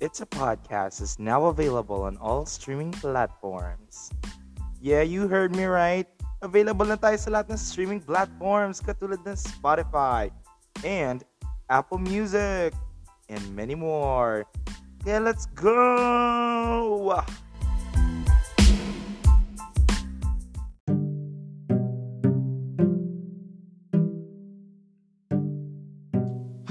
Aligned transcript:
It's 0.00 0.22
a 0.22 0.24
Podcast 0.24 1.02
is 1.02 1.18
now 1.18 1.52
available 1.52 2.08
on 2.08 2.16
all 2.16 2.46
streaming 2.46 2.90
platforms. 2.90 4.08
Yeah, 4.80 5.04
you 5.04 5.28
heard 5.28 5.54
me 5.54 5.68
right. 5.68 6.08
Available 6.40 6.88
na 6.88 6.96
tayo 6.96 7.20
sa 7.20 7.28
lahat 7.28 7.52
ng 7.52 7.60
streaming 7.60 8.00
platforms 8.00 8.80
katulad 8.80 9.20
ng 9.28 9.36
Spotify 9.36 10.32
and 10.88 11.20
Apple 11.68 12.00
Music 12.00 12.72
and 13.28 13.44
many 13.52 13.76
more. 13.76 14.48
Kaya 15.04 15.20
let's 15.20 15.44
go! 15.52 17.20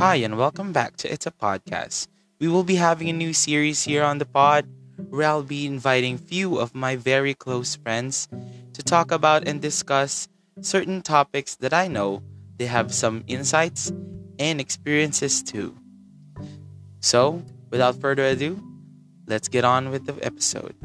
Hi, 0.01 0.17
and 0.17 0.33
welcome 0.33 0.73
back 0.73 0.97
to 1.05 1.05
It's 1.05 1.29
a 1.29 1.33
Podcast. 1.37 2.09
We 2.39 2.47
will 2.47 2.63
be 2.63 2.75
having 2.75 3.09
a 3.09 3.13
new 3.13 3.33
series 3.33 3.83
here 3.83 4.01
on 4.01 4.17
the 4.17 4.25
pod 4.25 4.63
where 5.09 5.27
I'll 5.27 5.43
be 5.43 5.65
inviting 5.65 6.17
few 6.17 6.57
of 6.57 6.73
my 6.73 6.95
very 6.95 7.33
close 7.33 7.75
friends 7.75 8.29
to 8.71 8.81
talk 8.81 9.11
about 9.11 9.45
and 9.45 9.61
discuss 9.61 10.29
certain 10.61 11.01
topics 11.01 11.55
that 11.55 11.73
I 11.73 11.89
know 11.89 12.23
they 12.55 12.67
have 12.67 12.93
some 12.93 13.25
insights 13.27 13.91
and 14.39 14.61
experiences 14.61 15.43
too. 15.43 15.75
So, 17.01 17.43
without 17.71 17.99
further 17.99 18.23
ado, 18.23 18.63
let's 19.27 19.49
get 19.49 19.65
on 19.65 19.91
with 19.91 20.05
the 20.05 20.15
episode. 20.23 20.75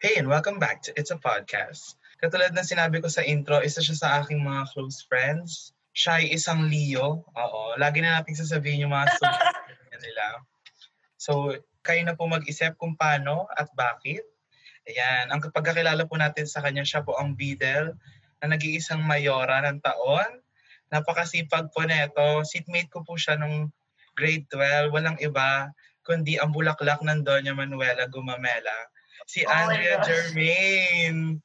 Hey, 0.00 0.16
and 0.16 0.26
welcome 0.26 0.58
back 0.58 0.82
to 0.82 0.92
It's 0.98 1.12
a 1.12 1.16
Podcast. 1.16 1.94
Katulad 2.22 2.54
ng 2.54 2.62
sinabi 2.62 3.02
ko 3.02 3.10
sa 3.10 3.26
intro, 3.26 3.58
isa 3.66 3.82
siya 3.82 3.98
sa 3.98 4.08
aking 4.22 4.38
mga 4.46 4.70
close 4.70 5.02
friends. 5.10 5.74
Siya 5.90 6.22
ay 6.22 6.30
isang 6.30 6.70
Leo. 6.70 7.26
Oo, 7.26 7.74
lagi 7.82 7.98
na 7.98 8.22
natin 8.22 8.38
sasabihin 8.38 8.86
yung 8.86 8.94
mga 8.94 9.10
nila. 10.06 10.46
So, 11.18 11.50
kayo 11.82 11.98
na 12.06 12.14
po 12.14 12.30
mag-isip 12.30 12.78
kung 12.78 12.94
paano 12.94 13.50
at 13.58 13.66
bakit. 13.74 14.22
Ayan, 14.86 15.34
ang 15.34 15.42
pagkakilala 15.42 16.06
po 16.06 16.14
natin 16.14 16.46
sa 16.46 16.62
kanya, 16.62 16.86
siya 16.86 17.02
po 17.02 17.18
ang 17.18 17.34
Bidel 17.34 17.98
na 18.38 18.54
nag-iisang 18.54 19.02
mayora 19.02 19.58
ng 19.66 19.82
taon. 19.82 20.46
Napakasipag 20.94 21.74
po 21.74 21.82
neto. 21.82 22.46
Seatmate 22.46 22.90
ko 22.90 23.02
po 23.02 23.18
siya 23.18 23.34
nung 23.34 23.74
grade 24.14 24.46
12. 24.46 24.94
Walang 24.94 25.18
iba 25.18 25.74
kundi 26.06 26.38
ang 26.38 26.54
bulaklak 26.54 27.02
ng 27.02 27.26
Doña 27.26 27.50
Manuela 27.50 28.06
Gumamela. 28.06 28.78
Si 29.26 29.42
Oh 29.42 29.50
Andrea. 29.50 30.02
Germain. 30.06 31.42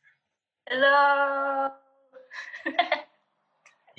Hello! 0.68 1.72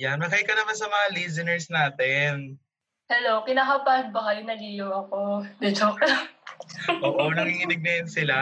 Yan, 0.01 0.21
maghay 0.21 0.45
ka 0.45 0.53
naman 0.53 0.77
sa 0.77 0.85
mga 0.85 1.17
listeners 1.17 1.65
natin. 1.65 2.61
Hello, 3.09 3.41
kinakabahan 3.41 4.13
ba 4.13 4.21
kayo? 4.29 4.45
Naliyo 4.45 4.87
ako. 4.93 5.49
De 5.57 5.73
joke 5.73 6.05
lang. 6.05 6.29
Oo, 7.05 7.33
nanginginig 7.33 7.81
na 7.81 7.91
yun 7.99 8.09
sila. 8.09 8.37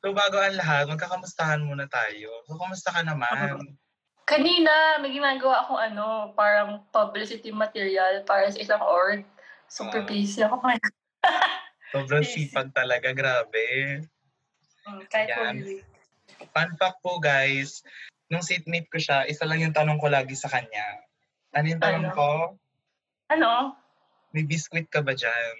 So 0.00 0.16
bago 0.16 0.40
ang 0.40 0.56
lahat, 0.56 0.88
magkakamustahan 0.88 1.60
muna 1.60 1.84
tayo. 1.92 2.32
So 2.48 2.56
kumusta 2.56 2.88
ka 2.88 3.04
naman? 3.04 3.60
Kanina, 4.24 4.96
may 5.04 5.12
ginagawa 5.12 5.60
akong 5.60 5.76
ano, 5.92 6.32
parang 6.32 6.80
publicity 6.88 7.52
material 7.52 8.24
para 8.24 8.48
sa 8.48 8.56
isang 8.56 8.80
org. 8.80 9.28
Super 9.68 10.00
Ah. 10.00 10.08
busy 10.08 10.40
ako 10.40 10.56
ngayon. 10.64 10.92
Sobrang 11.92 12.24
sipag 12.24 12.72
talaga, 12.72 13.12
grabe. 13.12 14.00
Mm, 14.88 15.04
Kahit 15.12 15.28
Yan. 15.28 15.54
busy. 15.60 15.84
Fun 16.50 16.70
fact 16.78 16.98
po 17.00 17.18
guys, 17.18 17.82
nung 18.28 18.42
seatmate 18.42 18.88
ko 18.88 18.98
siya, 18.98 19.26
isa 19.26 19.44
lang 19.44 19.60
yung 19.60 19.74
tanong 19.74 19.98
ko 19.98 20.06
lagi 20.08 20.34
sa 20.34 20.48
kanya. 20.48 21.02
Ano 21.54 21.66
yung 21.66 21.82
tanong 21.82 22.10
Ano? 22.10 22.16
ko? 22.16 22.30
Ano? 23.30 23.50
May 24.34 24.42
biscuit 24.42 24.90
ka 24.90 25.00
ba 25.00 25.14
dyan? 25.14 25.54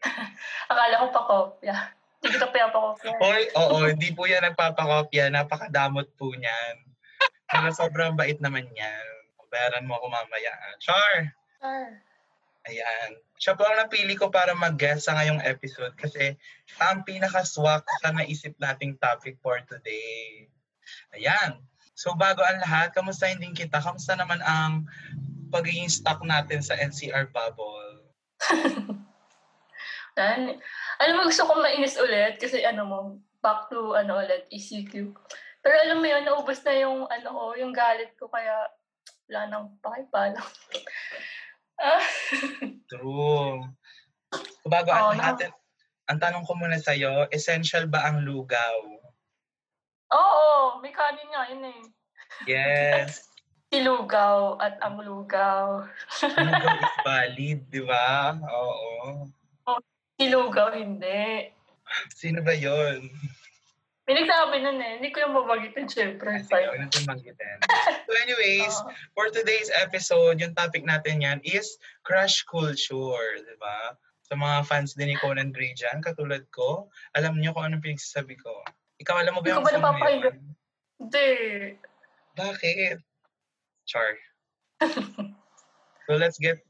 Akala 0.72 1.00
ko 1.00 1.06
pa 1.12 1.22
kopya. 1.28 1.76
Hindi 2.24 2.36
ko 2.40 2.46
pa 2.48 2.68
pa 2.72 2.78
kopya. 2.80 3.12
Hoy, 3.20 3.42
oo, 3.52 3.76
hindi 3.84 4.08
po 4.12 4.24
yan 4.24 4.44
nagpapakopya. 4.48 5.28
Napakadamot 5.28 6.08
po 6.16 6.32
niyan. 6.32 6.76
Pero 7.48 7.68
sobrang 7.72 8.16
bait 8.16 8.40
naman 8.40 8.64
yan. 8.72 9.06
Bayaran 9.52 9.84
mo 9.86 10.00
ako 10.00 10.08
mamaya. 10.10 10.52
ah. 10.52 10.74
Char! 10.80 11.30
Sure. 11.60 12.03
Ayan. 12.64 13.20
Siya 13.36 13.52
po 13.52 13.68
ang 13.68 13.76
napili 13.76 14.16
ko 14.16 14.32
para 14.32 14.56
mag-guest 14.56 15.04
sa 15.04 15.16
ngayong 15.20 15.44
episode 15.44 15.92
kasi 16.00 16.32
siya 16.64 16.84
ang 16.96 17.04
pinaka-swak 17.04 17.84
sa 18.00 18.08
naisip 18.14 18.56
nating 18.56 18.96
topic 18.96 19.36
for 19.44 19.60
today. 19.68 20.48
Ayan. 21.12 21.60
So 21.92 22.16
bago 22.16 22.40
ang 22.40 22.64
lahat, 22.64 22.96
kamusta 22.96 23.28
din 23.28 23.52
kita? 23.52 23.84
Kamusta 23.84 24.16
naman 24.16 24.40
ang 24.42 24.88
pagiging 25.52 25.92
stuck 25.92 26.24
natin 26.24 26.64
sa 26.64 26.74
NCR 26.80 27.30
bubble? 27.30 28.08
Yan. 30.18 30.56
Alam 31.02 31.14
mo, 31.20 31.22
gusto 31.28 31.44
ko 31.44 31.58
mainis 31.60 32.00
ulit 32.00 32.40
kasi 32.40 32.64
ano 32.64 32.82
mo, 32.86 32.98
back 33.44 33.68
to 33.68 33.92
ano 33.92 34.24
ulit, 34.24 34.48
ECQ. 34.48 35.12
Pero 35.60 35.74
alam 35.84 36.00
mo 36.00 36.06
yun, 36.06 36.24
naubos 36.24 36.64
na 36.64 36.74
yung 36.80 37.04
ano 37.12 37.28
ko, 37.28 37.44
yung 37.60 37.72
galit 37.76 38.16
ko 38.16 38.30
kaya 38.32 38.72
wala 39.28 39.40
nang 39.48 39.66
pakipala. 39.80 40.40
True. 42.90 43.64
Bago 44.64 44.88
Oo, 44.90 45.12
ang 45.12 45.18
na- 45.18 45.34
lahat, 45.34 45.52
ang 46.06 46.18
tanong 46.18 46.44
ko 46.44 46.52
muna 46.54 46.76
sa'yo, 46.76 47.28
essential 47.30 47.86
ba 47.86 48.04
ang 48.04 48.22
lugaw? 48.22 48.76
Oo, 50.10 50.78
may 50.78 50.92
kanin 50.92 51.28
nga 51.28 51.42
yun 51.48 51.64
eh. 51.64 51.80
Yes. 52.44 53.10
Si 53.74 53.82
Lugaw 53.82 54.54
at 54.62 54.78
ang 54.78 55.02
Lugaw. 55.02 55.82
lugaw 56.22 56.74
is 56.78 56.94
valid, 57.02 57.58
di 57.66 57.82
ba? 57.82 58.38
Oo. 58.38 59.26
Si 60.14 60.30
Lugaw, 60.30 60.70
hindi. 60.70 61.50
Sino 62.14 62.38
ba 62.38 62.54
yon? 62.54 63.10
May 64.04 64.20
nagsabi 64.20 64.60
nun 64.60 64.76
eh. 64.84 65.00
Hindi 65.00 65.08
ko 65.16 65.24
yung 65.24 65.32
mabagitin, 65.32 65.88
syempre. 65.88 66.36
Sige, 66.44 66.68
huwag 66.68 66.92
natin. 66.92 67.56
So 68.04 68.12
anyways, 68.20 68.74
Oo. 68.84 68.92
for 69.16 69.32
today's 69.32 69.72
episode, 69.72 70.36
yung 70.44 70.52
topic 70.52 70.84
natin 70.84 71.24
yan 71.24 71.40
is 71.40 71.80
crush 72.04 72.44
culture, 72.44 73.40
di 73.40 73.56
ba? 73.56 73.96
Sa 74.28 74.36
mga 74.36 74.68
fans 74.68 74.92
din 74.92 75.08
ni 75.08 75.16
Conan 75.16 75.56
Gray 75.56 75.72
dyan, 75.72 76.04
katulad 76.04 76.44
ko, 76.52 76.92
alam 77.16 77.40
niyo 77.40 77.56
kung 77.56 77.64
anong 77.64 77.80
pinagsasabi 77.80 78.36
ko. 78.36 78.52
Ikaw, 79.00 79.24
alam 79.24 79.32
mo 79.36 79.40
ba 79.40 79.56
Hindi 79.56 79.64
ko 79.64 79.72
yung 79.72 79.84
ba 79.84 79.92
song 79.96 80.00
na 80.00 80.12
yun? 80.12 80.36
Hindi. 81.00 81.30
Bakit? 82.36 82.98
Char. 83.88 84.20
so 86.04 86.12
let's 86.20 86.36
get 86.36 86.60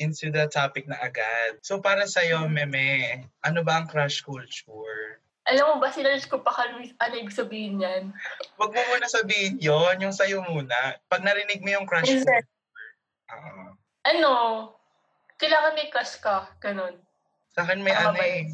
into 0.00 0.32
the 0.32 0.48
topic 0.48 0.88
na 0.88 0.96
agad. 1.04 1.60
So 1.60 1.84
para 1.84 2.08
sa'yo, 2.08 2.48
Meme, 2.48 3.28
ano 3.44 3.60
ba 3.60 3.84
ang 3.84 3.92
crush 3.92 4.24
culture? 4.24 5.20
Alam 5.48 5.64
mo 5.64 5.74
ba, 5.80 5.88
sinarch 5.88 6.28
ko 6.28 6.44
pa 6.44 6.52
kami, 6.52 6.92
ano 7.00 7.14
ibig 7.16 7.32
sabihin 7.32 7.80
yan? 7.80 8.12
Huwag 8.60 8.72
mo 8.76 8.80
muna 8.92 9.08
sabihin 9.08 9.56
yon 9.56 9.96
yung 9.96 10.12
sa'yo 10.12 10.44
muna. 10.44 11.00
Pag 11.08 11.24
narinig 11.24 11.64
mo 11.64 11.72
yung 11.72 11.88
crush 11.88 12.04
culture, 12.04 12.44
ah, 13.32 13.72
Ano, 14.12 14.32
kailangan 15.40 15.72
may 15.72 15.88
crush 15.88 16.20
ka, 16.20 16.52
ganun. 16.60 17.00
Sa 17.56 17.64
akin 17.64 17.80
may 17.80 17.96
ano 17.96 18.20
eh. 18.20 18.52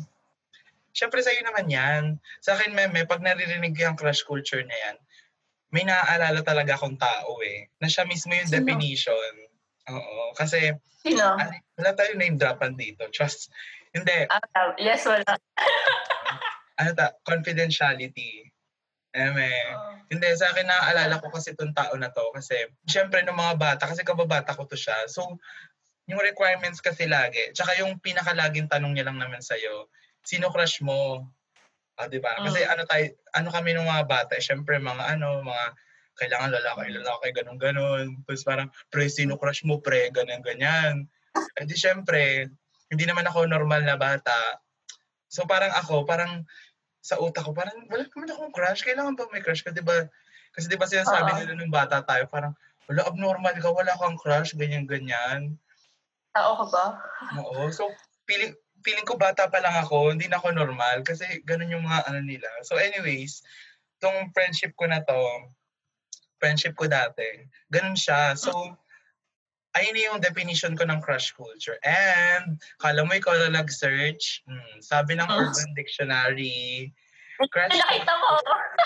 Siyempre 0.94 1.18
sa'yo 1.18 1.42
naman 1.42 1.66
yan. 1.66 2.02
Sa 2.38 2.54
akin, 2.54 2.70
meme, 2.70 3.02
pag 3.10 3.18
naririnig 3.18 3.74
yung 3.74 3.98
crush 3.98 4.22
culture 4.22 4.62
na 4.62 4.78
yan, 4.86 4.96
may 5.74 5.82
naaalala 5.82 6.46
talaga 6.46 6.78
akong 6.78 6.94
tao 6.94 7.42
eh. 7.42 7.66
Na 7.82 7.90
siya 7.90 8.06
mismo 8.06 8.30
yung 8.30 8.46
Sino? 8.46 8.62
definition. 8.62 9.34
Oo. 9.90 10.30
Kasi, 10.38 10.70
Sino? 11.02 11.34
ano, 11.34 11.50
wala 11.74 11.90
tayong 11.98 12.22
name 12.22 12.38
dropan 12.38 12.78
dito. 12.78 13.10
Trust. 13.10 13.50
Hindi. 13.90 14.30
Ah, 14.30 14.70
yes, 14.78 15.02
wala. 15.02 15.26
Ano 16.80 16.90
ta? 16.94 17.14
Confidentiality. 17.22 18.50
Eme. 19.14 19.46
Oo. 19.46 19.94
Hindi, 20.10 20.26
sa 20.34 20.50
akin 20.50 20.66
naaalala 20.66 21.22
ko 21.22 21.30
kasi 21.30 21.54
itong 21.54 21.74
tao 21.74 21.94
na 21.94 22.10
to. 22.10 22.24
Kasi, 22.34 22.66
syempre, 22.90 23.22
ng 23.22 23.34
mga 23.34 23.54
bata, 23.56 23.82
kasi 23.86 24.02
kababata 24.02 24.54
ko 24.58 24.66
to 24.66 24.74
siya. 24.74 25.06
So, 25.06 25.38
yung 26.10 26.20
requirements 26.20 26.82
kasi 26.84 27.08
lagi. 27.08 27.54
Tsaka 27.56 27.78
yung 27.80 27.96
pinakalaging 28.02 28.68
tanong 28.68 28.92
niya 28.92 29.08
lang 29.08 29.16
naman 29.22 29.40
sa'yo, 29.40 29.88
sino 30.20 30.52
crush 30.52 30.84
mo? 30.84 31.30
Ah, 31.96 32.10
di 32.10 32.18
ba? 32.18 32.34
Kasi 32.42 32.66
ano 32.66 32.82
tayo, 32.84 33.06
ano 33.38 33.48
kami 33.54 33.70
ng 33.72 33.86
mga 33.86 34.04
bata, 34.10 34.32
eh, 34.34 34.42
syempre 34.42 34.76
mga 34.82 35.14
ano, 35.16 35.46
mga 35.46 35.64
kailangan 36.18 36.50
lalaki, 36.52 36.90
lalaki, 36.90 37.26
ganun 37.32 37.58
ganon. 37.58 38.06
Tapos 38.26 38.42
parang, 38.42 38.68
pre, 38.90 39.06
sino 39.08 39.38
crush 39.38 39.62
mo, 39.62 39.78
pre, 39.78 40.10
ganun 40.10 40.42
ganyan. 40.42 41.06
Eh 41.56 41.64
di 41.64 41.74
syempre, 41.78 42.50
hindi 42.90 43.04
naman 43.06 43.24
ako 43.30 43.46
normal 43.46 43.86
na 43.86 43.96
bata. 43.96 44.58
So 45.30 45.46
parang 45.48 45.72
ako, 45.72 46.04
parang 46.04 46.44
sa 47.04 47.20
utak 47.20 47.44
ko, 47.44 47.52
parang 47.52 47.84
wala 47.92 48.08
naman 48.08 48.32
akong 48.32 48.54
crush. 48.56 48.80
Kailangan 48.80 49.12
ba 49.12 49.28
may 49.28 49.44
crush 49.44 49.60
ka, 49.60 49.68
di 49.68 49.84
ba? 49.84 50.08
Kasi 50.56 50.72
di 50.72 50.80
ba 50.80 50.88
sinasabi 50.88 51.36
Oo. 51.36 51.38
nila 51.44 51.52
nung 51.52 51.68
bata 51.68 52.00
tayo, 52.00 52.24
parang, 52.32 52.56
wala, 52.88 53.04
abnormal 53.04 53.56
ka, 53.60 53.68
wala 53.68 53.92
kang 54.00 54.16
crush, 54.16 54.56
ganyan-ganyan. 54.56 55.60
Tao 56.32 56.56
ka 56.64 56.66
ba? 56.72 56.84
Oo. 57.44 57.68
So, 57.68 57.92
feeling, 58.24 58.56
feeling 58.84 59.04
ko 59.08 59.16
bata 59.16 59.48
pa 59.48 59.60
lang 59.60 59.76
ako, 59.80 60.12
hindi 60.12 60.28
na 60.28 60.36
ako 60.36 60.52
normal 60.52 61.00
kasi 61.04 61.24
ganun 61.48 61.72
yung 61.72 61.84
mga 61.88 62.04
ano 62.04 62.20
nila. 62.20 62.48
So 62.68 62.76
anyways, 62.76 63.40
tong 63.98 64.28
friendship 64.36 64.76
ko 64.76 64.84
na 64.84 65.00
to, 65.00 65.20
friendship 66.36 66.76
ko 66.76 66.84
dati. 66.84 67.48
Ganun 67.72 67.96
siya. 67.96 68.36
So, 68.36 68.52
ayun 69.74 69.98
yung 69.98 70.22
definition 70.22 70.78
ko 70.78 70.86
ng 70.86 71.02
crush 71.02 71.34
culture. 71.34 71.78
And, 71.82 72.62
kala 72.78 73.02
mo 73.02 73.14
ikaw 73.14 73.34
na 73.34 73.62
nag-search, 73.62 74.46
hmm, 74.46 74.78
sabi 74.78 75.18
ng 75.18 75.26
Urban 75.26 75.74
Dictionary, 75.74 76.94
crush, 77.50 77.74
Nakita 77.74 78.14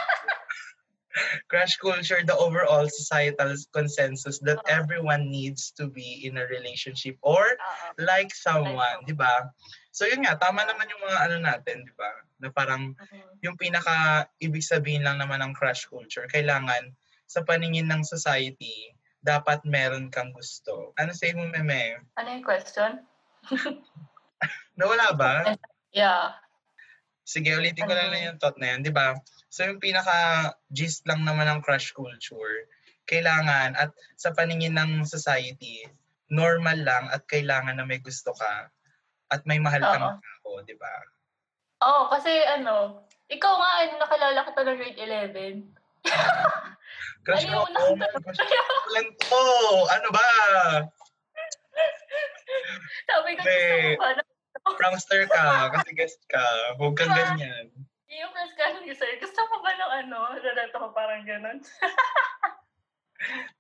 crush 1.50 1.76
culture, 1.76 2.23
the 2.25 2.37
overall 2.37 2.88
societal 2.88 3.52
consensus 3.73 4.38
that 4.44 4.61
everyone 4.69 5.29
needs 5.29 5.73
to 5.75 5.88
be 5.88 6.25
in 6.25 6.38
a 6.38 6.46
relationship 6.46 7.17
or 7.20 7.43
Oo. 7.43 7.88
like 7.99 8.32
someone, 8.32 9.02
di 9.05 9.17
ba? 9.17 9.50
So 9.90 10.06
yun 10.06 10.25
nga, 10.25 10.38
tama 10.38 10.64
naman 10.64 10.88
yung 10.88 11.02
mga 11.05 11.19
ano 11.26 11.37
natin, 11.43 11.85
di 11.85 11.94
ba? 11.99 12.11
Na 12.38 12.49
parang 12.55 12.94
Mhm. 12.94 13.43
yung 13.43 13.56
pinaka 13.58 14.29
ibig 14.38 14.62
sabihin 14.62 15.02
lang 15.02 15.19
naman 15.19 15.43
ng 15.43 15.56
crush 15.56 15.90
culture, 15.90 16.29
kailangan 16.31 16.94
sa 17.29 17.44
paningin 17.44 17.90
ng 17.90 18.06
society, 18.06 18.94
dapat 19.22 19.66
meron 19.66 20.08
kang 20.08 20.30
gusto. 20.30 20.94
Ano 20.96 21.10
say 21.12 21.34
mo, 21.34 21.46
Meme? 21.50 22.06
Ano 22.14 22.28
yung 22.30 22.46
question? 22.46 23.02
Nawala 24.78 25.14
ba? 25.18 25.34
Yeah. 25.90 26.38
Sige, 27.28 27.52
ulitin 27.58 27.84
ko 27.84 27.92
lang 27.92 28.08
na 28.14 28.30
yung 28.30 28.38
thought 28.40 28.56
na 28.56 28.72
yun, 28.72 28.86
di 28.86 28.94
ba? 28.94 29.18
So 29.52 29.66
yung 29.66 29.82
pinaka 29.82 30.52
gist 30.72 31.04
lang 31.04 31.26
naman 31.26 31.48
ng 31.50 31.60
crush 31.60 31.92
culture, 31.92 32.68
kailangan 33.08 33.76
at 33.76 33.90
sa 34.16 34.32
paningin 34.32 34.76
ng 34.76 35.04
society, 35.04 35.84
normal 36.28 36.78
lang 36.84 37.08
at 37.08 37.24
kailangan 37.28 37.80
na 37.80 37.84
may 37.84 38.00
gusto 38.00 38.32
ka 38.36 38.68
at 39.28 39.40
may 39.44 39.60
mahal 39.60 39.80
kang 39.80 40.04
Oo. 40.04 40.20
tao, 40.20 40.50
di 40.64 40.76
ba? 40.76 40.94
Oo, 41.84 42.02
kasi 42.12 42.32
ano, 42.48 43.04
ikaw 43.28 43.52
nga, 43.60 43.70
ano, 43.84 43.94
nakalala 44.00 44.40
kita 44.48 44.60
ng 44.64 44.76
grade 44.76 45.00
11. 45.00 45.68
Crush 47.28 47.44
ako, 47.44 47.69
unang- 47.69 48.25
crush 48.25 48.40
ko 48.40 48.88
lang 48.88 49.08
to. 49.12 49.42
Ano 49.92 50.08
ba? 50.08 50.26
Sabi 53.04 53.30
ko, 53.36 53.42
gusto 53.44 53.76
mo 53.76 54.00
ba? 54.00 54.10
na- 54.16 54.26
Prankster 54.80 55.22
ka, 55.28 55.44
kasi 55.76 55.92
guest 55.92 56.20
ka. 56.26 56.40
Huwag 56.76 56.96
kang 56.96 57.12
Diba? 57.12 57.36
ganyan. 57.36 57.69
Yung 58.08 58.32
first 58.32 58.56
question 58.56 58.82
ko 58.82 58.94
sa'yo, 58.96 59.14
gusto 59.20 59.40
mo 59.44 59.56
ba 59.60 59.70
ng 59.70 59.92
ano? 60.04 60.19
Lalato 60.34 60.76
ko 60.76 60.88
parang 60.90 61.22
ganun. 61.22 61.60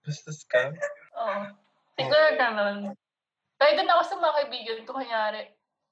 Bastos 0.00 0.48
ka. 0.48 0.72
Oo. 1.14 1.40
Siguro 1.94 2.26
ganun. 2.34 2.78
Kaya 3.58 3.76
doon 3.76 3.92
ako 3.92 4.02
sa 4.02 4.16
mga 4.16 4.36
kaibigan 4.40 4.80
ko, 4.84 4.96
kunyari, 4.96 5.42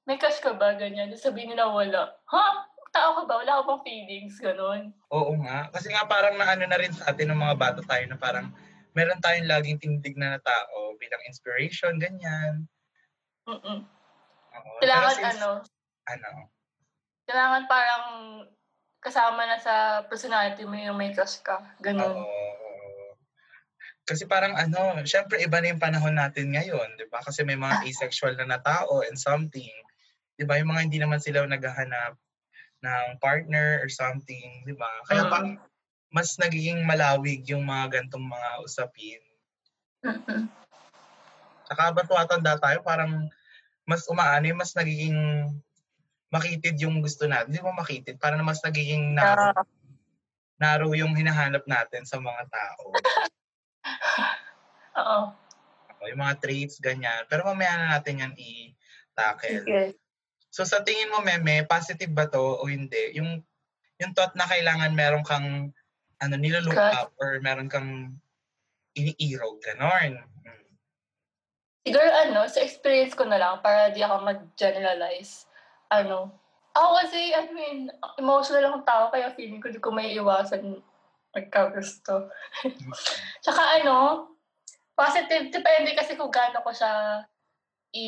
may 0.05 0.17
crush 0.17 0.41
ka 0.41 0.57
ba? 0.57 0.73
Ganyan. 0.73 1.13
Sabihin 1.13 1.53
nila 1.53 1.69
wala. 1.69 2.17
Ha? 2.25 2.45
Tao 2.91 3.09
ka 3.13 3.23
ba? 3.27 3.35
Wala 3.43 3.59
ka 3.59 3.63
bang 3.67 3.83
feelings? 3.83 4.35
Ganun. 4.39 4.91
Oo 5.11 5.33
nga. 5.43 5.67
Kasi 5.71 5.91
nga 5.91 6.07
parang 6.07 6.35
naano 6.35 6.63
na 6.65 6.79
rin 6.79 6.91
sa 6.91 7.11
atin 7.11 7.31
ng 7.31 7.39
mga 7.39 7.55
bata 7.59 7.81
tayo 7.83 8.03
na 8.07 8.17
parang 8.17 8.49
meron 8.95 9.21
tayong 9.21 9.45
laging 9.49 9.77
tinitignan 9.77 10.37
na 10.37 10.41
tao 10.41 10.95
bilang 10.97 11.21
inspiration, 11.29 11.99
ganyan. 12.01 12.65
Mm-mm. 13.45 13.85
Oo. 14.57 14.69
Kailangan 14.81 15.13
since- 15.13 15.37
ano, 15.37 15.49
Ano? 16.07 16.29
kailangan 17.27 17.63
parang 17.67 18.05
kasama 19.03 19.43
na 19.45 19.59
sa 19.59 20.01
personality 20.07 20.63
mo 20.63 20.73
yung 20.73 20.97
may 20.97 21.11
crush 21.13 21.43
ka. 21.43 21.59
Oo. 21.59 21.81
Ganun. 21.83 22.15
Kasi 24.07 24.23
parang 24.23 24.55
ano, 24.55 25.03
syempre 25.03 25.43
iba 25.43 25.59
na 25.59 25.75
yung 25.75 25.83
panahon 25.83 26.15
natin 26.15 26.55
ngayon, 26.55 26.95
di 26.95 27.05
ba? 27.11 27.19
Kasi 27.19 27.43
may 27.43 27.59
mga 27.59 27.83
asexual 27.83 28.39
na 28.39 28.47
na 28.47 28.59
tao 28.63 29.03
and 29.03 29.19
something. 29.19 29.67
Di 30.39 30.47
ba? 30.47 30.55
Yung 30.55 30.71
mga 30.71 30.87
hindi 30.87 30.97
naman 30.97 31.19
sila 31.19 31.43
naghahanap 31.43 32.15
ng 32.81 33.17
partner 33.17 33.81
or 33.81 33.89
something, 33.89 34.63
di 34.65 34.73
ba? 34.77 34.89
Kaya 35.09 35.25
Mm. 35.25 35.31
parang 35.31 35.53
mas 36.13 36.37
nagiging 36.39 36.85
malawig 36.87 37.43
yung 37.49 37.65
mga 37.67 37.99
gantong 37.99 38.23
mga 38.23 38.49
usapin. 38.63 39.21
Mm-mm. 40.05 40.47
Saka 41.67 41.91
tayo, 42.63 42.79
parang 42.85 43.27
mas 43.83 44.07
umaano, 44.07 44.47
mas 44.55 44.71
nagiging 44.71 45.15
makitid 46.31 46.79
yung 46.79 47.03
gusto 47.03 47.27
natin. 47.27 47.51
Hindi 47.51 47.63
mo 47.63 47.75
makitid, 47.75 48.15
parang 48.19 48.39
mas 48.43 48.63
nagiging 48.63 49.15
narrow, 49.15 49.51
Ah, 49.51 49.63
narrow 50.59 50.91
yung 50.95 51.11
hinahanap 51.15 51.63
natin 51.67 52.07
sa 52.07 52.19
mga 52.23 52.43
tao. 52.47 52.85
Oo. 55.01 55.19
O, 55.97 56.07
yung 56.07 56.21
mga 56.21 56.37
traits, 56.39 56.77
ganyan. 56.77 57.25
Pero 57.25 57.43
mamaya 57.47 57.73
na 57.77 57.87
natin 57.97 58.21
yan 58.21 58.33
i-tackle. 58.37 59.65
Sige. 59.65 60.06
So 60.57 60.65
sa 60.65 60.81
tingin 60.81 61.13
mo, 61.13 61.21
Meme, 61.21 61.69
positive 61.69 62.09
ba 62.09 62.25
to 62.25 62.41
o 62.41 62.65
hindi? 62.65 63.13
Yung 63.13 63.45
yung 64.01 64.11
thought 64.17 64.33
na 64.33 64.49
kailangan 64.49 64.89
meron 64.97 65.21
kang 65.21 65.69
ano, 66.17 66.33
nilolook 66.33 66.73
up 66.97 67.13
or 67.21 67.37
meron 67.45 67.69
kang 67.69 68.17
iniirog, 68.97 69.61
ganon. 69.61 70.17
Siguro 71.85 72.09
ano, 72.09 72.49
sa 72.49 72.65
experience 72.65 73.13
ko 73.13 73.29
na 73.29 73.37
lang, 73.37 73.61
para 73.61 73.93
di 73.93 74.01
ako 74.01 74.25
mag-generalize. 74.25 75.45
Ano, 75.93 76.33
ako 76.73 77.05
kasi, 77.05 77.37
I 77.37 77.53
mean, 77.53 77.93
emotional 78.17 78.65
akong 78.65 78.89
tao, 78.89 79.13
kaya 79.13 79.37
feeling 79.37 79.61
ko 79.61 79.69
di 79.69 79.77
ko 79.77 79.93
may 79.93 80.09
iwasan 80.17 80.81
magkagusto. 81.37 82.33
Tsaka 83.45 83.61
ano, 83.77 84.25
positive, 84.97 85.53
depende 85.53 85.93
kasi 85.93 86.17
kung 86.17 86.33
gaano 86.33 86.65
ko 86.65 86.73
siya 86.73 87.21
i 87.93 88.05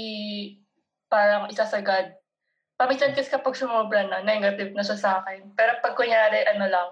parang 1.06 1.46
isasagad. 1.54 2.18
Paminsan 2.80 3.12
kasi 3.12 3.28
kapag 3.28 3.60
sumobra 3.60 4.08
na, 4.08 4.24
negative 4.24 4.72
na 4.72 4.88
siya 4.88 4.96
sa 4.96 5.12
akin. 5.20 5.52
Pero 5.52 5.84
pag 5.84 6.00
kunyari, 6.00 6.48
ano 6.48 6.64
lang, 6.72 6.90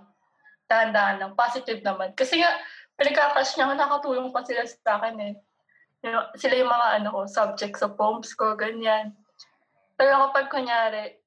dahan-dahan 0.67 1.23
lang, 1.23 1.31
positive 1.31 1.79
naman. 1.79 2.11
Kasi 2.11 2.43
nga, 2.43 2.51
pinagkakash 2.99 3.55
niya, 3.55 3.71
nakatulong 3.71 4.35
pa 4.35 4.43
sila 4.43 4.67
sa 4.67 4.99
akin 4.99 5.15
eh. 5.23 5.33
You 6.03 6.11
know, 6.11 6.27
sila 6.35 6.59
yung 6.59 6.67
mga 6.67 6.87
ano 6.99 7.07
ko, 7.15 7.19
subjects 7.31 7.79
sa 7.79 7.87
poems 7.87 8.35
ko, 8.35 8.59
ganyan. 8.59 9.15
Pero 9.95 10.27
kapag 10.27 10.51
kunyari, 10.51 11.23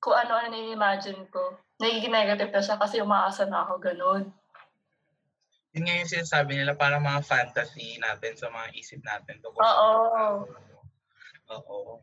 kung 0.00 0.16
ano-ano 0.16 0.56
na-imagine 0.56 1.28
ko, 1.28 1.60
nagiging 1.76 2.16
negative 2.16 2.48
na 2.48 2.64
siya 2.64 2.80
kasi 2.80 3.04
umaasa 3.04 3.44
na 3.44 3.68
ako, 3.68 3.76
ganun. 3.76 4.32
Yun 5.76 5.84
nga 5.84 6.00
yung 6.00 6.08
sinasabi 6.08 6.56
nila, 6.56 6.72
parang 6.72 7.04
mga 7.04 7.28
fantasy 7.28 8.00
natin 8.00 8.40
sa 8.40 8.48
mga 8.48 8.72
isip 8.72 9.04
natin. 9.04 9.36
tungkol 9.44 9.60
sa 9.60 9.68
Oo. 9.68 10.00
tao. 10.08 10.32
Oo. 11.60 12.00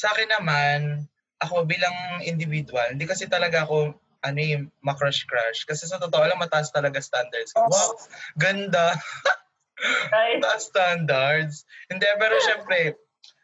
Sa 0.00 0.08
akin 0.16 0.32
naman, 0.32 1.04
ako 1.44 1.68
bilang 1.68 2.24
individual, 2.24 2.88
hindi 2.88 3.04
kasi 3.04 3.28
talaga 3.28 3.68
ako 3.68 3.92
ano 4.24 4.38
yung 4.40 4.64
makrush-crush. 4.80 5.68
Kasi 5.68 5.84
sa 5.84 6.00
totoo 6.00 6.24
lang, 6.24 6.40
mataas 6.40 6.72
talaga 6.72 7.00
standards. 7.04 7.52
Oo. 7.56 7.68
Wow, 7.68 7.92
ganda. 8.40 8.96
Mataas 10.12 10.68
standards. 10.72 11.64
Hindi, 11.88 12.04
pero 12.20 12.36
syempre, 12.44 12.96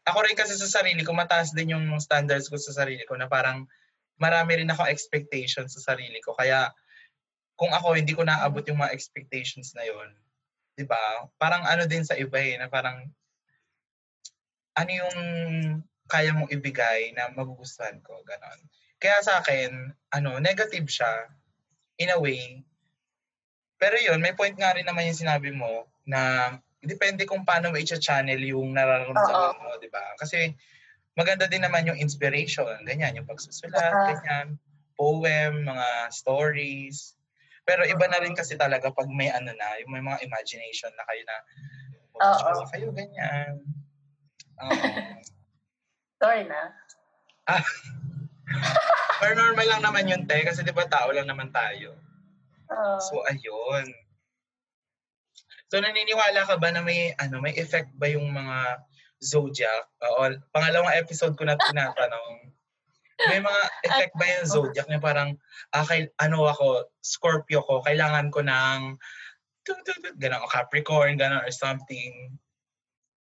ako 0.05 0.19
rin 0.25 0.37
kasi 0.37 0.57
sa 0.57 0.81
sarili 0.81 1.01
ko, 1.01 1.17
mataas 1.17 1.53
din 1.57 1.77
yung 1.77 1.97
standards 2.01 2.49
ko 2.49 2.61
sa 2.61 2.73
sarili 2.73 3.05
ko 3.09 3.17
na 3.17 3.29
parang 3.29 3.65
marami 4.21 4.65
rin 4.65 4.73
ako 4.73 4.85
expectations 4.89 5.77
sa 5.77 5.93
sarili 5.93 6.21
ko. 6.21 6.37
Kaya 6.37 6.73
kung 7.57 7.73
ako 7.73 7.97
hindi 7.97 8.13
ko 8.13 8.25
naabot 8.25 8.65
yung 8.69 8.81
mga 8.81 8.93
expectations 8.93 9.73
na 9.73 9.85
yon, 9.89 10.13
'di 10.77 10.85
ba? 10.85 11.01
Parang 11.41 11.65
ano 11.65 11.89
din 11.89 12.05
sa 12.05 12.17
iba 12.21 12.37
eh, 12.37 12.61
na 12.61 12.69
parang 12.69 13.01
ano 14.77 14.91
yung 14.93 15.17
kaya 16.07 16.31
mong 16.35 16.51
ibigay 16.55 17.11
na 17.15 17.31
magugustuhan 17.35 17.99
ko, 18.03 18.23
ganon. 18.23 18.61
Kaya 19.03 19.19
sa 19.21 19.43
akin, 19.43 19.93
ano, 20.15 20.39
negative 20.41 20.87
siya 20.89 21.29
in 21.99 22.11
a 22.15 22.19
way. 22.19 22.63
Pero 23.77 23.97
yun, 24.01 24.23
may 24.25 24.33
point 24.33 24.57
nga 24.57 24.73
rin 24.73 24.89
naman 24.89 25.05
yung 25.11 25.21
sinabi 25.21 25.53
mo 25.53 25.85
na 26.09 26.55
depende 26.81 27.27
kung 27.29 27.45
paano 27.45 27.75
mo 27.75 27.77
i-channel 27.77 28.41
yung 28.41 28.73
nararamdaman 28.73 29.59
mo, 29.61 29.77
di 29.83 29.91
ba? 29.93 30.15
Kasi 30.17 30.55
maganda 31.19 31.45
din 31.51 31.65
naman 31.67 31.85
yung 31.85 31.99
inspiration, 32.01 32.71
ganyan, 32.87 33.17
yung 33.19 33.29
pagsusulat, 33.29 33.77
Ah. 33.93 34.07
ganyan, 34.17 34.47
poem, 34.97 35.67
mga 35.67 35.89
stories. 36.09 37.17
Pero 37.67 37.83
iba 37.85 38.07
na 38.09 38.23
rin 38.23 38.33
kasi 38.33 38.55
talaga 38.57 38.95
pag 38.95 39.11
may 39.11 39.29
ano 39.29 39.51
na, 39.53 39.69
yung 39.83 39.93
may 39.93 40.01
mga 40.01 40.23
imagination 40.25 40.93
na 40.95 41.05
kayo 41.05 41.23
na, 41.27 41.37
Oo. 42.17 42.65
kayo 42.73 42.89
ganyan. 42.95 43.61
Oo. 44.63 45.36
Sorry 46.23 46.49
na. 46.49 46.73
Pero 49.21 49.33
normal 49.37 49.67
lang 49.69 49.83
naman 49.85 50.09
yun, 50.09 50.23
te, 50.25 50.45
kasi 50.45 50.65
di 50.65 50.73
ba 50.73 50.89
tao 50.89 51.13
lang 51.13 51.29
naman 51.29 51.53
tayo. 51.53 51.97
Oo. 52.73 52.99
So, 53.01 53.25
ayun. 53.29 53.87
So, 55.67 55.83
naniniwala 55.83 56.47
ka 56.47 56.57
ba 56.63 56.71
na 56.71 56.81
may, 56.81 57.11
ano, 57.19 57.43
may 57.43 57.55
effect 57.59 57.91
ba 57.99 58.07
yung 58.07 58.31
mga 58.31 58.87
zodiac? 59.19 59.91
Oo, 60.05 60.31
pangalawang 60.55 60.95
episode 60.95 61.35
ko 61.35 61.43
na 61.43 61.59
tinatanong. 61.59 62.55
May 63.33 63.41
mga 63.41 63.63
effect 63.89 64.15
ba 64.15 64.27
yung 64.29 64.47
zodiac 64.47 64.87
na 64.93 65.01
parang, 65.01 65.35
ah, 65.73 65.85
kay, 65.85 66.07
ano 66.21 66.47
ako, 66.47 66.87
Scorpio 67.01 67.65
ko, 67.65 67.81
kailangan 67.83 68.29
ko 68.31 68.45
ng, 68.45 69.01
ganun, 70.21 70.47
Capricorn, 70.53 71.19
ganun, 71.19 71.43
or 71.43 71.51
something. 71.51 72.39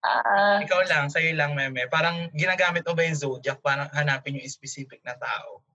Ah, 0.05 0.61
Ikaw 0.61 0.81
lang, 0.87 1.09
sa'yo 1.09 1.33
lang, 1.33 1.57
meme. 1.57 1.89
Parang 1.89 2.29
ginagamit 2.31 2.85
mo 2.85 2.93
ba 2.93 3.03
yung 3.03 3.17
zodiac 3.17 3.59
para 3.59 3.89
hanapin 3.97 4.37
yung 4.37 4.47
specific 4.47 5.01
na 5.03 5.17
tao? 5.17 5.65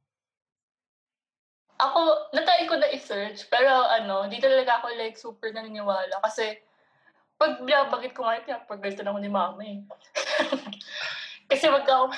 ako, 1.83 2.01
natry 2.31 2.71
ko 2.71 2.79
na 2.79 2.91
i-search, 2.95 3.51
pero 3.51 3.71
ano, 3.91 4.31
di 4.31 4.39
talaga 4.39 4.79
ako 4.79 4.87
like 4.95 5.19
super 5.19 5.51
naniniwala 5.51 6.23
kasi 6.23 6.63
pag 7.35 7.59
binabagit 7.59 8.15
ko 8.15 8.23
nga, 8.23 8.39
pinapagalitan 8.47 9.11
ako 9.11 9.19
ni 9.19 9.31
mama 9.31 9.63
eh. 9.67 9.83
kasi 11.51 11.67
wag 11.67 11.83
ako, 11.83 12.15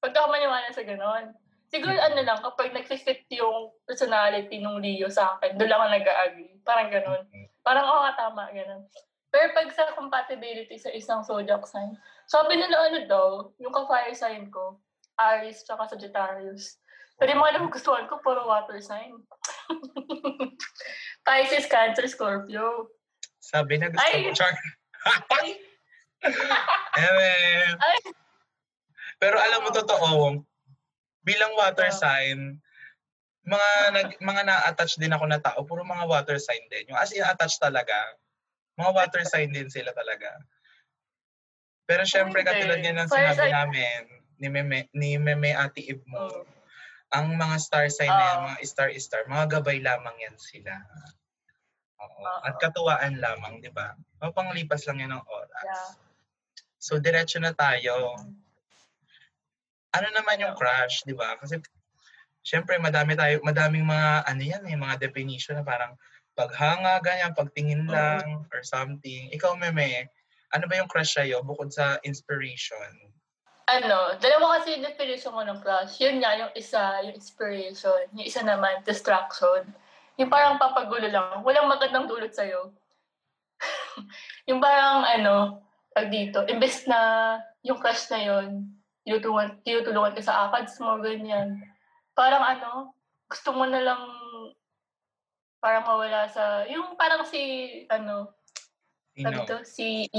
wag 0.00 0.14
ako 0.16 0.26
maniwala 0.32 0.68
sa 0.72 0.80
ganon. 0.80 1.36
Siguro 1.68 1.92
ano 1.92 2.20
lang, 2.20 2.40
kapag 2.40 2.72
nag-fit 2.72 3.28
yung 3.32 3.72
personality 3.84 4.60
ng 4.60 4.80
Leo 4.80 5.12
sa 5.12 5.36
akin, 5.36 5.60
doon 5.60 5.68
lang 5.68 5.80
ako 5.80 5.88
nag-agree. 5.92 6.52
Parang 6.64 6.88
ganon. 6.88 7.22
Parang 7.60 7.84
oo 7.84 8.00
nga 8.00 8.16
tama, 8.16 8.48
ganon. 8.48 8.88
Pero 9.32 9.48
pag 9.56 9.72
sa 9.72 9.96
compatibility 9.96 10.76
sa 10.76 10.92
isang 10.92 11.24
zodiac 11.24 11.64
sign, 11.64 11.96
sabi 12.28 12.60
nila 12.60 12.92
ano 12.92 12.98
daw, 13.08 13.28
yung 13.56 13.72
ka-fire 13.72 14.12
sign 14.12 14.52
ko, 14.52 14.76
Aries 15.16 15.64
tsaka 15.64 15.88
Sagittarius. 15.88 16.76
Pero 17.16 17.32
yung 17.32 17.40
mga 17.40 17.56
nagugustuhan 17.56 18.04
ko, 18.12 18.20
puro 18.20 18.44
water 18.44 18.76
sign. 18.84 19.16
Pisces, 21.26 21.64
Cancer, 21.64 22.04
Scorpio. 22.04 22.92
Sabi 23.40 23.80
na 23.80 23.88
gusto 23.88 24.04
Ay! 24.04 24.28
mo, 24.28 24.36
Char. 24.36 24.52
Ay, 26.92 27.98
Pero 29.16 29.38
alam 29.38 29.64
mo, 29.64 29.70
totoo, 29.72 30.44
bilang 31.24 31.52
water 31.56 31.88
Ah. 31.88 31.94
sign, 31.94 32.58
mga 33.46 33.68
nag, 33.96 34.08
mga 34.22 34.42
na-attach 34.46 34.98
din 34.98 35.14
ako 35.14 35.24
na 35.26 35.38
tao, 35.40 35.62
puro 35.64 35.82
mga 35.82 36.04
water 36.06 36.38
sign 36.38 36.62
din. 36.70 36.90
Yung 36.90 36.98
as 36.98 37.10
in 37.14 37.22
attached 37.24 37.58
talaga. 37.58 37.94
Mga 38.80 38.90
water 38.92 39.24
sign 39.28 39.52
din 39.52 39.68
sila 39.68 39.92
talaga. 39.92 40.32
Pero 41.84 42.02
syempre, 42.08 42.40
katulad 42.46 42.78
nga 42.80 42.94
ng 42.94 43.10
sinabi 43.10 43.46
namin, 43.52 44.02
ni 44.42 44.48
Meme, 44.48 44.78
ni 44.96 45.10
Meme 45.20 45.54
Ate 45.54 45.82
Ib 45.82 46.02
mo, 46.08 46.18
oh. 46.24 46.42
ang 47.12 47.36
mga 47.36 47.56
star 47.60 47.86
sign 47.92 48.10
na 48.10 48.24
yan, 48.32 48.38
mga 48.48 48.58
star-star, 48.64 49.28
mga 49.28 49.60
gabay 49.60 49.78
lamang 49.78 50.16
yan 50.18 50.36
sila. 50.40 50.72
Oo. 50.82 51.22
Oo. 52.02 52.38
At 52.42 52.58
katuwaan 52.58 53.22
lamang, 53.22 53.62
di 53.62 53.70
ba? 53.70 53.94
Mapanglipas 54.18 54.86
lang 54.90 55.04
yan 55.04 55.12
ng 55.14 55.24
oras. 55.26 55.66
Yeah. 55.66 55.90
So, 56.82 56.98
diretso 56.98 57.38
na 57.38 57.54
tayo. 57.54 58.18
Ano 59.92 60.08
naman 60.10 60.42
yung 60.42 60.58
crush, 60.58 61.06
di 61.06 61.14
ba? 61.14 61.38
Kasi, 61.38 61.62
syempre, 62.42 62.80
madami 62.82 63.14
tayo, 63.14 63.38
madaming 63.46 63.86
mga, 63.86 64.26
ano 64.26 64.42
yan 64.42 64.64
eh, 64.66 64.74
mga 64.74 64.98
definition 64.98 65.60
na 65.60 65.64
parang 65.66 65.94
paghanga, 66.32 67.00
ganyan, 67.04 67.36
pagtingin 67.36 67.84
lang, 67.88 68.44
or 68.48 68.62
something. 68.64 69.28
Ikaw, 69.32 69.56
Meme, 69.56 70.08
ano 70.52 70.64
ba 70.68 70.74
yung 70.80 70.88
crush 70.88 71.16
sa'yo 71.16 71.44
bukod 71.44 71.72
sa 71.72 72.00
inspiration? 72.04 73.12
Ano, 73.68 74.16
dalawa 74.20 74.60
kasi 74.60 74.76
yung 74.76 74.84
definition 74.84 75.32
ko 75.32 75.42
ng 75.44 75.60
crush. 75.64 76.00
Yun 76.02 76.20
nga, 76.20 76.36
yung 76.36 76.52
isa, 76.52 77.00
yung 77.08 77.16
inspiration. 77.16 78.08
Yung 78.16 78.26
isa 78.26 78.44
naman, 78.44 78.84
distraction. 78.84 79.64
Yung 80.20 80.28
parang 80.28 80.60
papagulo 80.60 81.08
lang. 81.08 81.40
Walang 81.40 81.70
magandang 81.72 82.08
dulot 82.08 82.32
sa'yo. 82.32 82.72
yung 84.48 84.60
parang, 84.60 85.08
ano, 85.08 85.64
pag 85.92 86.08
dito, 86.08 86.44
imbes 86.48 86.88
na 86.88 87.36
yung 87.62 87.78
crush 87.78 88.08
na 88.10 88.20
yun, 88.20 88.72
tinutulungan, 89.04 89.60
tinutulungan 89.62 90.16
ka 90.16 90.22
sa 90.24 90.48
akads 90.48 90.80
mo, 90.80 90.98
ganyan. 90.98 91.60
Parang 92.16 92.42
ano, 92.42 92.96
gusto 93.28 93.52
mo 93.56 93.64
na 93.64 93.80
lang 93.80 94.02
parang 95.62 95.86
mawala 95.86 96.26
sa, 96.26 96.66
yung 96.66 96.98
parang 96.98 97.22
si, 97.22 97.70
ano, 97.86 98.34
sabi 99.14 99.38
to, 99.46 99.62
si... 99.62 100.10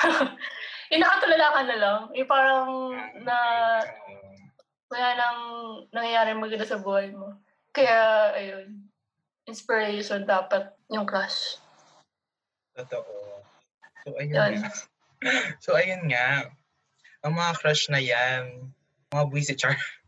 yung 0.90 1.02
nakatulala 1.04 1.46
ka 1.52 1.60
na 1.68 1.76
lang. 1.76 2.00
Yung 2.16 2.30
parang 2.30 2.96
na 3.20 3.36
wala 4.90 5.08
nang 5.14 5.38
nangyayari 5.94 6.34
maganda 6.34 6.66
sa 6.66 6.80
buhay 6.80 7.12
mo. 7.12 7.36
Kaya, 7.70 8.32
ayun, 8.34 8.90
inspiration 9.46 10.26
dapat 10.26 10.74
yung 10.90 11.06
crush. 11.06 11.60
Totoo. 12.74 13.44
So, 14.02 14.16
ayun 14.18 14.34
Yun. 14.34 14.64
nga. 14.64 14.72
So, 15.60 15.76
ayun 15.76 16.08
nga. 16.08 16.48
Ang 17.20 17.36
mga 17.36 17.52
crush 17.60 17.92
na 17.92 18.00
yan, 18.00 18.72
mga 19.12 19.24
buwisit 19.28 19.60
char. 19.60 19.76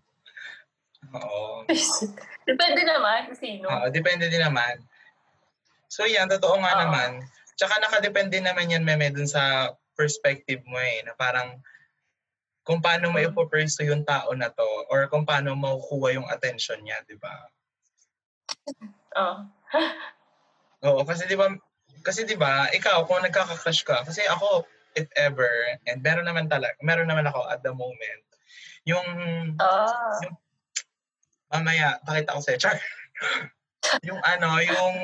Oo. 1.13 1.65
Depende 2.49 2.83
naman 2.83 3.31
kung 3.31 3.39
sino. 3.39 3.67
Oo, 3.69 3.87
depende 3.93 4.27
din 4.33 4.43
naman. 4.43 4.83
So 5.87 6.09
yan, 6.09 6.27
totoo 6.33 6.57
nga 6.59 6.73
Oo. 6.75 6.81
naman. 6.89 7.11
Tsaka 7.55 7.79
nakadepende 7.79 8.41
naman 8.41 8.73
yan, 8.73 8.83
Meme, 8.83 9.13
dun 9.13 9.29
sa 9.29 9.71
perspective 9.95 10.65
mo 10.65 10.81
eh, 10.81 11.05
na 11.05 11.13
parang 11.15 11.61
kung 12.65 12.81
paano 12.81 13.11
mo 13.13 13.19
Mm. 13.21 13.29
ipopursue 13.35 13.91
yung 13.91 14.07
tao 14.07 14.33
na 14.33 14.49
to 14.49 14.65
or 14.89 15.05
kung 15.11 15.27
paano 15.27 15.53
makukuha 15.53 16.17
yung 16.17 16.29
attention 16.33 16.79
niya, 16.81 16.97
di 17.05 17.19
ba? 17.19 17.35
Oo. 19.19 19.37
Oo, 20.87 21.01
kasi 21.07 21.29
di 21.31 21.37
ba, 21.39 21.47
kasi 22.03 22.27
di 22.27 22.35
ba, 22.35 22.67
ikaw, 22.75 23.07
kung 23.07 23.23
nagkaka-crush 23.23 23.87
ka, 23.87 24.03
kasi 24.03 24.25
ako, 24.27 24.67
if 24.99 25.07
ever, 25.15 25.47
and 25.87 26.03
meron 26.03 26.27
naman 26.27 26.51
talaga, 26.51 26.75
meron 26.83 27.07
naman 27.07 27.27
ako 27.31 27.47
at 27.47 27.63
the 27.63 27.71
moment, 27.71 28.23
yung, 28.89 29.07
Ah. 29.63 30.19
Mamaya, 31.53 32.01
pakita 32.03 32.35
ko 32.35 32.41
sa'yo, 32.41 32.59
char. 32.59 32.79
yung 34.09 34.21
ano, 34.25 34.57
yung, 34.65 34.97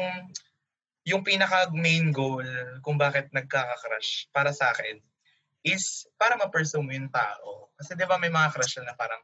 yung 1.05 1.23
pinaka 1.23 1.69
main 1.73 2.11
goal 2.11 2.45
kung 2.81 2.97
bakit 2.97 3.29
nagkaka-crush 3.33 4.33
para 4.33 4.51
sa 4.57 4.73
akin 4.73 4.99
is 5.67 6.09
para 6.17 6.39
ma-pursue 6.41 6.81
mo 6.81 6.93
yung 6.95 7.13
tao. 7.13 7.69
Kasi 7.77 7.95
di 7.95 8.07
ba 8.09 8.17
may 8.17 8.33
mga 8.33 8.55
crush 8.55 8.81
na 8.81 8.97
parang 8.97 9.21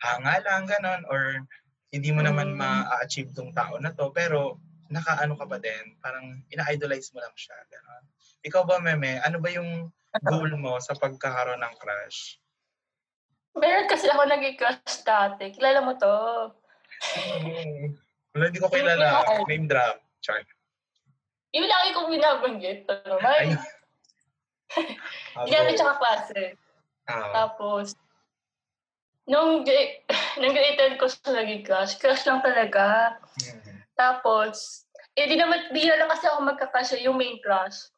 hanga 0.00 0.40
lang, 0.42 0.64
ganon, 0.68 1.02
or 1.08 1.42
hindi 1.94 2.10
mo 2.10 2.20
naman 2.24 2.54
Mm. 2.54 2.58
ma-achieve 2.58 3.30
tong 3.32 3.54
tao 3.54 3.78
na 3.78 3.94
to, 3.94 4.10
pero 4.10 4.58
nakaano 4.90 5.34
ka 5.38 5.46
pa 5.48 5.58
din, 5.62 5.96
parang 6.02 6.42
ina-idolize 6.52 7.10
mo 7.14 7.22
lang 7.22 7.32
siya, 7.34 7.56
ganon. 7.70 8.04
Ikaw 8.44 8.62
ba, 8.68 8.76
Meme, 8.82 9.22
ano 9.24 9.40
ba 9.40 9.48
yung 9.48 9.88
goal 10.22 10.50
mo 10.60 10.76
sa 10.78 10.92
pagkakaroon 10.94 11.62
ng 11.62 11.74
crush? 11.80 12.36
Meron 13.54 13.86
kasi 13.86 14.10
ako 14.10 14.26
naging 14.26 14.58
crush 14.58 15.06
dati. 15.06 15.54
Kilala 15.54 15.80
mo 15.82 15.94
to. 15.94 16.16
Hmm. 17.14 17.94
Wala, 18.34 18.50
hindi 18.50 18.58
ko 18.58 18.66
kilala. 18.66 19.22
Name 19.46 19.70
drop. 19.70 20.02
Char. 20.18 20.42
Yung 21.54 21.70
lagi 21.70 21.94
kong 21.94 22.10
binabanggit. 22.10 22.82
Ano, 22.90 23.22
may, 23.22 23.54
Ayun. 23.54 23.62
hindi 25.46 25.50
namin 25.54 25.78
tsaka 25.78 25.94
klase. 26.02 26.58
Ah, 27.06 27.30
Tapos, 27.30 27.94
nung, 29.30 29.62
nung 30.42 30.54
grade 30.54 30.98
10 30.98 30.98
ko 30.98 31.06
siya 31.06 31.30
naging 31.30 31.62
crush, 31.62 31.94
crush 32.02 32.26
lang 32.26 32.42
talaga. 32.42 33.14
hmm. 33.38 33.86
Tapos, 33.94 34.82
eh 35.14 35.30
di 35.30 35.38
naman, 35.38 35.70
di 35.70 35.86
na 35.86 35.94
lang 35.94 36.10
kasi 36.10 36.26
ako 36.26 36.42
magkakasya 36.42 37.06
yung 37.06 37.14
main 37.14 37.38
crush. 37.38 37.93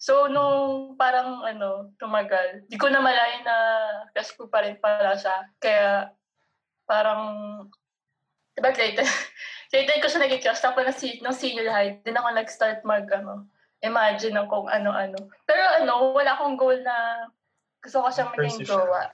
So, 0.00 0.32
nung 0.32 0.96
parang 0.96 1.44
ano, 1.44 1.92
tumagal, 2.00 2.64
di 2.72 2.80
ko 2.80 2.88
na 2.88 3.04
malayan 3.04 3.44
na 3.44 3.56
crush 4.16 4.32
ko 4.32 4.48
pa 4.48 4.64
rin 4.64 4.80
pala 4.80 5.12
siya. 5.12 5.44
Kaya, 5.60 6.08
parang, 6.88 7.22
diba 8.56 8.72
grade 8.72 8.96
10? 8.96 9.04
grade 9.70 9.88
10 9.92 10.00
ko 10.00 10.08
siya 10.08 10.24
naging 10.24 10.40
crush. 10.40 10.64
Tapos, 10.64 10.80
nung, 10.88 10.96
se- 10.96 11.20
nung 11.20 11.36
senior 11.36 11.68
high, 11.68 12.00
din 12.00 12.16
ako 12.16 12.32
nag-start 12.32 12.80
mag, 12.88 13.04
ano, 13.12 13.44
imagine 13.84 14.36
ng 14.36 14.48
kung 14.48 14.68
ano-ano. 14.68 15.20
Pero 15.44 15.62
ano, 15.80 16.16
wala 16.16 16.36
akong 16.36 16.56
goal 16.56 16.80
na 16.80 17.28
gusto 17.80 18.04
ko 18.04 18.08
siyang 18.12 18.32
maging 18.36 18.64
jowa. 18.64 19.08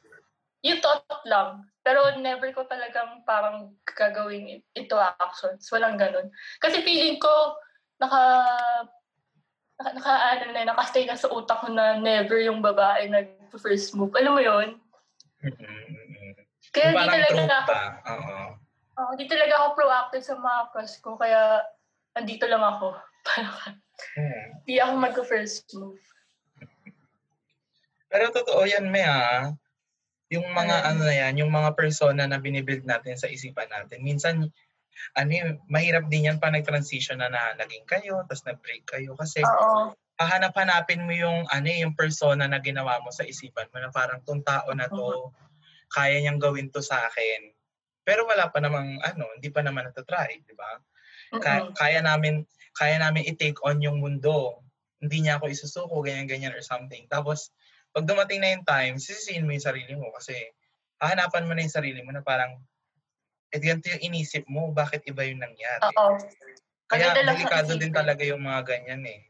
Yung 0.67 0.83
thought 0.83 1.23
lang. 1.27 1.67
Pero 1.87 2.19
never 2.19 2.51
ko 2.51 2.67
talagang 2.67 3.23
parang 3.23 3.71
gagawin 3.87 4.59
into 4.75 4.97
actions. 4.99 5.71
Walang 5.71 5.99
ganun. 5.99 6.27
Kasi 6.59 6.83
feeling 6.83 7.23
ko, 7.23 7.55
naka, 8.03 8.23
naka, 9.77 9.93
naka 9.93 10.13
ano 10.33 10.45
na, 10.53 10.69
nakastay 10.73 11.05
na 11.05 11.17
sa 11.17 11.29
utak 11.29 11.61
ko 11.61 11.69
na 11.69 12.01
never 12.01 12.41
yung 12.41 12.65
babae 12.65 13.09
nag-first 13.13 13.93
move. 13.93 14.13
Alam 14.17 14.33
mo 14.37 14.43
yun? 14.43 14.81
Mm-mm. 15.45 16.33
Kaya 16.73 16.93
di 16.93 17.09
talaga 17.09 17.55
ako? 17.65 17.73
Oo. 18.09 18.37
oh, 18.97 19.13
di 19.17 19.25
talaga 19.29 19.55
ako 19.61 19.69
proactive 19.77 20.25
sa 20.25 20.35
mga 20.37 20.61
crush 20.73 20.97
ko. 21.05 21.21
Kaya, 21.21 21.61
andito 22.17 22.49
lang 22.49 22.65
ako. 22.65 22.97
Hmm. 24.17 24.63
di 24.65 24.79
ako 24.81 24.93
mag-first 24.97 25.67
move. 25.77 26.01
Pero 28.07 28.33
totoo 28.33 28.65
yan, 28.65 28.89
may 28.89 29.05
ah. 29.05 29.53
Yung 30.27 30.47
mga 30.51 30.77
Mm. 30.83 30.89
ano 30.91 31.01
na 31.07 31.15
yan, 31.15 31.35
yung 31.39 31.53
mga 31.55 31.71
persona 31.79 32.27
na 32.27 32.43
binibuild 32.43 32.83
natin 32.83 33.15
sa 33.15 33.31
isipan 33.31 33.71
natin. 33.71 34.03
Minsan, 34.03 34.51
ano 35.17 35.59
mahirap 35.69 36.09
din 36.09 36.29
yan 36.33 36.39
pa 36.39 36.49
nag-transition 36.53 37.21
na, 37.21 37.29
na 37.29 37.57
naging 37.57 37.85
kayo, 37.89 38.23
tapos 38.29 38.45
nag-break 38.45 38.85
kayo. 38.89 39.17
Kasi 39.17 39.45
Oo. 39.45 39.93
hahanap-hanapin 40.17 41.05
mo 41.05 41.13
yung 41.13 41.45
ano 41.49 41.67
eh, 41.69 41.85
yung 41.85 41.97
persona 41.97 42.49
na 42.49 42.61
ginawa 42.61 43.01
mo 43.05 43.13
sa 43.13 43.25
isipan 43.25 43.69
mo 43.73 43.81
na 43.81 43.93
parang 43.93 44.25
tong 44.25 44.41
tao 44.45 44.73
na 44.73 44.89
to, 44.89 45.33
kaya 45.93 46.19
niyang 46.21 46.41
gawin 46.41 46.69
to 46.73 46.81
sa 46.83 47.07
akin. 47.07 47.53
Pero 48.07 48.23
wala 48.27 48.49
pa 48.51 48.63
namang 48.63 49.03
ano, 49.03 49.25
hindi 49.35 49.51
pa 49.51 49.67
naman 49.67 49.91
natatry, 49.91 50.43
di 50.47 50.55
ba? 50.55 50.79
Ka- 51.43 51.71
Mm-mm. 51.71 51.75
kaya 51.75 52.01
namin 52.07 52.47
kaya 52.77 53.01
namin 53.01 53.25
i-take 53.27 53.59
on 53.65 53.81
yung 53.81 53.99
mundo. 54.05 54.63
Hindi 55.01 55.25
niya 55.25 55.41
ako 55.41 55.49
isusuko, 55.49 56.05
ganyan-ganyan 56.05 56.53
or 56.53 56.61
something. 56.61 57.09
Tapos, 57.09 57.53
pag 57.97 58.05
dumating 58.05 58.45
na 58.45 58.53
yung 58.53 58.65
time, 58.69 58.95
sisisihin 59.01 59.49
mo 59.49 59.57
yung 59.57 59.65
sarili 59.65 59.93
mo 59.97 60.13
kasi 60.13 60.37
hahanapan 61.01 61.49
mo 61.49 61.53
na 61.57 61.65
yung 61.65 61.73
sarili 61.73 62.01
mo 62.05 62.13
na 62.13 62.21
parang, 62.21 62.61
eh 63.57 63.61
ganito 63.65 63.89
yung 63.89 64.05
inisip 64.13 64.45
mo, 64.53 64.69
bakit 64.77 65.09
iba 65.09 65.25
yung 65.25 65.41
nangyari? 65.41 65.81
Oo. 65.97 66.21
Kaya 66.87 67.17
delikado 67.17 67.75
din 67.81 67.91
talaga 67.91 68.23
yung 68.23 68.45
mga 68.45 68.61
ganyan 68.69 69.03
eh. 69.09 69.21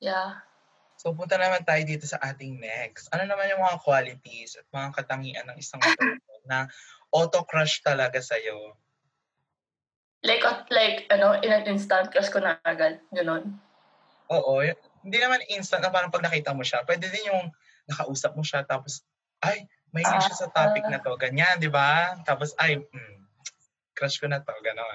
Yeah. 0.00 0.40
So 0.98 1.14
punta 1.14 1.38
naman 1.38 1.62
tayo 1.62 1.84
dito 1.86 2.08
sa 2.08 2.18
ating 2.18 2.58
next. 2.58 3.06
Ano 3.14 3.28
naman 3.28 3.52
yung 3.52 3.62
mga 3.62 3.78
qualities 3.84 4.58
at 4.58 4.66
mga 4.74 4.88
katangian 4.98 5.46
ng 5.46 5.58
isang 5.60 5.78
person 5.84 6.42
na 6.48 6.66
auto-crush 7.14 7.84
talaga 7.86 8.18
sa'yo? 8.18 8.74
Like, 10.26 10.42
uh, 10.42 10.66
like, 10.74 11.06
ano, 11.14 11.38
in 11.38 11.54
an 11.54 11.70
instant, 11.70 12.10
crush 12.10 12.34
ko 12.34 12.42
na 12.42 12.58
agad. 12.66 12.98
Ganon. 13.14 13.54
Oo, 14.28 14.60
hindi 15.06 15.18
naman 15.22 15.46
instant 15.54 15.86
na 15.86 15.94
parang 15.94 16.10
pag 16.10 16.26
nakita 16.26 16.50
mo 16.50 16.66
siya. 16.66 16.82
Pwede 16.82 17.06
din 17.06 17.30
yung 17.30 17.54
nakausap 17.86 18.34
mo 18.34 18.42
siya 18.42 18.66
tapos, 18.66 19.06
ay, 19.38 19.70
may 19.94 20.02
siya 20.02 20.34
sa 20.34 20.50
topic 20.50 20.84
na 20.90 20.98
to. 20.98 21.14
Ganyan, 21.14 21.62
di 21.62 21.70
ba? 21.70 22.18
Tapos, 22.26 22.52
ay, 22.58 22.82
mm, 22.82 23.18
crush 23.98 24.22
ko 24.22 24.30
na 24.30 24.38
to. 24.38 24.54
Ganon. 24.62 24.94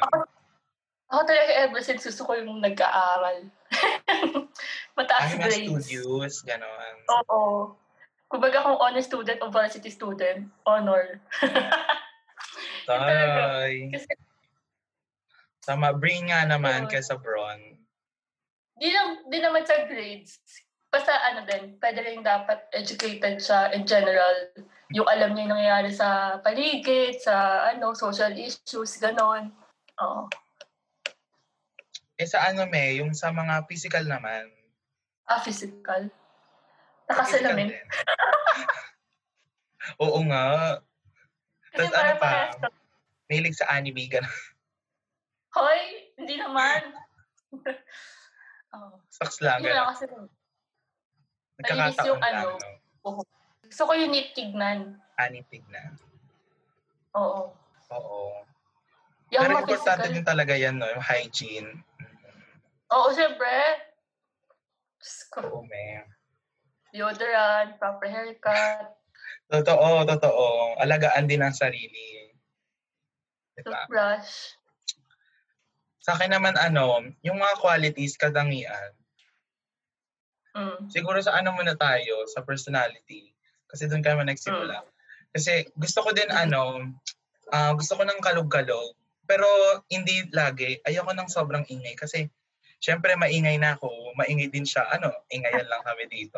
Ako 1.11 1.21
talaga 1.27 1.51
ever 1.67 1.83
since 1.83 2.07
gusto 2.07 2.23
ko 2.23 2.39
yung 2.39 2.63
nagka-aral. 2.63 3.51
Mataas 4.97 5.35
Ay, 5.35 5.43
grades. 5.43 5.91
studios. 5.91 6.33
Ganon. 6.47 6.95
Oo. 7.27 7.75
Kumbaga 8.31 8.65
kung 8.65 8.79
honor 8.79 9.03
student 9.03 9.43
o 9.43 9.51
varsity 9.51 9.91
student, 9.91 10.47
honor. 10.65 11.21
Tay. 12.87 13.93
Kasi 13.93 14.09
Tama, 15.63 15.95
bring 15.95 16.27
nga 16.27 16.43
naman 16.43 16.91
kaysa 16.91 17.15
Bron. 17.15 17.61
di, 18.75 18.89
lang, 18.91 19.23
di 19.31 19.39
naman 19.39 19.63
sa 19.63 19.87
grades. 19.87 20.41
Basta 20.93 21.09
ano 21.25 21.41
din, 21.49 21.73
pwede 21.81 22.05
rin 22.05 22.21
dapat 22.21 22.69
educated 22.69 23.41
siya 23.41 23.73
in 23.73 23.81
general. 23.81 24.53
Yung 24.93 25.09
alam 25.09 25.33
niya 25.33 25.49
yung 25.49 25.53
nangyayari 25.57 25.89
sa 25.89 26.37
paligid, 26.45 27.17
sa 27.17 27.65
ano, 27.73 27.97
social 27.97 28.29
issues, 28.37 29.01
ganon. 29.01 29.49
Oo. 29.97 30.29
Eh 32.21 32.29
sa 32.29 32.45
ano, 32.45 32.69
May, 32.69 33.01
yung 33.01 33.09
sa 33.17 33.33
mga 33.33 33.65
physical 33.65 34.05
naman. 34.05 34.53
Ah, 35.25 35.41
physical. 35.41 36.13
Nakasalamin. 37.09 37.73
Oo 40.05 40.21
nga. 40.29 40.77
Kasi 41.73 41.89
Tas 41.89 41.97
ano 41.97 42.13
pa? 42.21 42.53
Mahilig 43.33 43.57
sa 43.57 43.65
anime, 43.73 44.05
gano'n. 44.13 44.29
Hoy, 45.57 46.13
hindi 46.21 46.37
naman. 46.37 46.93
oh. 48.77 49.01
Saks 49.09 49.41
lang, 49.41 49.65
Yun 49.65 49.73
lang 49.73 49.89
gano'n. 49.89 49.89
kasi 49.89 50.05
Nagkakataon 51.61 52.07
yung 52.07 52.21
ano. 52.23 52.47
no? 53.03 53.21
gusto 53.63 53.89
ko 53.89 53.93
yung 53.97 54.13
tignan. 54.33 55.01
Anime 55.17 55.45
tignan. 55.49 55.93
Oo. 57.13 57.53
Oo. 57.93 58.45
Yung 59.33 59.41
Pero 59.49 59.65
importante 59.65 60.05
physical. 60.09 60.13
din 60.13 60.25
talaga 60.25 60.53
yan, 60.53 60.77
no? 60.77 60.85
Yung 60.89 61.01
hygiene. 61.01 61.69
Oo, 62.93 63.09
syempre. 63.13 63.49
Diyos 65.01 65.19
ko. 65.33 65.41
Oo, 65.41 65.65
May. 65.65 66.05
Deodorant, 66.93 67.81
proper 67.81 68.09
haircut, 68.13 68.93
Totoo, 69.53 70.05
totoo. 70.05 70.77
Alagaan 70.81 71.25
din 71.29 71.41
ang 71.41 71.53
sarili. 71.53 72.29
Diba? 73.53 73.85
toothbrush. 73.85 74.57
Sa 76.01 76.17
akin 76.17 76.33
naman, 76.33 76.57
ano, 76.57 77.05
yung 77.21 77.37
mga 77.37 77.61
qualities, 77.61 78.17
kadangian, 78.17 78.93
Mm. 80.53 80.85
siguro 80.93 81.17
sa 81.17 81.33
ano 81.33 81.53
muna 81.57 81.73
tayo, 81.73 82.29
sa 82.29 82.45
personality. 82.45 83.33
Kasi 83.65 83.89
doon 83.89 84.05
kami 84.05 84.21
nagsimula. 84.29 84.85
Kasi 85.33 85.65
gusto 85.73 86.05
ko 86.05 86.13
din 86.13 86.29
ano, 86.29 86.93
ah, 87.49 87.73
gusto 87.73 87.97
ko 87.97 88.05
ng 88.05 88.21
kalog-kalog. 88.21 88.93
Pero 89.25 89.47
hindi 89.89 90.29
lagi. 90.29 90.77
Ayoko 90.85 91.09
ng 91.09 91.31
sobrang 91.31 91.65
ingay. 91.65 91.97
Kasi 91.97 92.29
syempre 92.77 93.17
maingay 93.17 93.57
na 93.57 93.73
ako. 93.73 94.13
Maingay 94.13 94.53
din 94.53 94.67
siya. 94.67 94.85
Ano, 94.93 95.09
ingayan 95.33 95.65
lang 95.65 95.81
kami 95.81 96.05
dito. 96.05 96.37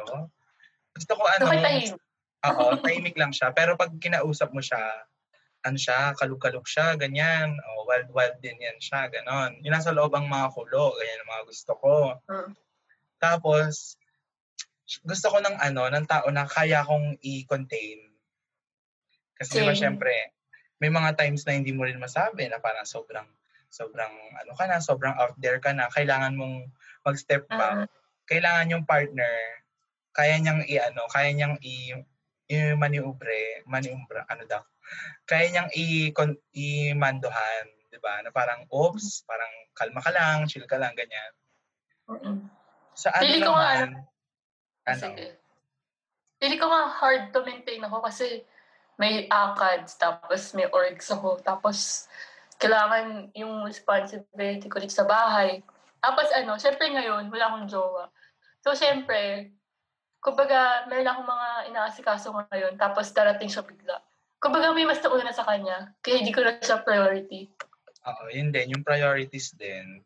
Gusto 0.95 1.11
ko 1.19 1.23
ano, 1.27 1.51
Gusto 1.51 1.99
oo, 2.45 2.77
tahimik 2.79 3.17
lang 3.19 3.35
siya. 3.35 3.51
Pero 3.51 3.75
pag 3.75 3.91
kinausap 3.99 4.53
mo 4.55 4.61
siya, 4.61 4.79
ano 5.65 5.77
siya, 5.81 6.13
kalug-kalog 6.13 6.63
siya, 6.69 6.93
ganyan. 6.93 7.57
O, 7.57 7.89
wild-wild 7.89 8.37
din 8.39 8.55
yan 8.61 8.77
siya, 8.77 9.09
ganon. 9.09 9.57
Yung 9.65 9.73
nasa 9.73 9.89
loob 9.89 10.13
ang 10.13 10.29
mga 10.29 10.53
kulo, 10.53 10.93
ganyan 10.93 11.21
ang 11.25 11.31
mga 11.33 11.43
gusto 11.49 11.71
ko. 11.81 11.95
Mm. 12.29 12.51
Tapos, 13.17 13.97
gusto 14.85 15.27
ko 15.33 15.37
ng 15.41 15.57
ano, 15.57 15.89
ng 15.89 16.05
tao 16.05 16.29
na 16.29 16.45
kaya 16.45 16.85
kong 16.85 17.17
i-contain. 17.21 18.05
Kasi 19.35 19.59
di 19.59 19.67
ba 19.67 19.73
Same. 19.75 19.81
syempre, 19.81 20.13
may 20.79 20.91
mga 20.93 21.17
times 21.17 21.43
na 21.43 21.57
hindi 21.57 21.73
mo 21.73 21.83
rin 21.83 21.99
masabi 21.99 22.47
na 22.47 22.61
parang 22.61 22.85
sobrang, 22.87 23.25
sobrang 23.67 24.13
ano 24.39 24.51
ka 24.55 24.63
na, 24.69 24.79
sobrang 24.79 25.15
out 25.17 25.35
there 25.41 25.59
ka 25.59 25.73
na, 25.73 25.89
kailangan 25.91 26.37
mong 26.37 26.69
mag-step 27.03 27.49
back. 27.49 27.85
Mm. 27.85 27.87
Kailangan 28.25 28.71
yung 28.71 28.85
partner, 28.87 29.35
kaya 30.15 30.39
niyang 30.39 30.63
i-ano, 30.65 31.03
kaya 31.11 31.29
niyang 31.35 31.55
i- 31.61 32.07
i-maniubre, 32.47 33.65
maniumbra, 33.67 34.23
ano 34.31 34.47
daw, 34.47 34.63
kaya 35.27 35.51
niyang 35.51 35.69
i- 35.75 36.13
kon- 36.15 36.39
i-mandohan, 36.55 37.65
di 37.91 37.99
ba? 37.99 38.23
Na 38.23 38.31
parang, 38.31 38.63
oops, 38.71 39.25
parang 39.27 39.51
kalma 39.75 39.99
ka 40.01 40.11
lang, 40.13 40.47
chill 40.47 40.65
ka 40.65 40.79
lang, 40.79 40.95
ganyan. 40.95 41.31
Mm-mm. 42.07 42.37
Sa 42.95 43.11
ano 43.11 43.23
Pili 43.27 43.43
ko 43.43 43.51
nga, 43.51 43.83
naman, 43.83 43.89
ano, 44.85 45.01
Sige. 45.01 45.27
Pili 46.35 46.55
ko 46.61 46.65
nga 46.69 46.91
hard 47.01 47.33
to 47.33 47.41
maintain 47.41 47.81
ako 47.81 48.05
kasi 48.05 48.45
may 48.95 49.27
ACADS, 49.27 49.99
tapos 49.99 50.55
may 50.55 50.67
orgs 50.71 51.11
ako, 51.11 51.39
tapos 51.43 52.07
kailangan 52.55 53.31
yung 53.35 53.67
responsibility 53.67 54.71
ko 54.71 54.79
dito 54.79 54.95
sa 54.95 55.07
bahay. 55.07 55.59
Tapos 55.99 56.31
ano, 56.31 56.55
syempre 56.55 56.87
ngayon, 56.91 57.27
wala 57.27 57.45
akong 57.51 57.67
jowa. 57.67 58.05
So 58.63 58.71
syempre, 58.71 59.51
kumbaga, 60.23 60.87
meron 60.87 61.11
akong 61.11 61.27
mga 61.27 61.49
inaasikaso 61.69 62.31
ngayon, 62.31 62.79
tapos 62.79 63.11
darating 63.11 63.51
siya 63.51 63.67
bigla. 63.67 63.99
Kumbaga, 64.39 64.71
may 64.71 64.87
mas 64.87 65.01
nauna 65.01 65.33
sa 65.35 65.47
kanya, 65.47 65.91
kaya 65.99 66.21
hindi 66.21 66.31
ko 66.31 66.45
na 66.45 66.57
siya 66.61 66.85
priority. 66.85 67.49
Oo, 68.05 68.23
yun 68.29 68.53
din, 68.53 68.77
yung 68.77 68.85
priorities 68.85 69.53
din. 69.57 70.05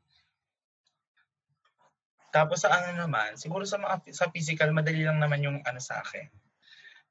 Tapos 2.30 2.62
sa 2.62 2.70
ano 2.70 2.94
naman, 2.96 3.34
siguro 3.36 3.66
sa 3.66 3.78
mga 3.78 4.06
sa 4.14 4.30
physical, 4.30 4.70
madali 4.70 5.02
lang 5.02 5.18
naman 5.18 5.42
yung 5.42 5.58
ano 5.66 5.80
sa 5.82 6.02
akin. 6.02 6.30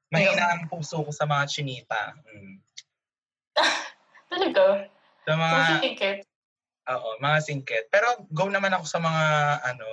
Mahina 0.09 0.57
ang 0.57 0.65
puso 0.65 1.03
ko 1.03 1.11
sa 1.13 1.29
mga 1.29 1.43
chinita. 1.45 2.17
Mm. 2.25 2.55
Talaga? 4.31 4.89
Sa 5.27 5.33
mga, 5.35 5.57
So, 5.59 5.73
singkit. 5.85 6.19
oo, 6.89 7.09
mga 7.19 7.37
singket. 7.43 7.85
Pero 7.91 8.07
go 8.33 8.49
naman 8.49 8.73
ako 8.73 8.85
sa 8.89 8.97
mga, 8.97 9.23
ano, 9.65 9.89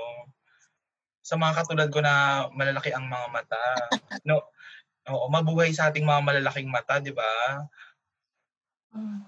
sa 1.21 1.35
mga 1.37 1.53
katulad 1.61 1.89
ko 1.91 2.01
na 2.01 2.47
malalaki 2.55 2.95
ang 2.95 3.05
mga 3.11 3.27
mata. 3.29 3.62
No, 4.25 4.41
oo, 5.11 5.27
mabuhay 5.29 5.75
sa 5.75 5.91
ating 5.91 6.07
mga 6.07 6.23
malalaking 6.23 6.71
mata, 6.71 6.97
di 7.03 7.12
ba? 7.12 7.27
Mm. 8.95 9.21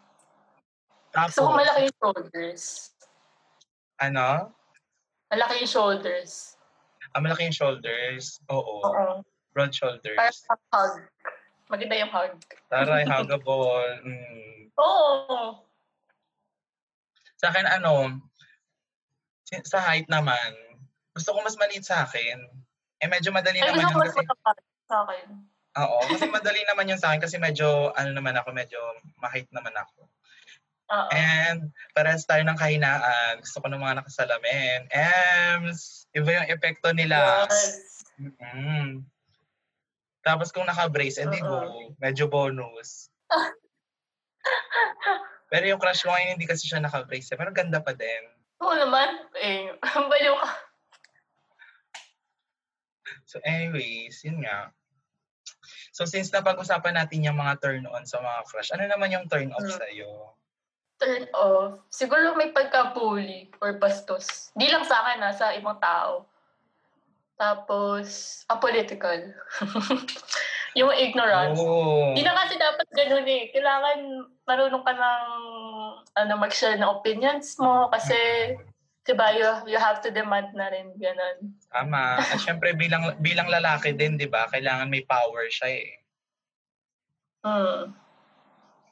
Tapos, 1.11 1.35
Gusto 1.37 1.53
ko 1.53 1.59
malaki 1.59 1.81
yung 1.85 1.99
shoulders. 1.99 2.65
ano, 3.99 4.55
Malaki 5.29 5.61
yung 5.61 5.71
shoulders. 5.71 6.57
ah, 7.13 7.21
malaki 7.21 7.49
yung 7.49 7.57
shoulders. 7.57 8.41
Oo, 8.49 8.81
Oo. 8.85 9.21
broad 9.53 9.73
shoulders. 9.73 10.17
Parang 10.17 10.65
hug. 10.73 10.93
Maganda 11.69 11.95
yung 12.01 12.13
hug. 12.13 12.33
Taray, 12.73 13.05
huggable. 13.13 14.01
Mm. 14.05 14.73
Oo. 14.77 15.65
Sa 17.39 17.53
akin, 17.53 17.65
ano, 17.69 18.19
sa 19.65 19.79
height 19.81 20.09
naman, 20.09 20.53
gusto 21.13 21.33
ko 21.33 21.39
mas 21.45 21.57
maliit 21.57 21.85
sa 21.85 22.05
akin. 22.05 22.41
Eh, 22.99 23.07
medyo 23.07 23.31
madali 23.31 23.63
Ay, 23.63 23.71
naman 23.71 23.85
yun 23.89 24.01
kasi, 24.05 24.21
sa 24.89 24.97
akin. 25.07 25.27
oo, 25.79 25.97
kasi 26.11 26.25
madali 26.27 26.61
naman 26.67 26.91
yun 26.91 26.99
sa 26.99 27.13
akin 27.13 27.23
kasi 27.23 27.37
medyo, 27.39 27.95
ano 27.95 28.11
naman 28.11 28.35
ako, 28.35 28.51
medyo 28.51 28.81
ma-height 29.23 29.47
naman 29.55 29.73
ako. 29.77 30.09
Oo. 30.89 31.09
And, 31.13 31.69
parehas 31.93 32.25
tayo 32.25 32.41
ng 32.49 32.57
kahinaan. 32.57 33.45
Gusto 33.45 33.61
ko 33.61 33.69
ng 33.69 33.81
mga 33.81 34.01
nakasalamin. 34.01 34.89
Ems, 34.89 36.09
iba 36.17 36.41
yung 36.41 36.49
epekto 36.49 36.89
nila. 36.97 37.45
Yes. 37.45 38.09
Mm. 38.19 39.05
Tapos 40.25 40.49
kung 40.51 40.65
naka-brace, 40.65 41.23
edi 41.23 41.41
go. 41.41 41.93
Medyo 42.01 42.29
bonus. 42.29 43.13
Pero 45.53 45.65
yung 45.65 45.81
crush 45.81 46.05
ko 46.05 46.13
ngayon, 46.13 46.37
hindi 46.37 46.49
kasi 46.49 46.69
siya 46.69 46.81
naka-brace. 46.81 47.37
Pero 47.37 47.53
ganda 47.53 47.81
pa 47.81 47.93
din. 47.93 48.25
Oo 48.61 48.75
naman. 48.75 49.29
Eh, 49.39 49.73
baliw 50.13 50.35
ka. 50.37 50.51
So 53.29 53.41
anyways, 53.45 54.21
yun 54.25 54.45
nga. 54.45 54.73
So 55.93 56.05
since 56.05 56.33
napag-usapan 56.33 56.97
natin 56.97 57.25
yung 57.25 57.37
mga 57.37 57.61
turn-on 57.61 58.05
sa 58.05 58.21
mga 58.21 58.41
crush, 58.49 58.73
ano 58.73 58.85
naman 58.89 59.13
yung 59.13 59.29
turn-off 59.29 59.65
Mm. 59.65 59.79
sa'yo? 59.81 60.13
Turn 60.99 61.31
off. 61.31 61.79
Siguro 61.95 62.35
may 62.35 62.51
pagka-bully 62.51 63.55
or 63.63 63.79
bastos. 63.79 64.51
Di 64.59 64.67
lang 64.67 64.83
sa 64.83 64.99
akin, 65.07 65.19
ha, 65.23 65.31
sa 65.31 65.55
ibang 65.55 65.79
tao. 65.79 66.27
Tapos, 67.39 68.43
apolitical. 68.51 69.31
yung 70.79 70.91
ignorance. 70.93 71.59
Oo. 71.59 72.13
Hindi 72.13 72.27
na 72.27 72.35
kasi 72.35 72.55
dapat 72.59 72.87
ganun 72.93 73.27
eh. 73.27 73.51
Kailangan 73.55 73.99
marunong 74.45 74.85
ka 74.85 74.93
ng 74.93 75.25
ano, 76.19 76.33
mag-share 76.35 76.77
ng 76.77 76.91
opinions 76.91 77.55
mo 77.63 77.89
kasi 77.95 78.19
diba, 79.09 79.33
you, 79.33 79.73
you 79.73 79.79
have 79.81 80.05
to 80.05 80.13
demand 80.13 80.53
na 80.53 80.69
rin 80.69 80.93
ganun. 81.01 81.57
Tama. 81.73 82.21
At 82.21 82.39
syempre 82.45 82.77
bilang 82.77 83.17
bilang 83.25 83.49
lalaki 83.49 83.97
din, 83.97 84.21
'di 84.21 84.29
ba? 84.29 84.45
Kailangan 84.53 84.93
may 84.93 85.01
power 85.09 85.49
siya 85.49 85.69
eh. 85.81 85.91
Hmm. 87.41 87.97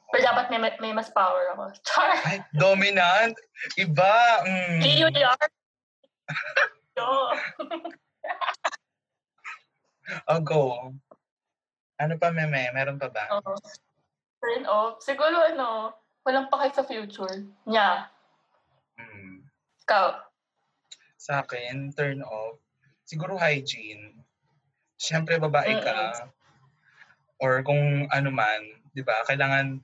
Pero 0.07 0.21
dapat 0.23 0.47
may, 0.47 0.59
may 0.79 0.93
mas 0.95 1.11
power 1.11 1.51
ako. 1.55 1.63
Char! 1.87 2.15
Ay, 2.23 2.39
dominant. 2.55 3.35
Iba. 3.75 4.43
Mm. 4.47 4.79
Leo 4.79 5.07
Yar! 5.11 5.45
Yo! 6.97 7.07
Oh, 10.23 10.39
go. 10.39 10.95
Ano 11.99 12.15
pa, 12.15 12.31
Meme? 12.31 12.71
Meron 12.71 12.95
pa 12.95 13.11
ba? 13.11 13.27
Oo. 13.43 13.59
Turn 14.39 14.63
off. 14.63 15.03
Siguro 15.03 15.35
ano, 15.51 15.91
walang 16.23 16.47
pakay 16.47 16.71
sa 16.71 16.87
future. 16.87 17.43
Nya. 17.67 18.07
Mm. 18.95 19.43
Ikaw. 19.83 20.23
Sa 21.19 21.43
akin, 21.43 21.91
turn 21.91 22.23
off. 22.23 22.55
Siguro 23.03 23.35
hygiene. 23.35 24.23
Siyempre, 24.95 25.43
babae 25.43 25.75
ka. 25.83 26.31
Or 27.43 27.59
kung 27.67 28.07
ano 28.07 28.29
man, 28.31 28.76
di 28.97 29.05
ba, 29.05 29.21
kailangan, 29.29 29.77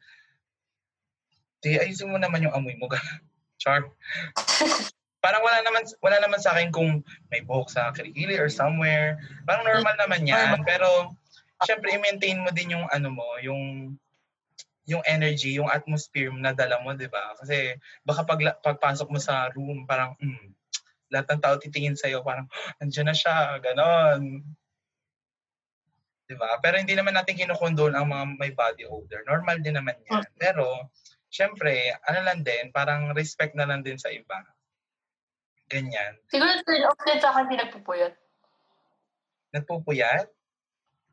di, 1.62 1.78
ayusin 1.78 2.10
mo 2.10 2.18
naman 2.18 2.42
yung 2.42 2.56
amoy 2.58 2.74
mo. 2.82 2.90
Char. 3.62 3.86
Parang 5.24 5.40
wala 5.40 5.64
naman 5.64 5.88
wala 6.04 6.18
naman 6.20 6.42
sa 6.42 6.52
akin 6.52 6.74
kung 6.74 7.00
may 7.32 7.40
buhok 7.46 7.72
sa 7.72 7.94
kilikili 7.96 8.36
or 8.36 8.52
somewhere. 8.52 9.22
Parang 9.48 9.64
normal 9.64 9.96
naman 9.96 10.28
yan. 10.28 10.60
Pero, 10.68 11.16
syempre, 11.64 11.96
i-maintain 11.96 12.44
mo 12.44 12.52
din 12.52 12.76
yung 12.76 12.90
ano 12.92 13.08
mo, 13.08 13.40
yung 13.40 13.96
yung 14.84 15.00
energy, 15.08 15.56
yung 15.56 15.72
atmosphere 15.72 16.28
na 16.36 16.52
dala 16.52 16.84
mo, 16.84 16.92
di 16.92 17.08
ba? 17.08 17.40
Kasi 17.40 17.80
baka 18.04 18.28
pag, 18.28 18.60
pagpasok 18.60 19.08
mo 19.08 19.20
sa 19.20 19.48
room, 19.56 19.88
parang, 19.88 20.12
mm, 20.20 20.52
lahat 21.08 21.28
ng 21.32 21.40
tao 21.40 21.56
titingin 21.56 21.96
sa'yo, 21.96 22.20
parang, 22.20 22.52
oh, 22.52 22.84
andyan 22.84 23.08
na 23.08 23.16
siya, 23.16 23.64
ganon. 23.64 24.44
Di 26.24 26.36
ba? 26.40 26.60
Pero 26.64 26.80
hindi 26.80 26.96
naman 26.96 27.14
natin 27.14 27.36
kinukondol 27.36 27.92
ang 27.92 28.08
mga 28.08 28.26
may 28.40 28.52
body 28.56 28.88
odor. 28.88 29.22
Normal 29.28 29.60
din 29.60 29.76
naman 29.76 30.00
yan. 30.08 30.24
Pero, 30.40 30.88
syempre, 31.28 31.92
ano 32.08 32.20
lang 32.24 32.42
din, 32.48 32.72
parang 32.72 33.12
respect 33.12 33.54
na 33.60 33.68
lang 33.68 33.84
din 33.84 34.00
sa 34.00 34.08
iba. 34.08 34.40
Ganyan. 35.68 36.16
Siguro 36.32 36.52
turn 36.64 36.88
off 36.88 37.00
din 37.04 37.20
sa 37.20 37.36
akin, 37.36 37.50
hindi 37.50 37.60
nagpupuyat. 37.60 38.14
Nagpupuyat? 39.54 40.28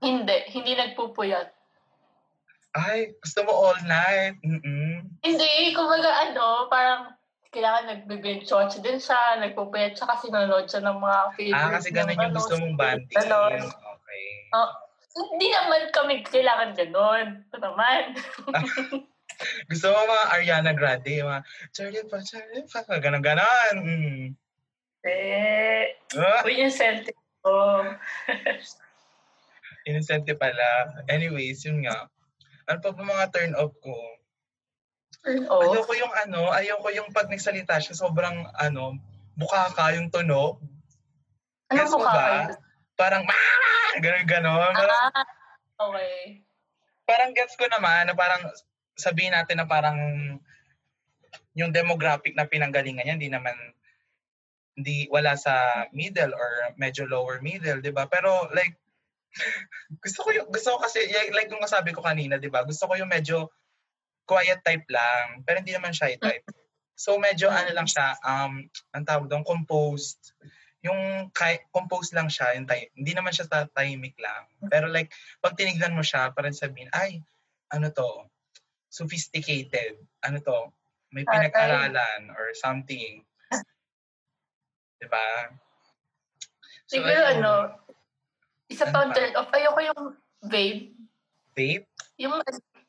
Hindi, 0.00 0.36
hindi 0.54 0.72
nagpupuyat. 0.78 1.48
Ay, 2.70 3.18
gusto 3.18 3.42
mo 3.42 3.52
all 3.66 3.80
night? 3.82 4.38
Mm-mm. 4.46 5.10
Hindi, 5.26 5.74
kumbaga 5.74 6.30
ano, 6.30 6.70
parang 6.70 7.18
kailangan 7.50 7.90
nagbe-binge 7.90 8.46
watch 8.54 8.78
din 8.78 9.02
siya, 9.02 9.42
nagpupuyat 9.42 9.98
siya 9.98 10.06
kasi 10.06 10.30
nanonood 10.30 10.70
siya 10.70 10.86
ng 10.86 10.98
mga 11.02 11.20
favorite. 11.34 11.58
Ah, 11.58 11.70
kasi 11.74 11.88
ganun 11.90 12.14
yung 12.14 12.30
ano, 12.30 12.38
gusto 12.38 12.54
mong 12.62 12.76
banding. 12.78 13.10
ganon. 13.10 13.58
Okay. 13.66 14.26
Oh, 14.54 14.70
hindi 15.16 15.46
naman 15.50 15.90
kami 15.90 16.22
kailangan 16.22 16.70
ganun. 16.78 17.26
Ito 17.50 17.56
naman. 17.58 18.02
Gusto 19.72 19.86
mo 19.90 20.04
mga 20.04 20.26
Ariana 20.36 20.72
Grande, 20.76 21.24
mga 21.24 21.42
Charlie 21.72 22.06
pa, 22.06 22.20
Charlie 22.20 22.66
pa, 22.68 22.84
ganon 23.00 23.24
ganon. 23.24 23.76
Eh, 25.00 25.96
Ah, 26.18 26.42
uy, 26.44 26.60
incentive 26.60 27.16
ko. 27.40 27.86
incentive 29.88 30.36
pala. 30.36 31.00
Anyways, 31.08 31.64
yun 31.64 31.86
nga. 31.86 32.10
Ano 32.68 32.78
pa 32.82 32.90
ba 32.92 33.02
mga 33.02 33.26
turn 33.32 33.52
off 33.56 33.72
ko? 33.80 33.96
Turn 35.24 35.46
off. 35.48 35.64
Ayoko 35.64 35.92
yung 35.96 36.14
ano, 36.26 36.50
ayoko 36.52 36.88
yung 36.92 37.10
pag 37.14 37.30
nagsalita 37.30 37.80
siya, 37.80 37.96
sobrang 37.96 38.44
ano, 38.58 38.98
bukaka 39.38 39.94
yung 39.96 40.12
tunog. 40.12 40.60
Mo 41.70 41.84
mukha 41.96 42.12
ba? 42.12 42.30
Parang, 43.00 43.24
ganon 44.04 44.24
ganon. 44.28 44.72
Parang, 44.76 45.08
Ah, 45.16 45.24
okay. 45.88 46.44
parang 47.08 47.32
gets 47.32 47.56
ko 47.56 47.64
naman 47.72 48.06
na 48.06 48.14
parang 48.14 48.44
sabihin 48.94 49.32
natin 49.32 49.56
na 49.58 49.66
parang 49.66 49.96
yung 51.56 51.72
demographic 51.72 52.36
na 52.36 52.44
pinanggalingan 52.44 53.08
niya, 53.08 53.16
hindi 53.16 53.32
naman 53.32 53.56
hindi 54.78 55.10
wala 55.10 55.34
sa 55.34 55.84
middle 55.90 56.32
or 56.32 56.50
medyo 56.78 57.04
lower 57.08 57.42
middle, 57.42 57.82
'di 57.82 57.90
ba? 57.90 58.06
Pero 58.06 58.48
like 58.54 58.76
gusto 60.04 60.26
ko 60.26 60.30
yung 60.30 60.48
gusto 60.52 60.76
ko 60.76 60.78
kasi 60.84 61.04
like, 61.10 61.32
like 61.34 61.48
yung 61.50 61.62
nasabi 61.62 61.90
ko 61.90 62.04
kanina, 62.04 62.38
'di 62.38 62.52
ba? 62.52 62.62
Gusto 62.62 62.86
ko 62.86 62.94
yung 62.94 63.10
medyo 63.10 63.50
quiet 64.28 64.62
type 64.62 64.86
lang, 64.86 65.42
pero 65.42 65.58
hindi 65.58 65.74
naman 65.74 65.90
shy 65.90 66.14
type. 66.20 66.46
So 66.94 67.18
medyo 67.18 67.50
ano 67.50 67.74
lang 67.74 67.88
siya, 67.90 68.14
um 68.22 68.62
ang 68.94 69.04
tawag 69.04 69.26
doon 69.26 69.42
composed. 69.42 70.36
Yung 70.80 71.28
kay, 71.30 71.60
composed 71.70 72.16
lang 72.16 72.32
siya, 72.32 72.56
yung 72.56 72.64
tay- 72.64 72.88
hindi 72.96 73.12
naman 73.12 73.30
siya 73.30 73.44
ta- 73.44 73.68
tahimik 73.68 74.16
lang. 74.16 74.48
Pero 74.66 74.88
like 74.88 75.12
pag 75.38 75.52
tinignan 75.52 75.92
mo 75.92 76.00
siya, 76.00 76.32
parang 76.32 76.56
sabihin, 76.56 76.88
ay, 76.90 77.20
ano 77.68 77.92
to? 77.92 78.24
Sophisticated. 78.88 80.00
Ano 80.20 80.40
to? 80.40 80.72
May 81.10 81.22
pinag-aralan 81.22 82.30
or 82.32 82.54
something. 82.54 83.22
'Di 84.98 85.06
ba? 85.06 85.52
So, 86.86 86.98
Siguro 86.98 87.18
ayun. 87.18 87.38
ano, 87.38 87.52
isa 88.66 88.86
Ano 88.86 88.94
pang 88.94 89.10
pa? 89.10 89.14
turn 89.14 89.32
off. 89.34 89.50
Ayoko 89.50 89.80
yung 89.80 90.02
vape. 90.42 90.94
Vape? 91.54 91.86
Yung 92.16 92.34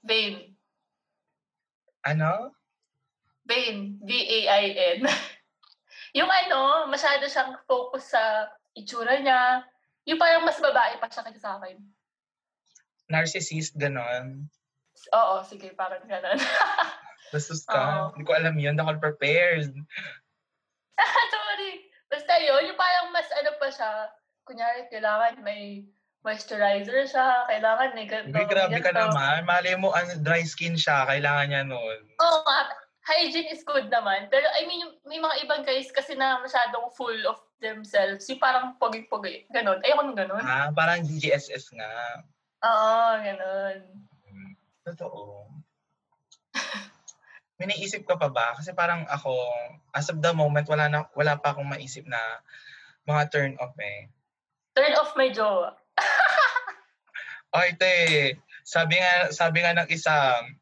vape. 0.02 0.54
Ano? 2.02 2.56
Vain. 3.46 3.98
V-A-I-N. 4.02 5.06
yung 6.12 6.28
ano, 6.28 6.88
masyado 6.92 7.24
siyang 7.28 7.56
focus 7.68 8.12
sa 8.12 8.52
itsura 8.76 9.20
niya. 9.20 9.64
Yung 10.08 10.20
parang 10.20 10.44
mas 10.44 10.60
babae 10.60 11.00
pa 11.00 11.08
siya 11.08 11.24
kaysa 11.24 11.40
sa 11.40 11.52
akin. 11.60 11.78
Narcissist, 13.12 13.76
ganon. 13.76 14.48
Oo, 15.16 15.36
sige, 15.48 15.72
parang 15.76 16.04
ganun. 16.08 16.40
Bastos 17.32 17.64
ka. 17.64 18.12
Hindi 18.12 18.28
ko 18.28 18.32
alam 18.36 18.56
yun. 18.60 18.76
Hindi 18.76 18.84
ako 18.84 19.00
prepared. 19.00 19.72
Sorry. 21.34 21.72
Basta 22.12 22.34
yun, 22.44 22.72
yung 22.72 22.80
parang 22.80 23.08
mas 23.16 23.28
ano 23.32 23.56
pa 23.56 23.72
siya. 23.72 23.92
Kunyari, 24.44 24.92
kailangan 24.92 25.40
may 25.40 25.88
moisturizer 26.28 27.08
siya. 27.08 27.48
Kailangan 27.48 27.96
may 27.96 28.06
ganito. 28.10 28.36
Uy, 28.36 28.46
grabe 28.52 28.76
may 28.76 28.84
ka 28.84 28.92
ganito. 28.92 29.16
naman. 29.16 29.48
Mali 29.48 29.72
mo, 29.80 29.96
ano, 29.96 30.12
dry 30.20 30.44
skin 30.44 30.76
siya. 30.76 31.08
Kailangan 31.08 31.48
niya 31.48 31.64
nun. 31.64 32.00
Oo 32.20 32.40
nga. 32.44 32.60
Hygiene 33.02 33.50
is 33.50 33.66
good 33.66 33.90
naman. 33.90 34.30
Pero 34.30 34.46
I 34.46 34.70
mean, 34.70 34.86
yung- 34.86 35.00
may 35.10 35.18
mga 35.18 35.36
ibang 35.46 35.64
guys 35.66 35.90
kasi 35.90 36.14
na 36.14 36.38
masyadong 36.38 36.94
full 36.94 37.18
of 37.26 37.42
themselves. 37.58 38.30
Yung 38.30 38.42
parang 38.42 38.78
pogi-pogi. 38.78 39.50
Ganon. 39.50 39.82
Ayoko 39.82 40.02
nung 40.06 40.18
ganon. 40.18 40.42
Ah, 40.42 40.70
parang 40.70 41.02
DGSS 41.02 41.74
nga. 41.74 41.92
Oo, 42.62 43.18
ganon. 43.22 43.78
Hmm. 44.30 44.54
Totoo. 44.86 45.50
May 47.58 47.70
naisip 47.70 48.06
ka 48.06 48.18
pa 48.18 48.30
ba? 48.30 48.58
Kasi 48.58 48.74
parang 48.74 49.06
ako, 49.10 49.34
as 49.94 50.10
of 50.10 50.22
the 50.22 50.34
moment, 50.34 50.66
wala, 50.66 50.90
na, 50.90 51.06
wala 51.14 51.38
pa 51.38 51.54
akong 51.54 51.70
maisip 51.70 52.06
na 52.10 52.18
mga 53.06 53.30
turn 53.30 53.54
off 53.62 53.74
eh. 53.82 54.10
Turn 54.74 54.94
off 54.98 55.14
my 55.18 55.30
jowa. 55.30 55.78
Ay, 57.58 57.76
te, 57.78 57.94
sabi 58.66 58.98
nga, 58.98 59.30
sabi 59.30 59.62
nga 59.62 59.78
ng 59.78 59.90
isang, 59.94 60.58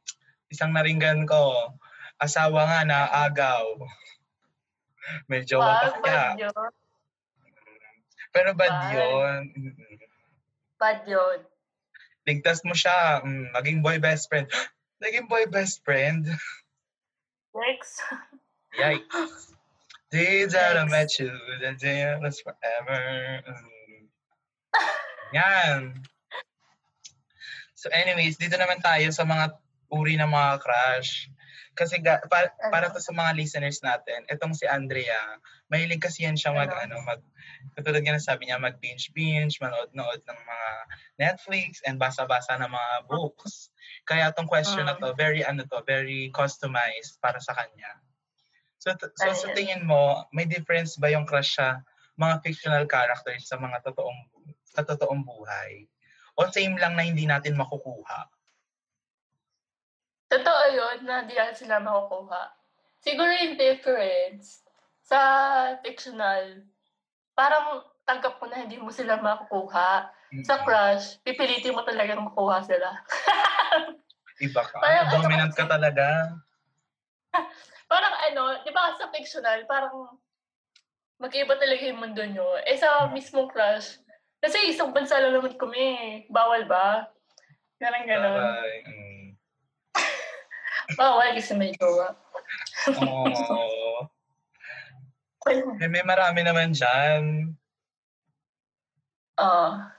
isang 0.49 0.73
naringgan 0.73 1.23
ko, 1.29 1.71
asawa 2.19 2.67
nga 2.67 2.79
na 2.83 2.99
agaw. 3.25 3.79
May 5.31 5.41
jowa 5.47 5.89
pa 5.89 5.97
kaya. 6.03 6.25
yun. 6.37 6.53
Pero 8.29 8.53
bad 8.53 8.69
Bad. 8.69 8.93
yun. 8.93 9.41
Bad 10.77 10.99
yun. 11.09 11.39
Ligtas 12.29 12.61
mo 12.61 12.77
siya. 12.77 13.25
Mm, 13.25 13.49
maging 13.57 13.79
boy 13.81 13.97
best 13.97 14.29
friend. 14.29 14.45
Naging 15.01 15.25
boy 15.25 15.49
best 15.49 15.81
friend. 15.81 16.27
Next. 17.57 18.03
Yikes. 18.77 19.55
Day 20.13 20.45
that 20.45 20.77
I 20.77 20.85
Yikes. 20.85 20.89
met 20.93 21.09
you, 21.21 21.29
the 21.61 21.73
day 21.77 22.01
I 22.01 22.17
was 22.17 22.41
forever. 22.41 23.01
Mm. 23.45 24.05
Yan. 25.37 25.81
So 27.77 27.93
anyways, 27.93 28.41
dito 28.41 28.57
naman 28.57 28.81
tayo 28.81 29.05
sa 29.13 29.21
mga 29.21 29.53
uri 29.93 30.17
ng 30.17 30.29
mga 30.29 30.59
crush. 30.61 31.29
Kasi 31.79 32.03
ga, 32.03 32.19
pa- 32.27 32.51
para 32.67 32.91
to 32.91 32.99
sa 32.99 33.15
mga 33.15 33.39
listeners 33.39 33.79
natin, 33.79 34.27
itong 34.27 34.51
si 34.51 34.67
Andrea, 34.67 35.39
mahilig 35.71 36.03
kasi 36.03 36.27
yan 36.27 36.35
siya 36.35 36.51
mag, 36.51 36.67
Ano? 36.67 36.99
ano, 36.99 37.07
mag, 37.07 37.23
katulad 37.71 38.03
nga 38.03 38.19
ng 38.19 38.27
sabi 38.27 38.51
niya, 38.51 38.59
mag 38.59 38.75
binge-binge, 38.83 39.63
manood-nood 39.63 40.19
ng 40.27 40.39
mga 40.43 40.69
Netflix, 41.23 41.79
and 41.87 41.95
basa-basa 41.95 42.59
ng 42.59 42.67
mga 42.67 42.93
books. 43.07 43.71
Kaya 44.03 44.35
tong 44.35 44.51
question 44.51 44.83
na 44.83 44.99
to, 44.99 45.15
very, 45.15 45.39
ano 45.39 45.63
to, 45.63 45.79
very 45.87 46.27
customized 46.35 47.15
para 47.23 47.39
sa 47.39 47.55
kanya. 47.55 47.95
So, 48.83 48.91
t- 48.99 49.11
so 49.15 49.31
sa 49.31 49.47
Ayun. 49.51 49.55
tingin 49.55 49.83
mo, 49.87 50.27
may 50.35 50.43
difference 50.43 50.99
ba 50.99 51.07
yung 51.07 51.23
crush 51.23 51.55
sa 51.55 51.79
mga 52.19 52.43
fictional 52.43 52.83
characters 52.91 53.47
sa 53.47 53.55
mga 53.55 53.79
totoong 53.87 54.19
sa 54.67 54.83
totoong 54.83 55.23
buhay? 55.23 55.87
O 56.35 56.47
same 56.47 56.75
lang 56.79 56.95
na 56.95 57.03
hindi 57.03 57.27
natin 57.27 57.59
makukuha? 57.59 58.27
Totoo 60.29 60.63
yun 60.69 60.97
na 61.09 61.25
di 61.25 61.33
natin 61.33 61.57
sila 61.57 61.81
makukuha. 61.81 62.53
Siguro 63.01 63.33
yung 63.33 63.57
difference 63.57 64.61
sa 65.01 65.19
fictional, 65.81 66.61
parang 67.33 67.81
tanggap 68.05 68.37
mo 68.37 68.45
na 68.45 68.61
hindi 68.61 68.77
mo 68.77 68.93
sila 68.93 69.17
makukuha. 69.17 70.13
Sa 70.45 70.61
crush, 70.61 71.17
pipilitin 71.25 71.73
mo 71.73 71.81
talagang 71.81 72.21
makuha 72.21 72.61
sila. 72.61 72.93
Iba 74.45 74.61
ka. 74.61 74.77
Parang 74.77 75.09
ano 75.09 75.17
Dominant 75.17 75.53
ka 75.57 75.65
talaga. 75.65 76.37
parang 77.91 78.15
ano, 78.29 78.61
di 78.61 78.69
ba 78.69 78.93
sa 78.93 79.09
fictional, 79.09 79.65
parang 79.65 80.13
mag-iba 81.17 81.57
talaga 81.57 81.81
yung 81.89 82.05
mundo 82.05 82.21
nyo. 82.21 82.61
Eh 82.69 82.77
sa 82.77 83.09
mismong 83.09 83.49
crush, 83.49 83.97
kasi 84.37 84.69
isang 84.69 84.93
bansa 84.93 85.17
lang 85.17 85.33
naman 85.33 85.57
kami 85.57 85.81
eh. 85.81 86.09
Bawal 86.29 86.69
ba? 86.69 87.09
Ganang 87.81 88.05
ganon. 88.05 88.37
Bye. 88.37 89.08
Bawal 90.97 91.37
kasi 91.37 91.53
may 91.53 91.73
jowa. 91.77 92.15
Oo. 92.97 94.09
Eh, 95.79 95.89
may 95.89 96.03
marami 96.05 96.41
naman 96.41 96.73
dyan. 96.73 97.53
Ah. 99.39 99.93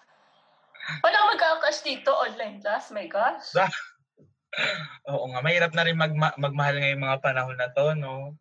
Walang 1.00 1.26
magka-crush 1.34 1.86
dito, 1.86 2.10
online 2.12 2.60
class, 2.60 2.90
my 2.90 3.06
gosh. 3.06 3.54
Oo 5.10 5.30
nga, 5.30 5.40
mahirap 5.40 5.72
na 5.72 5.86
rin 5.86 5.94
magma- 5.94 6.34
magmahal 6.36 6.76
ngayong 6.76 7.04
mga 7.06 7.18
panahon 7.22 7.56
na 7.56 7.70
to, 7.70 7.94
no? 7.94 8.34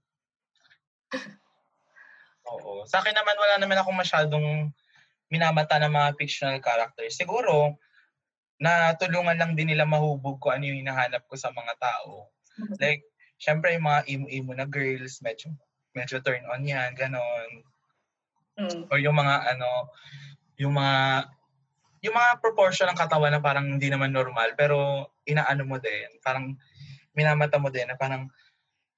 Oo. 2.49 2.83
Sa 2.89 2.99
akin 2.99 3.13
naman, 3.13 3.37
wala 3.37 3.55
naman 3.61 3.77
akong 3.77 3.95
masyadong 3.95 4.73
minamata 5.29 5.77
ng 5.77 5.93
mga 5.93 6.09
fictional 6.17 6.59
characters. 6.59 7.13
Siguro, 7.13 7.77
natulungan 8.59 9.37
lang 9.37 9.53
din 9.53 9.71
nila 9.71 9.87
mahubog 9.87 10.41
ko 10.41 10.51
ano 10.51 10.67
yung 10.67 10.83
hinahanap 10.83 11.23
ko 11.29 11.37
sa 11.37 11.53
mga 11.53 11.77
tao. 11.79 12.27
Like, 12.83 13.03
syempre 13.39 13.73
yung 13.73 13.87
mga 13.87 14.01
imo-imo 14.07 14.51
na 14.53 14.67
girls, 14.67 15.23
medyo, 15.23 15.51
medyo 15.95 16.19
turn 16.19 16.43
on 16.51 16.67
yan, 16.67 16.93
ganon. 16.93 17.49
Mm. 18.59 18.91
Or 18.91 18.99
yung 18.99 19.15
mga 19.15 19.55
ano, 19.55 19.89
yung 20.59 20.75
mga 20.75 21.27
yung 21.99 22.15
mga 22.15 22.31
proportion 22.39 22.87
ng 22.91 22.99
katawan 22.99 23.31
na 23.35 23.43
parang 23.43 23.75
hindi 23.75 23.91
naman 23.91 24.15
normal 24.15 24.55
pero 24.55 25.07
inaano 25.27 25.67
mo 25.67 25.79
din, 25.83 26.07
parang 26.23 26.55
minamata 27.11 27.59
mo 27.59 27.67
din 27.67 27.87
na 27.91 27.99
parang 27.99 28.31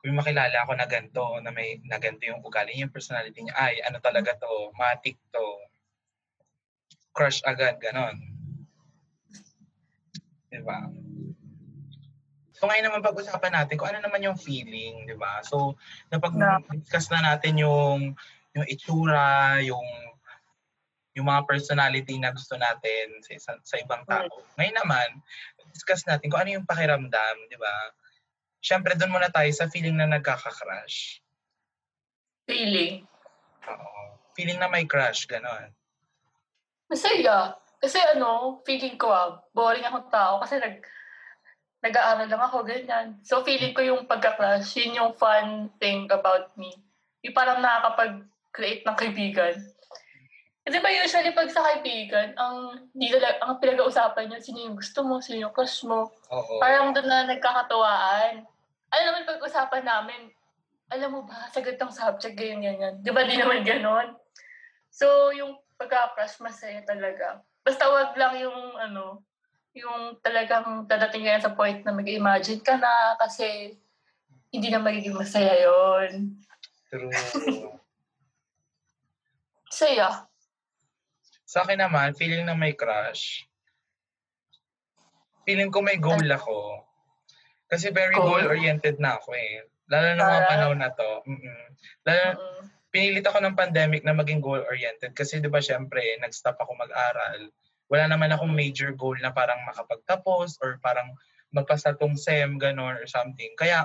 kung 0.01 0.17
makilala 0.17 0.65
ako 0.65 0.73
na 0.73 0.89
ganito, 0.89 1.21
na 1.45 1.53
may 1.53 1.77
na 1.85 2.01
ganito 2.01 2.25
yung 2.25 2.41
ugali, 2.41 2.73
yung 2.73 2.89
personality 2.89 3.45
niya, 3.45 3.53
ay 3.53 3.85
ano 3.85 4.01
talaga 4.01 4.33
to, 4.33 4.73
matik 4.73 5.17
to. 5.29 5.45
Crush 7.13 7.45
agad, 7.45 7.77
ganon. 7.77 8.17
Diba? 10.49 10.89
So 12.61 12.69
ngayon 12.69 12.93
naman 12.93 13.01
pag-usapan 13.01 13.57
natin 13.57 13.73
kung 13.73 13.89
ano 13.89 14.05
naman 14.05 14.21
yung 14.21 14.37
feeling, 14.37 15.09
di 15.09 15.17
ba? 15.17 15.41
So, 15.41 15.73
napag-discuss 16.13 17.09
na 17.09 17.33
natin 17.33 17.57
yung 17.57 18.13
yung 18.53 18.67
itsura, 18.69 19.57
yung 19.65 19.81
yung 21.17 21.25
mga 21.25 21.41
personality 21.49 22.21
na 22.21 22.29
gusto 22.29 22.53
natin 22.61 23.17
sa, 23.25 23.33
sa, 23.41 23.51
sa 23.65 23.75
ibang 23.81 24.05
tao. 24.05 24.29
Ngayon 24.61 24.77
naman, 24.77 25.09
discuss 25.73 26.05
natin 26.05 26.29
kung 26.29 26.37
ano 26.37 26.61
yung 26.61 26.69
pakiramdam, 26.69 27.35
di 27.49 27.57
ba? 27.57 27.97
Siyempre, 28.61 28.93
doon 28.93 29.09
muna 29.09 29.33
tayo 29.33 29.49
sa 29.49 29.65
feeling 29.65 29.97
na 29.97 30.05
nagkaka-crush. 30.05 31.17
Feeling. 32.45 33.09
Oo. 33.65 34.21
Feeling 34.37 34.61
na 34.61 34.69
may 34.69 34.85
crush, 34.85 35.25
ganon. 35.25 35.73
Masaya. 36.87 37.57
Kasi 37.81 37.97
ano, 37.97 38.61
feeling 38.61 39.01
ko 39.01 39.09
ah, 39.09 39.41
boring 39.49 39.83
akong 39.83 40.13
tao 40.13 40.37
kasi 40.45 40.61
nag 40.61 40.85
nag-aaral 41.81 42.29
lang 42.29 42.43
ako, 42.45 42.61
ganyan. 42.61 43.17
So 43.25 43.41
feeling 43.41 43.73
ko 43.73 43.81
yung 43.81 44.05
pagka-crush, 44.05 44.77
yun 44.77 44.97
yung 45.01 45.11
fun 45.17 45.73
thing 45.81 46.05
about 46.13 46.53
me. 46.53 46.77
Yung 47.25 47.33
parang 47.33 47.61
nakakapag-create 47.61 48.85
ng 48.85 48.97
kaibigan. 48.97 49.57
Kasi 50.61 50.77
ba 50.77 50.93
usually 50.93 51.33
pag 51.33 51.49
sa 51.49 51.65
kaibigan, 51.65 52.37
ang, 52.37 52.85
di 52.93 53.09
talaga, 53.09 53.41
ang 53.41 53.57
pinag-uusapan 53.57 54.29
nyo, 54.29 54.37
sino 54.37 54.61
yung 54.61 54.77
gusto 54.77 55.01
mo, 55.01 55.17
sino 55.17 55.49
yung 55.49 55.55
crush 55.57 55.81
mo. 55.81 56.13
Oo. 56.29 56.61
Parang 56.61 56.93
doon 56.93 57.09
na 57.09 57.25
nagkakatuwaan. 57.33 58.45
Alam 58.93 59.05
naman 59.09 59.25
pag-usapan 59.25 59.81
namin, 59.81 60.29
alam 60.93 61.09
mo 61.09 61.25
ba, 61.25 61.49
sa 61.49 61.65
ganitong 61.65 61.89
subject, 61.89 62.37
ganyan, 62.37 62.77
ganyan. 62.77 62.93
Di 63.01 63.09
ba 63.09 63.25
di 63.25 63.41
naman 63.41 63.65
ganon? 63.65 64.13
So, 64.93 65.33
yung 65.33 65.57
pagka-crush, 65.81 66.37
masaya 66.45 66.85
talaga. 66.85 67.41
Basta 67.65 67.89
wag 67.89 68.13
lang 68.13 68.37
yung, 68.37 68.77
ano, 68.77 69.25
yung 69.71 70.19
talagang 70.19 70.83
dadating 70.83 71.23
ka 71.23 71.31
na 71.31 71.43
sa 71.43 71.55
point 71.55 71.79
na 71.83 71.95
mag-imagine 71.95 72.59
ka 72.59 72.75
na 72.75 73.15
kasi 73.15 73.79
hindi 74.51 74.67
na 74.67 74.83
magiging 74.83 75.15
masaya 75.15 75.55
yon 75.55 76.35
True. 76.91 77.07
Saya. 79.71 80.27
Sa 81.47 81.63
akin 81.63 81.79
naman, 81.79 82.11
feeling 82.15 82.43
na 82.43 82.51
may 82.51 82.75
crush, 82.75 83.47
feeling 85.47 85.71
ko 85.71 85.79
may 85.79 85.95
goal 85.95 86.23
ako. 86.27 86.83
Kasi 87.71 87.87
very 87.95 88.19
Goal? 88.19 88.35
goal-oriented 88.35 88.99
na 88.99 89.15
ako 89.15 89.31
eh. 89.31 89.63
Lalo 89.87 90.05
na 90.11 90.27
mga 90.27 90.43
Ah. 90.43 90.49
panahon 90.51 90.79
na 90.79 90.91
to. 90.91 91.23
Mm-mm. 91.23 91.63
Lalo, 92.03 92.23
Mm-mm. 92.35 92.63
pinilit 92.91 93.23
ako 93.23 93.39
ng 93.39 93.55
pandemic 93.55 94.03
na 94.03 94.11
maging 94.11 94.43
goal-oriented 94.43 95.15
kasi 95.15 95.39
'di 95.39 95.47
ba 95.47 95.63
syempre 95.63 96.03
nag-stop 96.19 96.59
ako 96.59 96.75
mag-aral. 96.75 97.47
Wala 97.91 98.07
naman 98.07 98.31
akong 98.31 98.55
major 98.55 98.95
goal 98.95 99.19
na 99.19 99.35
parang 99.35 99.59
makapagtapos 99.67 100.55
or 100.63 100.79
parang 100.79 101.11
magpasa 101.51 101.91
tong 101.99 102.15
SEM 102.15 102.55
ganon 102.55 102.95
or 102.95 103.03
something. 103.11 103.51
Kaya 103.59 103.83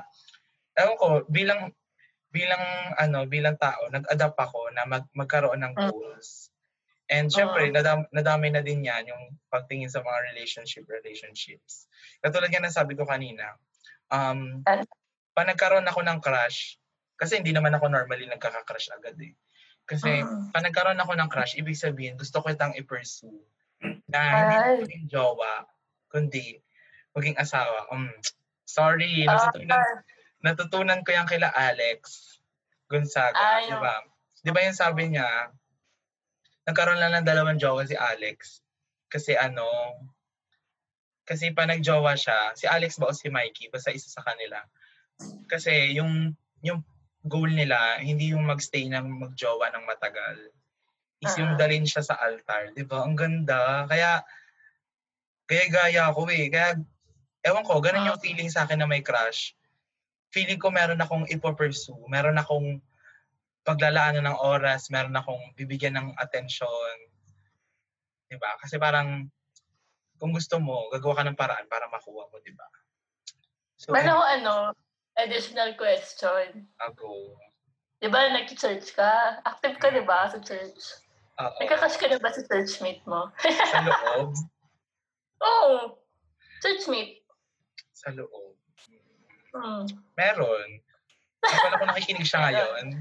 ewan 0.79 0.97
ko 1.01 1.09
bilang 1.29 1.75
bilang 2.31 2.63
ano 3.01 3.27
bilang 3.27 3.57
tao 3.59 3.89
nag-adapt 3.91 4.39
ako 4.39 4.71
na 4.77 4.85
mag, 4.87 5.05
magkaroon 5.15 5.63
ng 5.63 5.75
Mm. 5.75 5.91
goals. 5.91 6.51
And 7.11 7.29
syempre 7.31 7.71
nadam, 7.75 8.07
nadamay 8.15 8.51
na 8.55 8.63
din 8.65 8.87
'yan 8.87 9.11
yung 9.11 9.25
pagtingin 9.53 9.91
sa 9.93 10.03
mga 10.03 10.33
relationship 10.35 10.87
relationships. 10.91 11.87
Katulad 12.23 12.51
nga 12.51 12.63
ng 12.63 12.75
sabi 12.75 12.95
ko 12.99 13.07
kanina, 13.07 13.59
um 14.13 14.63
Ano? 14.67 14.85
pa 15.37 15.43
nagkaroon 15.47 15.87
ako 15.89 16.01
ng 16.05 16.21
crush, 16.23 16.77
kasi 17.19 17.39
hindi 17.41 17.53
naman 17.55 17.73
ako 17.77 17.89
normally 17.93 18.27
nagkaka-crush 18.31 18.91
agad 18.95 19.17
eh. 19.23 19.35
Kasi 19.89 20.27
Mm. 20.27 20.51
pa 20.53 20.61
nagkaroon 20.63 20.99
ako 21.01 21.13
ng 21.17 21.31
crush, 21.33 21.57
ibig 21.61 21.79
sabihin 21.79 22.19
gusto 22.21 22.43
ko 22.43 22.51
itang 22.53 22.75
i-pursue. 22.77 23.47
Na 24.11 24.19
hindi 24.23 24.57
maging 24.87 25.07
jowa, 25.11 25.67
kundi 26.11 26.63
maging 27.17 27.37
asawa. 27.37 27.91
Um, 27.91 28.11
sorry, 28.65 29.25
natutunan, 29.25 29.73
Ah, 29.73 29.99
natutunan 30.45 31.01
ko 31.03 31.11
yan 31.17 31.27
kila 31.27 31.49
Alex 31.51 32.23
Gonzaga, 32.87 33.67
di 33.67 33.75
ba? 33.83 33.95
Di 34.45 34.51
ba 34.55 34.63
yung 34.63 34.79
sabi 34.79 35.11
niya, 35.11 35.27
nagkaroon 36.67 36.99
lang 37.03 37.15
ng 37.19 37.27
dalawang 37.27 37.59
jowa 37.59 37.83
si 37.87 37.99
Alex. 37.99 38.63
Kasi 39.11 39.35
ano, 39.35 39.67
kasi 41.27 41.51
pa 41.51 41.67
nagjowa 41.67 42.15
siya, 42.15 42.55
si 42.55 42.71
Alex 42.71 43.03
ba 43.03 43.11
o 43.11 43.17
si 43.17 43.27
Mikey, 43.27 43.71
basta 43.75 43.91
isa 43.91 44.07
sa 44.07 44.23
kanila. 44.23 44.63
Kasi 45.51 45.95
yung 45.99 46.35
yung 46.63 46.87
goal 47.27 47.51
nila, 47.51 47.99
hindi 47.99 48.31
yung 48.31 48.47
magstay 48.47 48.87
ng 48.87 49.07
magjowa 49.19 49.75
ng 49.75 49.85
matagal. 49.87 50.39
Is 51.25 51.33
yung 51.41 51.57
Ah. 51.57 51.59
dalin 51.59 51.89
siya 51.89 52.05
sa 52.05 52.21
altar. 52.21 52.77
Di 52.77 52.85
ba? 52.85 53.01
Ang 53.01 53.17
ganda. 53.17 53.89
Kaya, 53.89 54.21
kaya 55.49 55.65
gaya 55.73 56.03
ako 56.13 56.29
eh. 56.29 56.53
Kaya, 56.53 56.77
ewan 57.41 57.65
ko, 57.65 57.81
ganun 57.81 58.05
yung 58.09 58.21
Ah. 58.21 58.25
feeling 58.25 58.53
sa 58.53 58.69
akin 58.69 58.85
na 58.85 58.89
may 58.89 59.01
crush. 59.01 59.57
Feeling 60.29 60.61
ko 60.61 60.69
meron 60.69 61.01
akong 61.01 61.25
ipopursue. 61.33 61.97
Meron 62.13 62.37
akong 62.37 62.83
paglalaanan 63.65 64.29
ng 64.29 64.39
oras. 64.45 64.93
Meron 64.93 65.17
akong 65.17 65.41
bibigyan 65.57 65.97
ng 65.97 66.09
atensyon. 66.21 66.97
Di 68.29 68.37
ba? 68.37 68.53
Kasi 68.61 68.77
parang, 68.77 69.25
kung 70.21 70.37
gusto 70.37 70.61
mo, 70.61 70.93
gagawa 70.93 71.23
ka 71.23 71.25
ng 71.25 71.39
paraan 71.39 71.67
para 71.71 71.89
makuha 71.89 72.29
mo, 72.29 72.37
di 72.45 72.53
ba? 72.53 72.67
So, 73.81 73.93
Meron 73.93 74.13
ako 74.13 74.25
ano, 74.37 74.55
additional 75.17 75.73
question. 75.81 76.69
ako. 76.77 77.41
Di 77.97 78.13
ba, 78.13 78.29
nag-church 78.29 78.93
ka? 78.93 79.41
Active 79.47 79.81
ka, 79.81 79.89
di 79.89 80.05
ba, 80.05 80.29
sa 80.29 80.37
church? 80.37 81.06
Oo. 81.37 81.59
Nagkakash 81.61 81.97
ka 82.01 82.07
na 82.09 82.19
ba 82.21 82.33
sa 82.33 82.43
churchmate 82.49 83.05
mo? 83.05 83.29
sa 83.45 83.81
loob. 83.85 84.33
Oo. 85.45 86.01
Churchmate. 86.65 87.21
Sa 87.93 88.13
loob. 88.17 88.57
Hmm. 89.53 89.85
Meron. 90.17 90.81
Hindi 91.41 91.57
ko 91.61 91.67
alam 91.69 91.79
kung 91.81 91.91
nakikinig 91.93 92.29
siya 92.29 92.41
ngayon. 92.45 92.85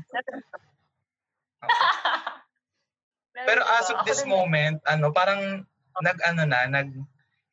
Meron 3.36 3.48
Pero 3.48 3.62
as 3.68 3.88
of 3.92 4.00
Ako 4.00 4.08
this 4.08 4.24
moment, 4.24 4.80
ano, 4.88 5.12
parang 5.12 5.68
nag-ano 6.00 6.44
na, 6.48 6.68
nag 6.68 6.92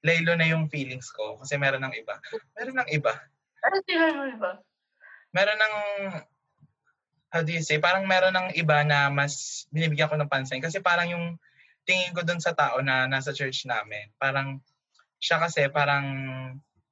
laylo 0.02 0.34
na 0.34 0.46
yung 0.46 0.66
feelings 0.66 1.10
ko 1.14 1.38
kasi 1.38 1.54
meron 1.58 1.82
ng 1.86 1.94
iba. 1.94 2.18
Meron 2.58 2.82
ng 2.82 2.90
iba. 2.90 3.14
Ano 3.62 3.76
tingnan 3.86 4.18
mo 4.18 4.26
ba? 4.42 4.52
Meron 5.30 5.58
ng 5.58 5.74
how 7.32 7.40
do 7.40 7.48
you 7.48 7.64
say, 7.64 7.80
parang 7.80 8.04
meron 8.04 8.36
ng 8.36 8.48
iba 8.60 8.84
na 8.84 9.08
mas 9.08 9.64
binibigyan 9.72 10.12
ko 10.12 10.20
ng 10.20 10.28
pansin 10.28 10.60
kasi 10.60 10.84
parang 10.84 11.08
yung 11.08 11.26
tingin 11.88 12.12
ko 12.12 12.20
dun 12.20 12.38
sa 12.38 12.52
tao 12.52 12.84
na 12.84 13.08
nasa 13.08 13.32
church 13.32 13.64
namin. 13.64 14.12
Parang, 14.20 14.60
siya 15.16 15.40
kasi 15.40 15.66
parang, 15.72 16.04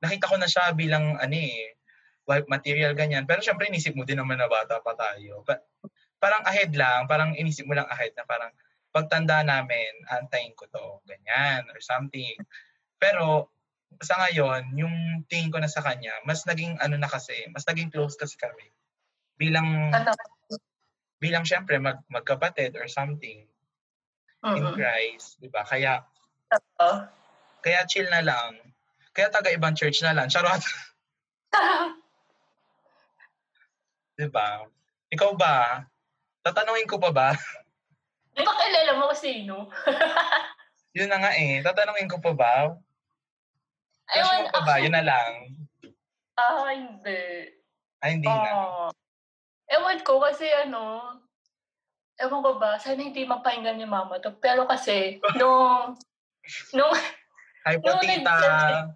nakita 0.01 0.33
ko 0.33 0.41
na 0.41 0.49
siya 0.49 0.73
bilang, 0.73 1.21
ano 1.21 1.37
eh, 1.37 1.77
wife 2.25 2.49
material, 2.49 2.97
ganyan. 2.97 3.29
Pero 3.29 3.45
syempre, 3.45 3.69
inisip 3.69 3.93
mo 3.93 4.09
din 4.09 4.17
naman 4.17 4.41
na 4.41 4.49
bata 4.49 4.81
pa 4.81 4.97
tayo. 4.97 5.45
Pa- 5.45 5.63
parang 6.17 6.43
ahead 6.49 6.73
lang, 6.73 7.05
parang 7.05 7.37
inisip 7.37 7.69
mo 7.69 7.77
lang 7.77 7.87
ahead 7.93 8.17
na 8.17 8.25
parang, 8.25 8.51
pagtanda 8.91 9.47
namin, 9.47 9.93
antayin 10.11 10.51
ko 10.59 10.67
to, 10.67 10.99
ganyan, 11.07 11.63
or 11.71 11.79
something. 11.79 12.35
Pero, 12.99 13.53
sa 14.03 14.19
ngayon, 14.19 14.75
yung 14.75 15.23
tingin 15.31 15.51
ko 15.51 15.63
na 15.63 15.71
sa 15.71 15.83
kanya, 15.83 16.15
mas 16.27 16.43
naging 16.43 16.75
ano 16.83 16.99
na 16.99 17.07
kasi, 17.07 17.35
mas 17.55 17.63
naging 17.67 17.91
close 17.91 18.19
kasi 18.19 18.35
kami. 18.35 18.67
Bilang, 19.41 19.89
Ano? 19.89 20.13
bilang 21.17 21.49
syempre, 21.49 21.81
mag, 21.81 22.05
magkapatid 22.13 22.77
or 22.77 22.85
something 22.85 23.49
in 24.41 24.61
Mm-mm. 24.61 24.77
Christ, 24.77 25.41
di 25.41 25.49
ba? 25.49 25.65
Kaya, 25.65 26.05
Oo. 26.53 26.93
kaya 27.61 27.81
chill 27.89 28.09
na 28.09 28.21
lang. 28.21 28.61
Kaya 29.17 29.33
taga 29.33 29.49
ibang 29.49 29.73
church 29.73 30.05
na 30.05 30.13
lang. 30.13 30.29
Charot, 30.29 30.61
di 34.21 34.29
ba? 34.29 34.65
Ikaw 35.09 35.31
ba? 35.35 35.85
Tatanungin 36.41 36.89
ko 36.89 37.01
pa 37.01 37.11
ba? 37.11 37.29
Di 38.31 38.47
ba 38.47 38.55
kilala 38.55 38.95
mo 38.95 39.11
kung 39.11 39.19
sino? 39.19 39.57
Yun 40.97 41.11
na 41.11 41.19
nga 41.19 41.35
eh. 41.35 41.59
Tatanungin 41.61 42.09
ko 42.09 42.23
pa 42.23 42.33
ba? 42.33 42.55
Crush 44.07 44.33
mo 44.41 44.49
pa 44.55 44.61
ba? 44.63 44.75
Yun 44.79 44.95
na 44.95 45.03
lang. 45.03 45.33
Ah, 46.39 46.71
hindi. 46.71 47.51
Ay, 48.01 48.17
hindi 48.17 48.31
na. 48.31 48.89
Ewan 49.71 50.03
ko 50.03 50.19
kasi 50.19 50.45
ano, 50.51 51.15
ewan 52.19 52.43
ko 52.43 52.59
ba, 52.59 52.77
sana 52.77 52.99
hindi 52.99 53.23
mapahinggan 53.23 53.79
ni 53.79 53.87
mama 53.87 54.19
to. 54.19 54.35
Pero 54.37 54.67
kasi, 54.67 55.17
nung, 55.39 55.95
nung, 56.75 56.93
po, 56.93 57.87
Nung 57.87 58.03
tita. 58.03 58.35
nag- 58.35 58.93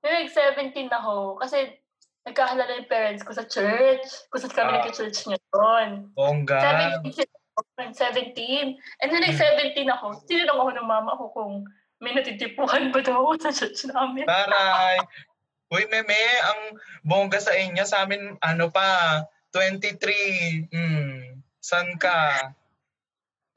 nung 0.00 0.14
nag-17 0.22 0.86
ako, 0.86 1.40
kasi 1.40 1.80
nagkahalala 2.22 2.76
yung 2.76 2.90
parents 2.90 3.22
ko 3.22 3.32
sa 3.32 3.46
church. 3.46 4.04
Kung 4.28 4.38
saan 4.38 4.52
kami 4.52 4.70
Ah. 4.70 4.84
nag-church 4.84 5.18
ngayon. 5.24 5.88
Bongga. 6.12 6.58
17 7.02 7.16
sila 7.16 7.32
ako, 7.50 7.60
17. 7.90 8.76
And 9.00 9.08
then 9.08 9.22
nag-17 9.22 9.88
ako, 9.88 10.06
tinanong 10.26 10.60
ako 10.60 10.70
ng 10.72 10.86
mama 10.86 11.16
ko 11.16 11.24
kung 11.32 11.52
may 11.96 12.12
natitipuhan 12.12 12.92
ba 12.92 13.00
daw 13.00 13.32
sa 13.40 13.48
church 13.48 13.88
namin. 13.88 14.28
Taray. 14.28 15.00
Uy, 15.74 15.82
meme, 15.88 16.14
ang 16.44 16.78
bongga 17.02 17.40
sa 17.40 17.50
inyo. 17.50 17.82
Sa 17.82 18.04
amin, 18.04 18.38
ano 18.38 18.70
pa, 18.70 19.18
23. 19.54 20.68
Hmm. 20.70 21.42
San 21.60 21.98
ka? 21.98 22.54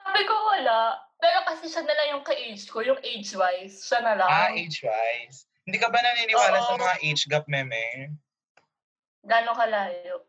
Sabi 0.02 0.22
ko 0.26 0.36
wala. 0.50 0.98
Pero 1.20 1.44
kasi 1.44 1.68
siya 1.68 1.84
na 1.84 1.94
lang 1.94 2.08
yung 2.16 2.26
ka-age 2.26 2.64
ko, 2.72 2.80
yung 2.80 3.02
age-wise, 3.04 3.84
siya 3.84 4.00
na 4.00 4.16
lang. 4.16 4.30
Ah, 4.30 4.50
age-wise. 4.56 5.46
Hindi 5.68 5.78
ka 5.78 5.92
ba 5.92 6.00
naniniwala 6.00 6.58
Oo. 6.64 6.66
sa 6.66 6.74
mga 6.80 6.96
age 7.04 7.24
gap, 7.28 7.46
meme? 7.52 8.16
Gano'ng 9.28 9.60
kalayo. 9.60 10.24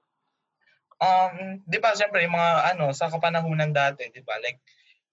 Um, 1.01 1.62
di 1.64 1.79
ba, 1.81 1.94
siyempre, 1.94 2.27
yung 2.27 2.35
mga, 2.35 2.75
ano, 2.75 2.90
sa 2.92 3.09
kapanahunan 3.09 3.73
dati, 3.73 4.11
di 4.11 4.20
ba, 4.20 4.37
like, 4.42 4.59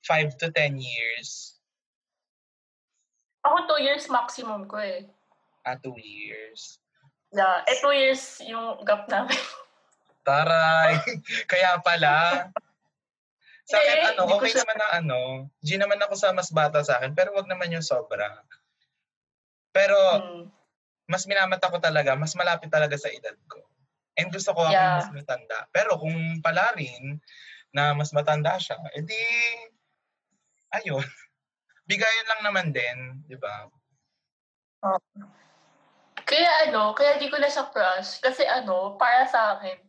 5 0.04 0.36
to 0.42 0.50
10 0.52 0.82
years. 0.82 1.62
Ako 3.46 3.70
two 3.70 3.80
years 3.86 4.12
maximum 4.12 4.68
ko 4.68 4.82
eh. 4.82 5.08
Ah, 5.64 5.80
2 5.80 5.96
years. 5.96 6.82
Yeah. 7.32 7.64
Eh, 7.70 7.80
two 7.80 7.96
years 7.96 8.42
yung 8.44 8.84
gap 8.84 9.08
namin. 9.08 9.38
Taray. 10.28 11.00
Kaya 11.48 11.80
pala. 11.80 12.52
Sa 13.68 13.80
akin, 13.80 14.16
ano, 14.16 14.22
okay 14.36 14.52
siya- 14.52 14.64
naman 14.64 14.78
na 14.80 14.88
ano, 14.96 15.20
G 15.64 15.80
naman 15.80 16.00
ako 16.04 16.14
sa 16.20 16.36
mas 16.36 16.52
bata 16.52 16.84
sa 16.84 17.00
akin, 17.00 17.16
pero 17.16 17.32
wag 17.36 17.48
naman 17.48 17.72
yung 17.72 17.84
sobra. 17.84 18.44
Pero, 19.72 19.96
Hmm. 19.96 20.48
mas 21.08 21.24
minamata 21.28 21.72
ko 21.72 21.80
talaga, 21.80 22.16
mas 22.20 22.36
malapit 22.36 22.68
talaga 22.68 22.96
sa 23.00 23.08
edad 23.12 23.36
ko. 23.48 23.64
And 24.20 24.32
gusto 24.32 24.52
ko 24.52 24.68
ako 24.68 24.76
Yeah. 24.76 25.00
mas 25.00 25.12
matanda. 25.16 25.68
Pero 25.72 25.96
kung 25.96 26.16
pala 26.44 26.76
rin 26.76 27.20
na 27.72 27.92
mas 27.96 28.12
matanda 28.12 28.56
siya, 28.60 28.76
edi, 28.96 29.16
ayun. 30.76 31.04
Bigayan 31.88 32.28
lang 32.28 32.42
naman 32.44 32.68
din, 32.76 33.24
di 33.28 33.36
ba? 33.40 33.68
Kaya 36.28 36.68
ano, 36.68 36.92
kaya 36.92 37.16
di 37.16 37.32
ko 37.32 37.40
na 37.40 37.48
siya 37.48 37.72
crush. 37.72 38.20
Kasi 38.20 38.44
ano, 38.44 39.00
para 39.00 39.24
sa 39.28 39.56
akin, 39.56 39.87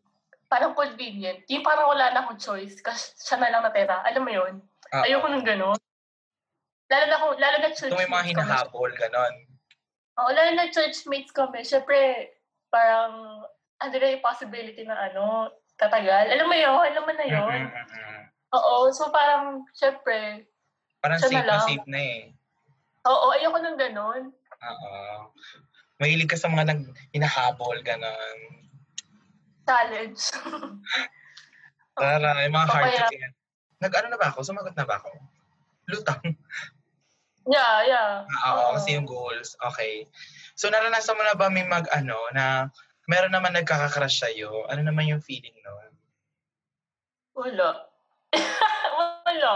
parang 0.48 0.72
convenient. 0.72 1.44
Yung 1.52 1.62
parang 1.62 1.92
wala 1.92 2.10
na 2.10 2.24
akong 2.24 2.40
choice 2.40 2.80
kasi 2.80 3.12
siya 3.20 3.36
na 3.38 3.52
lang 3.52 3.62
natira. 3.62 4.00
Alam 4.08 4.24
mo 4.24 4.32
yun? 4.32 4.54
Ah, 4.88 5.04
Ayoko 5.04 5.28
nung 5.28 5.44
gano'n. 5.44 5.76
Lalo 6.88 7.04
na, 7.04 7.20
kung, 7.20 7.36
lalo 7.36 7.56
na 7.60 7.70
church 7.76 7.92
Kung 7.92 8.00
may 8.00 8.08
mga 8.08 8.28
hinahabol, 8.32 8.88
ganon. 8.96 9.34
Oo, 10.16 10.30
lalo 10.32 10.50
na 10.56 10.72
churchmates 10.72 11.36
kami. 11.36 11.60
Siyempre, 11.60 12.32
parang, 12.72 13.44
ano 13.78 13.94
na 13.94 14.08
yung 14.16 14.24
possibility 14.24 14.88
na 14.88 14.96
ano, 15.12 15.52
tatagal. 15.76 16.32
Alam 16.32 16.48
mo 16.48 16.56
yun, 16.56 16.80
alam 16.80 17.04
mo 17.04 17.12
na 17.12 17.26
yun. 17.28 17.60
Oo, 18.56 18.88
so 18.88 19.12
parang, 19.12 19.68
syempre, 19.76 20.48
Parang 20.98 21.22
Siya 21.22 21.30
safe 21.30 21.46
na 21.46 21.54
na 21.54 21.62
safe 21.62 21.86
na 21.86 22.00
eh. 22.02 22.20
oo, 23.06 23.26
ayoko 23.30 23.58
nung 23.62 23.78
ganun. 23.78 24.22
Oo. 24.58 24.92
Mahilig 26.02 26.26
ka 26.26 26.34
sa 26.34 26.50
mga 26.50 26.74
nag 26.74 26.82
hinahabol, 27.14 27.78
ganon. 27.86 28.38
Challenge. 29.68 30.22
Tara, 32.00 32.30
yung 32.48 32.54
mga 32.56 32.68
hard 32.72 32.92
to 32.96 33.04
get. 33.12 33.32
Nag-ano 33.84 34.06
na 34.08 34.18
ba 34.18 34.32
ako? 34.32 34.40
Sumagot 34.40 34.72
na 34.72 34.88
ba 34.88 34.96
ako? 34.96 35.12
Lutang. 35.92 36.24
yeah, 37.52 37.84
yeah. 37.84 38.12
Ah, 38.40 38.56
Oo, 38.56 38.56
Oo. 38.56 38.72
kasi 38.80 38.96
yung 38.96 39.04
goals. 39.04 39.52
Okay. 39.60 40.08
So, 40.56 40.72
naranasan 40.72 41.20
mo 41.20 41.22
na 41.22 41.36
ba 41.36 41.52
may 41.52 41.68
mag-ano 41.68 42.16
na 42.32 42.72
meron 43.04 43.34
naman 43.34 43.52
nagkaka-crush 43.52 44.24
sa'yo? 44.24 44.64
Ano 44.72 44.88
naman 44.88 45.10
yung 45.10 45.20
feeling 45.20 45.54
nun? 45.60 45.90
Wala. 47.36 47.92
Wala. 49.28 49.54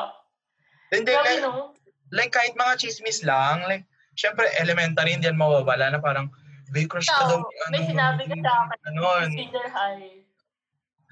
Hindi, 0.92 1.12
like, 1.16 1.40
no? 1.40 1.72
like 2.12 2.32
kahit 2.36 2.52
mga 2.52 2.84
chismis 2.84 3.24
lang, 3.24 3.64
like, 3.64 3.88
syempre 4.12 4.44
elementary, 4.60 5.16
hindi 5.16 5.26
yan 5.26 5.40
mawawala 5.40 5.88
na 5.88 5.98
parang, 6.04 6.28
may 6.72 6.88
crush 6.88 7.06
ka 7.06 7.28
daw. 7.28 7.44
Ano, 7.44 7.70
may 7.70 7.84
sinabi 7.84 8.24
ka 8.24 8.36
sa 8.40 8.52
akin. 8.64 8.78
Ganon. 8.88 9.28
Senior 9.36 9.68
high. 9.68 10.24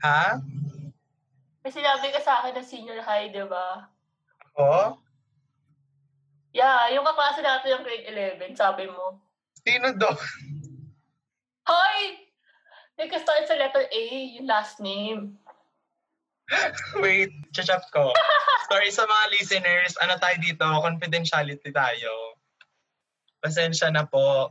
Ha? 0.01 0.25
May 1.61 1.73
sinabi 1.73 2.09
ka 2.09 2.21
sa 2.25 2.41
akin 2.41 2.57
ng 2.57 2.67
senior 2.67 3.01
high, 3.05 3.29
di 3.29 3.45
ba? 3.45 3.85
Oo? 4.57 4.97
Yeah, 6.57 6.91
yung 6.97 7.05
kaklase 7.05 7.45
natin 7.45 7.79
yung 7.79 7.85
grade 7.85 8.09
11, 8.09 8.57
sabi 8.57 8.89
mo. 8.89 9.21
Sino 9.61 9.93
do? 9.95 10.11
Hoy! 11.69 12.27
Nagka-start 12.97 13.45
sa 13.47 13.55
letter 13.61 13.87
A, 13.87 14.03
yung 14.41 14.49
last 14.49 14.81
name. 14.81 15.37
Wait, 17.05 17.31
chat 17.55 17.85
ko. 17.95 18.11
Sorry 18.67 18.91
sa 18.91 19.07
mga 19.07 19.25
listeners, 19.39 19.95
ano 20.03 20.19
tayo 20.19 20.37
dito, 20.43 20.65
confidentiality 20.65 21.71
tayo. 21.71 22.35
Pasensya 23.39 23.93
na 23.95 24.09
po. 24.09 24.51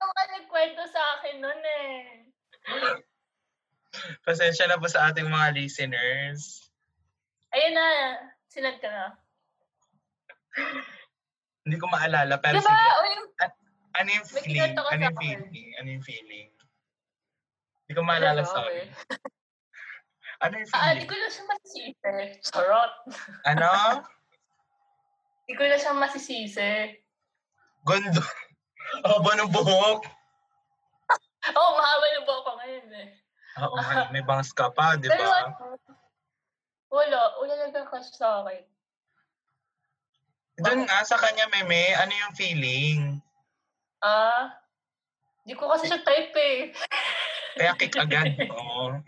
Ka 0.00 0.22
nagkwento 0.32 0.82
sa 0.88 1.02
akin 1.18 1.36
nun 1.38 1.60
eh. 1.60 2.24
Pasensya 4.24 4.64
na 4.64 4.80
po 4.80 4.88
sa 4.88 5.12
ating 5.12 5.28
mga 5.28 5.52
listeners. 5.52 6.72
Ayun 7.52 7.74
na, 7.74 7.86
sinad 8.48 8.80
ka 8.80 8.88
na. 8.88 9.06
Hindi 11.62 11.76
ko 11.76 11.86
maalala, 11.86 12.38
pero 12.38 12.58
Diba? 12.58 12.70
sige. 12.70 12.86
O 12.90 13.02
yung, 13.04 13.28
Ano 13.90 14.08
yung 14.08 14.24
May 14.24 14.40
feeling? 14.40 14.72
Ano 14.72 14.86
sa 14.86 14.96
yung 15.02 15.18
feeling? 15.18 15.68
Ano 15.76 15.88
yung 15.90 16.04
feeling? 16.06 16.48
Hindi 17.84 17.92
ko 17.92 18.02
maalala, 18.06 18.40
Ano, 18.40 18.48
sorry. 18.48 18.80
eh. 18.80 18.88
Ano 20.40 20.54
yung 20.56 20.70
Ah, 20.72 20.94
feeling? 20.94 21.04
ko 21.04 21.14
na 21.14 21.28
siya 21.28 21.44
masisisi. 21.44 22.14
Charot. 22.48 22.92
Ano? 23.44 23.70
Di 25.44 25.52
ko 25.52 25.64
na 25.66 25.76
siya 25.76 25.92
masisisi. 25.92 26.72
Gondo. 27.84 28.22
Haba 29.00 29.30
ng 29.38 29.50
buhok. 29.50 30.00
Oo, 31.56 31.60
oh, 31.60 31.70
mahaba 31.78 32.06
na 32.06 32.20
ba 32.26 32.34
ako 32.36 32.50
ngayon 32.60 32.88
eh. 32.94 33.08
Oo, 33.64 33.76
nga, 33.80 34.10
may 34.12 34.22
bangs 34.22 34.52
ka 34.52 34.70
pa, 34.70 34.94
di 34.98 35.08
ba? 35.08 35.16
ano, 35.18 35.74
wala. 36.90 37.18
Wala 37.38 37.52
nagka-crush 37.66 38.14
sa 38.14 38.42
akin. 38.44 38.62
Doon 40.60 40.84
nga 40.84 41.00
sa 41.06 41.16
kanya, 41.16 41.48
Meme, 41.48 41.96
ano 41.96 42.12
yung 42.12 42.34
feeling? 42.36 43.22
Ah, 44.04 44.52
di 45.48 45.56
ko 45.56 45.70
kasi 45.72 45.88
siya 45.88 46.04
type 46.04 46.36
eh. 46.36 46.58
Kaya 47.58 47.72
kick 47.80 47.96
agad. 47.96 48.28
Oo. 48.52 49.00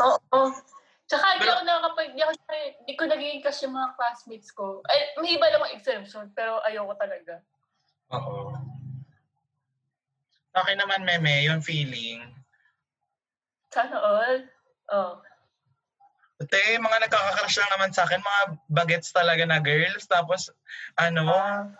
Oo. 0.00 0.40
Tsaka 1.10 1.36
di 1.36 1.44
Pero- 1.44 1.58
ako 1.58 1.62
nakakapag, 1.66 2.08
di, 2.16 2.20
ako, 2.24 2.32
di 2.88 2.94
ko 2.96 3.02
nagiging 3.04 3.42
crush 3.42 3.62
yung 3.66 3.74
mga 3.76 3.92
classmates 3.98 4.48
ko. 4.54 4.80
Ay, 4.88 5.12
may 5.20 5.36
iba 5.36 5.50
namang 5.50 5.74
exemption, 5.76 6.30
pero 6.32 6.62
ayoko 6.64 6.94
talaga. 6.96 7.42
Oo. 8.14 8.71
Sa 10.52 10.60
akin 10.60 10.76
naman, 10.76 11.08
Meme, 11.08 11.48
yung 11.48 11.64
feeling, 11.64 12.20
Sana 13.72 13.96
all. 13.96 14.44
Oh. 14.92 15.16
Te, 16.44 16.76
mga 16.76 17.08
nagkakakrush 17.08 17.56
lang 17.56 17.72
naman 17.72 17.90
sa 17.96 18.04
akin, 18.04 18.20
mga 18.20 18.42
bagets 18.68 19.16
talaga 19.16 19.48
na 19.48 19.64
girls. 19.64 20.04
Tapos, 20.04 20.52
ano, 21.00 21.32
Ah, 21.32 21.72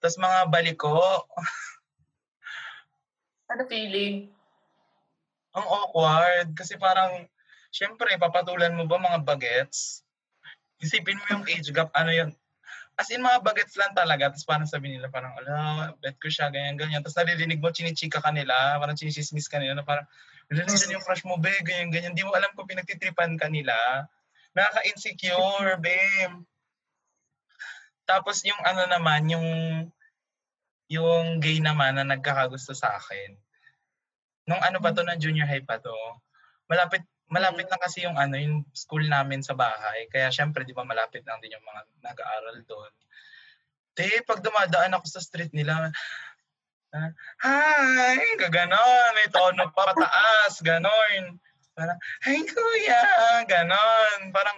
tapos 0.00 0.16
mga 0.16 0.48
baliko. 0.48 0.96
ano 3.52 3.68
feeling? 3.68 4.32
Ang 5.52 5.66
awkward. 5.68 6.56
Kasi 6.56 6.80
parang, 6.80 7.28
syempre, 7.68 8.16
papatulan 8.16 8.72
mo 8.72 8.88
ba 8.88 8.96
mga 8.96 9.28
bagets? 9.28 10.00
Isipin 10.80 11.20
mo 11.20 11.36
yung 11.36 11.44
age 11.52 11.68
gap, 11.68 11.92
ano 11.92 12.16
yun. 12.16 12.32
As 12.96 13.12
in, 13.12 13.20
mga 13.20 13.44
bagets 13.44 13.76
lang 13.76 13.92
talaga. 13.92 14.32
Tapos 14.32 14.48
parang 14.48 14.64
sabi 14.64 14.96
nila, 14.96 15.12
parang, 15.12 15.36
ala, 15.36 15.92
bet 16.00 16.16
ko 16.16 16.32
siya, 16.32 16.48
ganyan, 16.48 16.80
ganyan. 16.80 17.04
Tapos 17.04 17.20
naririnig 17.20 17.60
mo, 17.60 17.68
chinichika 17.68 18.24
ka 18.24 18.32
nila, 18.32 18.80
parang 18.80 18.96
chinisismis 18.96 19.52
ka 19.52 19.60
nila, 19.60 19.76
na 19.76 19.84
parang, 19.84 20.08
wala 20.48 20.64
yung 20.64 21.04
crush 21.04 21.24
mo, 21.28 21.36
be, 21.36 21.52
ganyan, 21.60 21.92
ganyan. 21.92 22.12
Di 22.16 22.24
mo 22.24 22.32
alam 22.32 22.48
kung 22.56 22.64
pinagtitripan 22.64 23.36
ka 23.36 23.52
nila. 23.52 23.76
Nakaka-insecure, 24.56 25.76
be. 25.76 26.00
Tapos 28.06 28.40
yung 28.46 28.62
ano 28.62 28.86
naman, 28.86 29.26
yung 29.28 29.48
yung 30.86 31.42
gay 31.42 31.58
naman 31.58 31.98
na 31.98 32.06
nagkakagusto 32.06 32.70
sa 32.70 32.94
akin. 32.94 33.34
Nung 34.46 34.62
ano 34.62 34.78
pa 34.78 34.94
to, 34.94 35.02
na 35.02 35.18
junior 35.18 35.50
high 35.50 35.66
pa 35.66 35.82
to, 35.82 35.90
malapit 36.70 37.02
malapit 37.26 37.66
lang 37.66 37.82
kasi 37.82 38.06
yung 38.06 38.14
ano, 38.14 38.38
yung 38.38 38.62
school 38.70 39.02
namin 39.06 39.42
sa 39.42 39.58
bahay. 39.58 40.06
Kaya 40.10 40.30
syempre, 40.30 40.62
di 40.62 40.74
ba 40.76 40.86
malapit 40.86 41.26
lang 41.26 41.42
din 41.42 41.54
yung 41.54 41.66
mga 41.66 41.82
nag-aaral 42.02 42.58
doon. 42.66 42.92
Te, 43.96 44.22
pag 44.22 44.44
dumadaan 44.44 44.94
ako 44.94 45.06
sa 45.08 45.24
street 45.24 45.50
nila, 45.56 45.90
ah, 46.94 47.10
hi, 47.42 48.20
gaganon, 48.38 49.10
may 49.16 49.28
tono 49.32 49.72
pa 49.74 49.90
pataas, 49.90 50.60
ganon. 50.62 51.40
Parang, 51.76 51.98
hi 52.24 52.40
kuya, 52.46 53.02
ganon. 53.44 54.32
Parang, 54.32 54.56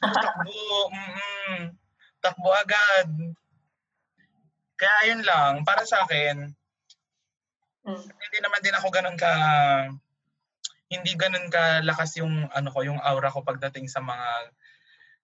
takbo, 0.00 0.90
mm 0.90 1.76
takbo 2.18 2.50
agad. 2.50 3.06
Kaya 4.74 5.14
yun 5.14 5.22
lang, 5.22 5.62
para 5.62 5.86
sa 5.86 6.02
akin, 6.02 6.50
Hmm. 7.86 8.02
hindi 8.02 8.38
naman 8.42 8.60
din 8.66 8.74
ako 8.74 8.90
ganun 8.90 9.14
ka 9.14 9.30
hindi 10.86 11.18
ganun 11.18 11.50
ka 11.50 11.82
lakas 11.82 12.18
yung 12.22 12.46
ano 12.54 12.68
ko, 12.70 12.86
yung 12.86 13.02
aura 13.02 13.30
ko 13.32 13.42
pagdating 13.42 13.90
sa 13.90 13.98
mga 13.98 14.28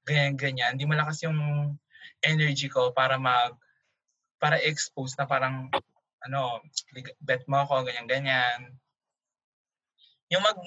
ganyan 0.02 0.34
ganyan. 0.34 0.72
Hindi 0.74 0.86
malakas 0.90 1.22
yung 1.22 1.38
energy 2.22 2.66
ko 2.66 2.90
para 2.90 3.18
mag 3.18 3.54
para 4.42 4.58
expose 4.58 5.14
na 5.14 5.26
parang 5.26 5.70
ano, 6.26 6.62
bet 7.22 7.46
mo 7.46 7.62
ako 7.62 7.86
ganyan 7.86 8.10
ganyan. 8.10 8.74
Yung 10.34 10.42
mag 10.42 10.58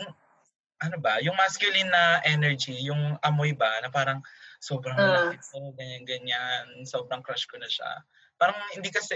ano 0.76 0.98
ba, 1.00 1.20
yung 1.24 1.36
masculine 1.40 1.88
na 1.88 2.20
energy, 2.28 2.76
yung 2.88 3.16
amoy 3.24 3.56
ba 3.56 3.80
na 3.80 3.92
parang 3.92 4.20
sobrang 4.60 4.96
lapit 4.96 5.44
ko, 5.52 5.72
ganyan 5.76 6.04
ganyan, 6.04 6.64
sobrang 6.88 7.24
crush 7.24 7.48
ko 7.48 7.60
na 7.60 7.68
siya. 7.68 8.04
Parang 8.36 8.56
hindi 8.76 8.92
kasi 8.92 9.16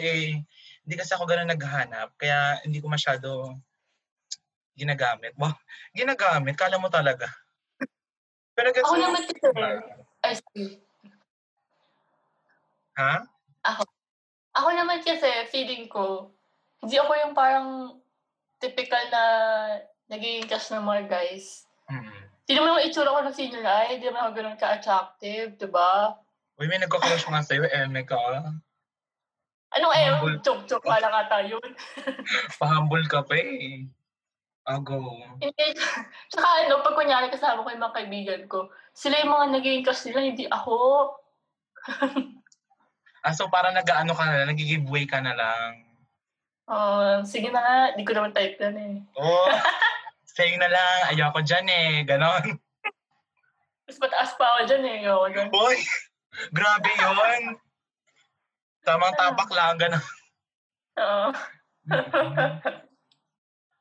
hindi 0.84 0.96
kasi 0.96 1.12
ako 1.16 1.28
ganun 1.28 1.52
naghahanap, 1.52 2.16
kaya 2.20 2.60
hindi 2.64 2.80
ko 2.84 2.88
masyado 2.92 3.56
ginagamit. 4.80 5.36
Wow, 5.36 5.52
ginagamit, 5.92 6.56
kala 6.56 6.80
mo 6.80 6.88
talaga. 6.88 7.28
Pero 8.56 8.72
gets 8.72 8.88
Ako 8.88 8.96
mo, 8.96 9.04
naman 9.04 9.22
kasi? 9.28 9.60
I 10.24 10.34
see. 10.36 10.72
Ha? 13.00 13.24
Ako 14.56 14.68
naman 14.76 15.04
kasi, 15.04 15.28
feeling 15.52 15.88
ko, 15.88 16.32
hindi 16.84 17.00
ako 17.00 17.12
yung 17.24 17.34
parang 17.36 18.00
typical 18.60 19.00
na 19.12 19.24
nagiging 20.12 20.48
crush 20.48 20.72
ng 20.72 20.84
mga 20.84 21.04
guys. 21.08 21.64
Mm. 21.88 22.12
Hindi 22.44 22.52
naman 22.56 22.72
yung 22.76 22.86
itsura 22.90 23.16
ko 23.16 23.20
ng 23.24 23.38
senior 23.38 23.64
high, 23.64 23.96
hindi 23.96 24.10
naman 24.10 24.26
ako 24.26 24.32
ganun 24.36 24.60
ka-attractive, 24.60 25.56
di 25.56 25.70
ba? 25.70 26.18
Uy, 26.60 26.68
may 26.68 26.82
nagkakrush 26.82 27.30
nga 27.30 27.46
sa'yo, 27.46 27.64
Eme 27.72 28.04
ka. 28.04 28.18
Anong 29.78 29.94
eh, 29.94 30.10
joke-joke 30.42 30.84
pa 30.84 30.98
lang 30.98 31.14
ata 31.24 31.46
yun. 31.46 31.70
Pahambol 32.58 33.06
ka 33.06 33.22
pa 33.22 33.38
eh. 33.38 33.86
Ago. 34.68 35.00
Hindi, 35.40 35.66
tsaka 36.30 36.48
ano, 36.66 36.84
pag 36.84 36.96
kunyari 36.98 37.32
kasama 37.32 37.64
ko 37.64 37.70
yung 37.72 37.84
mga 37.84 37.98
kaibigan 37.98 38.44
ko, 38.52 38.70
sila 38.92 39.18
yung 39.24 39.34
mga 39.34 39.48
nagiging 39.56 39.84
crush 39.86 40.06
nila, 40.10 40.22
hindi 40.26 40.46
ako. 40.50 40.76
Ah, 43.20 43.36
so 43.36 43.52
parang 43.52 43.76
nag-ano 43.76 44.16
ka 44.16 44.24
na 44.24 44.36
lang, 44.40 44.56
nag-giveaway 44.56 45.04
ka 45.04 45.20
na 45.20 45.36
lang. 45.36 45.84
Ah, 46.72 47.20
sige 47.28 47.52
na 47.52 47.60
nga, 47.60 47.78
di 48.00 48.08
ko 48.08 48.16
naman 48.16 48.32
type 48.32 48.56
yan 48.56 48.80
eh. 48.80 48.96
Oh, 49.20 49.44
sa'yo 50.40 50.56
na 50.56 50.72
lang, 50.72 51.12
ayoko 51.12 51.44
dyan 51.44 51.68
eh, 51.68 52.08
ganon. 52.08 52.56
Mas 53.84 54.00
mataas 54.00 54.40
pa 54.40 54.56
ako 54.56 54.72
dyan 54.72 54.84
eh. 54.88 54.96
Ayoko 55.04 55.28
dyan. 55.36 55.48
Uy, 55.52 55.78
grabe 56.56 56.90
yun. 56.96 57.60
Tamang 58.88 59.18
tapak 59.20 59.52
lang, 59.52 59.76
ganon. 59.76 60.06
Oo. 60.96 61.36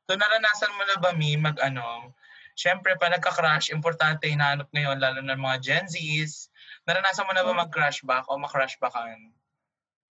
So 0.08 0.16
naranasan 0.16 0.72
mo 0.72 0.82
na 0.88 0.96
ba, 0.96 1.12
Mi, 1.12 1.36
mag 1.36 1.60
ano, 1.60 2.16
Siyempre, 2.58 2.98
pa 2.98 3.06
nagka-crush, 3.06 3.70
importante 3.70 4.26
hinahanap 4.26 4.66
ngayon, 4.74 4.98
lalo 4.98 5.22
na 5.22 5.38
mga 5.38 5.62
Gen 5.62 5.86
Zs. 5.86 6.50
Naranasan 6.90 7.22
mo 7.22 7.30
na 7.30 7.46
ba 7.46 7.54
mag-crush 7.54 8.02
back 8.02 8.26
o 8.26 8.34
ma-crush 8.34 8.74
backan? 8.82 9.30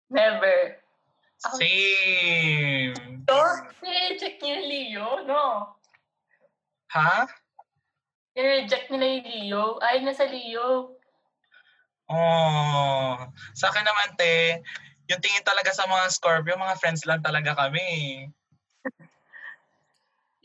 Never. 0.07 0.79
Same! 1.59 3.27
So, 3.27 3.35
nire-reject 3.83 4.39
niya 4.39 4.55
yung 4.55 4.67
Leo, 4.71 5.09
no? 5.27 5.75
Ha? 6.95 7.27
Nire-reject 8.39 8.95
nila 8.95 9.07
yung 9.11 9.27
Leo. 9.27 9.65
Ay, 9.83 10.07
na 10.07 10.15
sa 10.15 10.31
Leo. 10.31 10.95
Oh, 12.07 13.19
sa 13.59 13.75
akin 13.75 13.83
naman, 13.83 14.15
te, 14.15 14.63
yung 15.11 15.19
tingin 15.19 15.43
talaga 15.43 15.75
sa 15.75 15.91
mga 15.91 16.15
Scorpio, 16.15 16.55
mga 16.55 16.79
friends 16.79 17.03
lang 17.11 17.27
talaga 17.27 17.59
kami. 17.59 18.31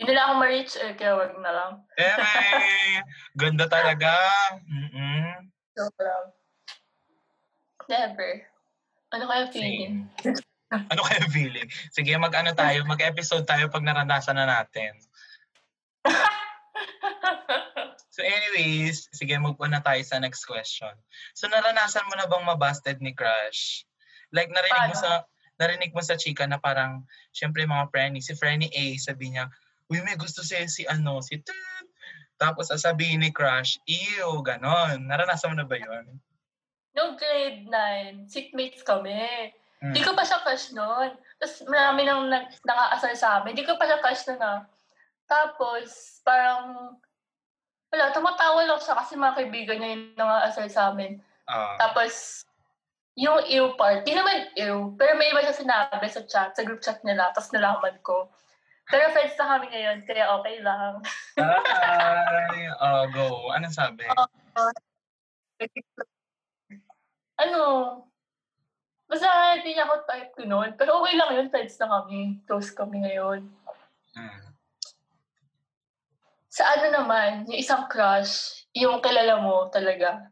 Hindi 0.01 0.17
nila 0.17 0.25
ako 0.25 0.33
ma-reach 0.41 0.73
eh, 0.81 0.97
kaya 0.97 1.13
wag 1.13 1.37
na 1.37 1.51
lang. 1.53 1.71
Eh, 1.93 2.17
ganda 3.37 3.69
talaga. 3.69 4.09
Mm-mm. 4.65 5.45
Joke 5.77 6.01
lang. 6.01 6.25
Never. 7.85 8.49
Ano 9.13 9.29
kaya 9.29 9.45
feeling? 9.53 10.09
Same. 10.17 10.41
Ano 10.89 11.05
kaya 11.05 11.21
feeling? 11.29 11.69
Sige, 11.93 12.17
mag-ano 12.17 12.49
tayo, 12.57 12.81
mag-episode 12.89 13.45
tayo 13.45 13.69
pag 13.69 13.85
naranasan 13.85 14.41
na 14.41 14.49
natin. 14.49 14.97
So 18.11 18.27
anyways, 18.27 19.07
sige, 19.15 19.39
move 19.39 19.55
on 19.63 19.71
na 19.71 19.79
tayo 19.79 20.03
sa 20.03 20.19
next 20.19 20.43
question. 20.43 20.91
So 21.31 21.47
naranasan 21.47 22.11
mo 22.11 22.19
na 22.19 22.27
bang 22.27 22.43
mabasted 22.43 22.99
ni 22.99 23.15
crush? 23.15 23.87
Like 24.35 24.51
narinig 24.51 24.91
mo 24.91 24.95
Paano? 24.99 24.99
sa 24.99 25.11
narinig 25.55 25.95
mo 25.95 26.03
sa 26.03 26.19
chika 26.19 26.43
na 26.43 26.59
parang 26.59 27.07
syempre 27.31 27.63
mga 27.63 27.87
Frenny, 27.87 28.19
si 28.19 28.35
Frenny 28.35 28.67
A 28.67 28.99
sabi 28.99 29.31
niya, 29.31 29.47
"Uy, 29.91 29.99
may 30.07 30.15
gusto 30.15 30.39
siya 30.39 30.63
si 30.71 30.87
ano, 30.87 31.19
si 31.19 31.35
Ted." 31.43 31.85
Tapos 32.39 32.71
sasabihin 32.71 33.21
ni 33.21 33.29
crush, 33.35 33.77
"Ew, 33.83 34.39
ganon." 34.41 35.05
Naranasan 35.05 35.51
mo 35.51 35.55
na 35.59 35.67
ba 35.67 35.75
'yon? 35.75 36.07
no 36.95 37.15
grade 37.15 37.67
9, 37.67 38.27
seatmates 38.27 38.83
kami. 38.83 39.51
Hmm. 39.81 39.91
Hindi 39.91 40.01
ko 40.03 40.13
pa 40.13 40.27
siya 40.27 40.43
crush 40.43 40.75
noon. 40.75 41.15
Tapos 41.41 41.55
marami 41.65 42.05
nang 42.05 42.29
naka-asal 42.67 43.13
sa 43.17 43.41
amin. 43.41 43.55
Hindi 43.55 43.65
ko 43.65 43.79
pa 43.79 43.87
siya 43.87 44.03
crush 44.03 44.27
noon 44.29 44.41
ah. 44.43 44.61
Tapos, 45.25 46.19
parang, 46.27 46.91
wala, 47.87 48.11
tumatawa 48.11 48.67
lang 48.67 48.81
siya 48.83 48.99
kasi 48.99 49.15
mga 49.15 49.37
kaibigan 49.39 49.77
niya 49.79 49.89
yung 49.95 50.05
naka-asal 50.19 50.67
sa 50.67 50.91
amin. 50.91 51.23
Ah. 51.47 51.79
Tapos, 51.79 52.43
yung 53.15 53.39
ew 53.47 53.75
part, 53.79 54.03
di 54.03 54.11
naman 54.11 54.51
ew, 54.59 54.91
pero 54.99 55.15
may 55.15 55.31
iba 55.31 55.43
siya 55.43 55.55
sinabi 55.55 56.07
sa 56.11 56.23
chat, 56.27 56.51
sa 56.51 56.63
group 56.67 56.83
chat 56.83 56.99
nila, 57.07 57.31
tapos 57.31 57.51
nalaman 57.55 57.95
ko. 58.03 58.27
Pero 58.91 59.07
friends 59.15 59.39
na 59.39 59.55
kami 59.55 59.65
ngayon, 59.71 59.97
kaya 60.03 60.23
okay 60.35 60.57
lang. 60.59 60.99
Ay, 61.39 62.67
oh, 62.75 63.03
go. 63.15 63.27
Anong 63.55 63.71
sabi? 63.71 64.03
ano, 67.39 67.61
basta 69.07 69.55
hindi 69.55 69.73
niya 69.73 69.87
ako 69.87 69.95
type 70.03 70.31
ko 70.35 70.41
noon. 70.43 70.75
Pero 70.75 70.99
okay 70.99 71.15
lang 71.15 71.31
yun, 71.31 71.47
friends 71.47 71.79
na 71.79 71.87
kami. 71.87 72.43
Close 72.43 72.75
kami 72.75 73.07
ngayon. 73.07 73.47
Hmm. 74.11 74.41
Sa 76.51 76.67
ano 76.67 76.91
naman, 76.91 77.47
yung 77.47 77.59
isang 77.63 77.87
crush, 77.87 78.67
yung 78.75 78.99
kilala 78.99 79.39
mo 79.39 79.71
talaga. 79.71 80.27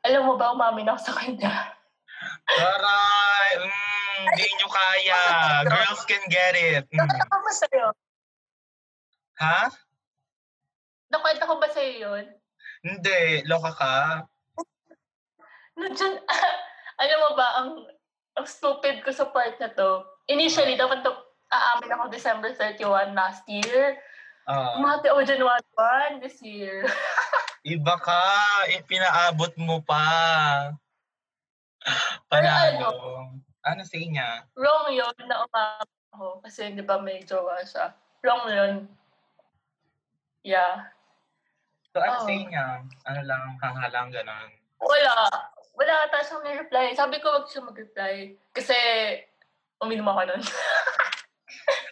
Alam 0.00 0.32
mo 0.32 0.34
ba, 0.40 0.56
umamin 0.56 0.88
ako 0.88 1.00
sa 1.04 1.14
kanya. 1.20 1.76
Taray! 2.48 3.52
Mm, 3.60 3.89
di 4.36 4.46
nyo 4.58 4.68
kaya. 4.68 5.22
Girls 5.66 6.02
can 6.08 6.24
get 6.28 6.54
it. 6.56 6.84
Mm. 6.90 7.00
Nakwenta 7.04 7.26
ko 7.28 7.38
ba 7.40 7.52
sa'yo? 7.52 7.86
Ha? 9.40 9.60
Nakwenta 11.10 11.44
ko 11.48 11.54
ba 11.58 11.68
sa'yo 11.72 11.92
yun? 11.96 12.24
Hindi. 12.84 13.44
Loka 13.48 13.72
ka? 13.76 13.96
Nandiyan, 15.80 16.14
alam 17.02 17.18
mo 17.24 17.30
ba, 17.36 17.46
ang, 17.64 17.70
ang 18.36 18.46
stupid 18.46 19.00
ko 19.00 19.10
sa 19.12 19.28
part 19.32 19.56
na 19.56 19.72
to, 19.72 20.04
initially, 20.28 20.76
dapat 20.76 21.00
to, 21.00 21.12
aamin 21.50 21.94
ako 21.96 22.12
December 22.12 22.52
31 22.54 23.16
last 23.16 23.42
year. 23.48 23.98
Ah. 24.44 24.78
Umati 24.78 25.08
ako 25.08 25.22
January 25.24 25.66
1 26.18 26.22
this 26.24 26.38
year. 26.42 26.84
Iba 27.66 28.00
ka. 28.00 28.24
Eh, 28.72 28.80
pinaabot 28.88 29.52
mo 29.60 29.84
pa. 29.84 30.72
Pero 32.28 32.48
Panalo. 32.48 32.88
ano, 32.88 32.88
Ano 33.60 33.84
sa 33.84 33.96
niya? 34.00 34.48
wrong 34.56 34.88
yun 34.88 35.16
na 35.28 35.44
umama 35.44 35.84
ako. 36.16 36.40
Kasi 36.44 36.72
di 36.72 36.82
ba 36.84 36.96
may 36.96 37.20
jowa 37.24 37.60
siya. 37.60 37.92
Wrong 38.24 38.48
yun. 38.48 38.74
Yeah. 40.40 40.88
So, 41.92 42.00
ano 42.00 42.22
Oo. 42.22 42.26
sa 42.28 42.32
niya? 42.32 42.66
Ano 43.04 43.20
lang, 43.26 43.44
hangalang, 43.60 44.08
ganon. 44.14 44.50
Wala. 44.80 45.28
Wala 45.76 45.94
ata 46.08 46.20
siyang 46.24 46.44
reply 46.44 46.92
Sabi 46.92 47.20
ko 47.20 47.40
wag 47.40 47.48
siya 47.48 47.64
mag-reply. 47.64 48.36
Kasi 48.52 48.76
uminom 49.80 50.08
ako 50.08 50.22
nun. 50.28 50.42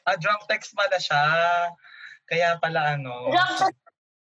Ah, 0.08 0.16
drunk 0.16 0.48
text 0.48 0.72
pala 0.72 0.96
siya. 0.96 1.20
Kaya 2.24 2.56
pala 2.56 2.96
ano. 2.96 3.28
drunk, 3.28 3.76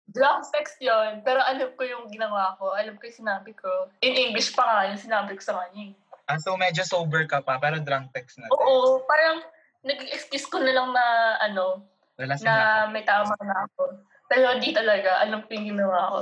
drunk 0.08 0.42
text 0.48 0.80
yun. 0.80 1.20
Pero 1.20 1.44
alam 1.44 1.68
ko 1.76 1.84
yung 1.84 2.08
ginawa 2.08 2.56
ko. 2.56 2.72
Alam 2.72 2.96
ko 2.96 3.04
yung 3.04 3.20
sinabi 3.28 3.52
ko. 3.52 3.92
In 4.00 4.16
English 4.16 4.56
pa 4.56 4.64
nga 4.64 4.88
yung 4.88 5.04
sinabi 5.04 5.36
ko 5.36 5.44
sa 5.44 5.60
kanya. 5.60 5.92
Ah, 6.26 6.42
so 6.42 6.58
medyo 6.58 6.82
sober 6.82 7.30
ka 7.30 7.46
pa, 7.46 7.62
pero 7.62 7.78
drunk 7.78 8.10
text 8.10 8.42
na. 8.42 8.50
Oo. 8.50 9.06
Parang 9.06 9.46
nag-excuse 9.86 10.50
ko 10.50 10.58
na 10.58 10.74
lang 10.74 10.90
na 10.90 11.06
ano, 11.38 11.86
Lalasin 12.18 12.50
na. 12.50 12.86
na 12.86 12.90
may 12.90 13.06
tama 13.06 13.38
na 13.46 13.70
ako. 13.70 13.94
Pero 14.26 14.58
di 14.58 14.74
talaga, 14.74 15.22
yung 15.30 15.46
ginawa 15.78 16.10
ko. 16.10 16.22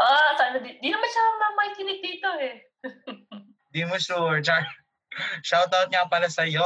Ah, 0.00 0.32
sana 0.40 0.56
di, 0.56 0.72
di 0.80 0.88
naman 0.88 1.04
siya 1.04 1.22
mamakikinig 1.36 2.00
dito 2.00 2.28
eh. 2.40 2.54
Di 3.72 3.88
mo 3.88 3.96
sure. 3.96 4.44
Char. 4.44 4.68
Shoutout 5.40 5.88
nga 5.88 6.04
pala 6.04 6.28
sa'yo. 6.28 6.60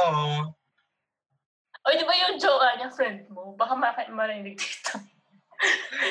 O 1.87 1.95
di 1.95 2.03
ba 2.03 2.13
yung 2.19 2.35
jowa 2.35 2.75
niya, 2.75 2.91
friend 2.91 3.31
mo? 3.31 3.55
Baka 3.55 3.79
maka- 3.79 4.11
marinig 4.11 4.59
dito. 4.59 4.99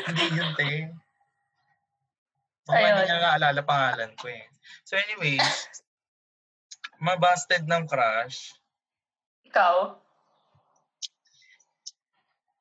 Hindi 0.09 0.25
yun, 0.33 0.51
te. 0.57 0.67
Baka 2.67 2.77
Ayun. 2.81 2.89
hindi 2.97 3.03
niya 3.13 3.19
naalala 3.21 3.61
pangalan 3.63 4.11
ko 4.17 4.33
eh. 4.33 4.49
So 4.89 4.97
anyways, 4.97 5.45
mabusted 7.01 7.65
ng 7.65 7.85
crush. 7.89 8.55
Ikaw? 9.47 9.97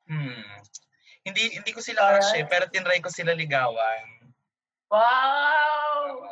Hmm. 0.05 0.45
Hindi 1.25 1.43
hindi 1.57 1.71
ko 1.73 1.81
sila 1.81 2.15
crush 2.15 2.38
eh, 2.38 2.45
pero 2.45 2.69
tinry 2.69 3.01
ko 3.01 3.09
sila 3.09 3.33
ligawan. 3.33 4.29
Wow! 4.93 6.29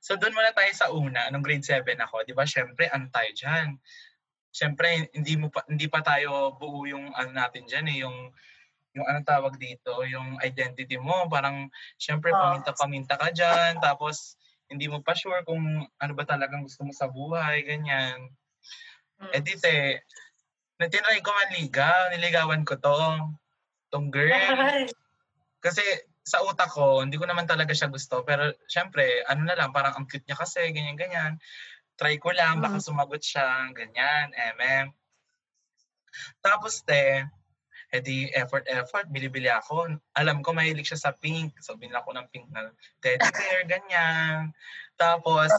So 0.00 0.16
doon 0.16 0.32
muna 0.32 0.56
tayo 0.56 0.72
sa 0.72 0.88
una, 0.88 1.28
nung 1.28 1.44
grade 1.44 1.62
7 1.62 1.84
ako, 2.00 2.24
'di 2.24 2.32
ba? 2.32 2.48
Syempre, 2.48 2.88
tayo 2.88 3.30
diyan? 3.36 3.76
Syempre, 4.50 5.12
hindi 5.12 5.36
mo 5.36 5.52
pa 5.52 5.62
hindi 5.68 5.86
pa 5.86 6.00
tayo 6.00 6.56
buo 6.56 6.88
yung 6.88 7.12
ano 7.12 7.30
natin 7.30 7.68
diyan 7.68 7.86
eh, 7.92 7.96
yung 8.02 8.16
yung 8.96 9.06
anong 9.06 9.28
tawag 9.28 9.54
dito, 9.54 10.02
yung 10.02 10.40
identity 10.42 10.98
mo, 10.98 11.30
parang 11.30 11.70
syempre 11.94 12.34
Oo. 12.34 12.40
paminta-paminta 12.40 13.14
ka 13.14 13.30
diyan, 13.30 13.78
tapos 13.78 14.34
hindi 14.70 14.86
mo 14.86 15.02
pa 15.02 15.12
sure 15.18 15.42
kung 15.42 15.84
ano 15.84 16.12
ba 16.14 16.24
talagang 16.24 16.62
gusto 16.64 16.86
mo 16.86 16.94
sa 16.94 17.10
buhay, 17.10 17.66
ganyan. 17.66 18.30
Mm. 19.18 19.30
Eh 19.34 19.42
di 19.42 19.54
te, 19.58 19.76
natinry 20.80 21.20
ko 21.20 21.34
manligaw, 21.34 22.14
niligawan 22.14 22.62
ko 22.64 22.78
to, 22.78 22.98
tong 23.90 24.08
girl. 24.14 24.32
Kasi 25.60 25.82
sa 26.22 26.40
utak 26.46 26.70
ko, 26.70 27.02
hindi 27.02 27.18
ko 27.18 27.26
naman 27.26 27.44
talaga 27.50 27.74
siya 27.74 27.90
gusto. 27.90 28.22
Pero 28.22 28.54
syempre, 28.70 29.26
ano 29.26 29.44
na 29.44 29.58
lang, 29.58 29.74
parang 29.74 29.92
ang 29.98 30.06
cute 30.06 30.24
niya 30.24 30.38
kasi, 30.38 30.70
ganyan-ganyan. 30.70 31.36
Try 31.98 32.16
ko 32.22 32.30
lang, 32.32 32.62
baka 32.64 32.78
Mm. 32.80 32.84
sumagot 32.86 33.20
siya, 33.20 33.68
ganyan, 33.74 34.30
mm. 34.32 34.94
Tapos 36.40 36.80
te, 36.86 37.28
edi 37.90 38.30
effort, 38.38 38.62
effort, 38.70 39.10
bili-bili 39.10 39.50
ako. 39.50 39.90
Alam 40.14 40.46
ko, 40.46 40.54
mahilig 40.54 40.86
siya 40.86 41.10
sa 41.10 41.12
pink. 41.14 41.58
So, 41.58 41.74
binila 41.74 42.06
ko 42.06 42.14
ng 42.14 42.30
pink 42.30 42.46
na 42.54 42.70
teddy 43.02 43.26
bear, 43.34 43.66
ganyan. 43.66 44.54
Tapos, 44.94 45.50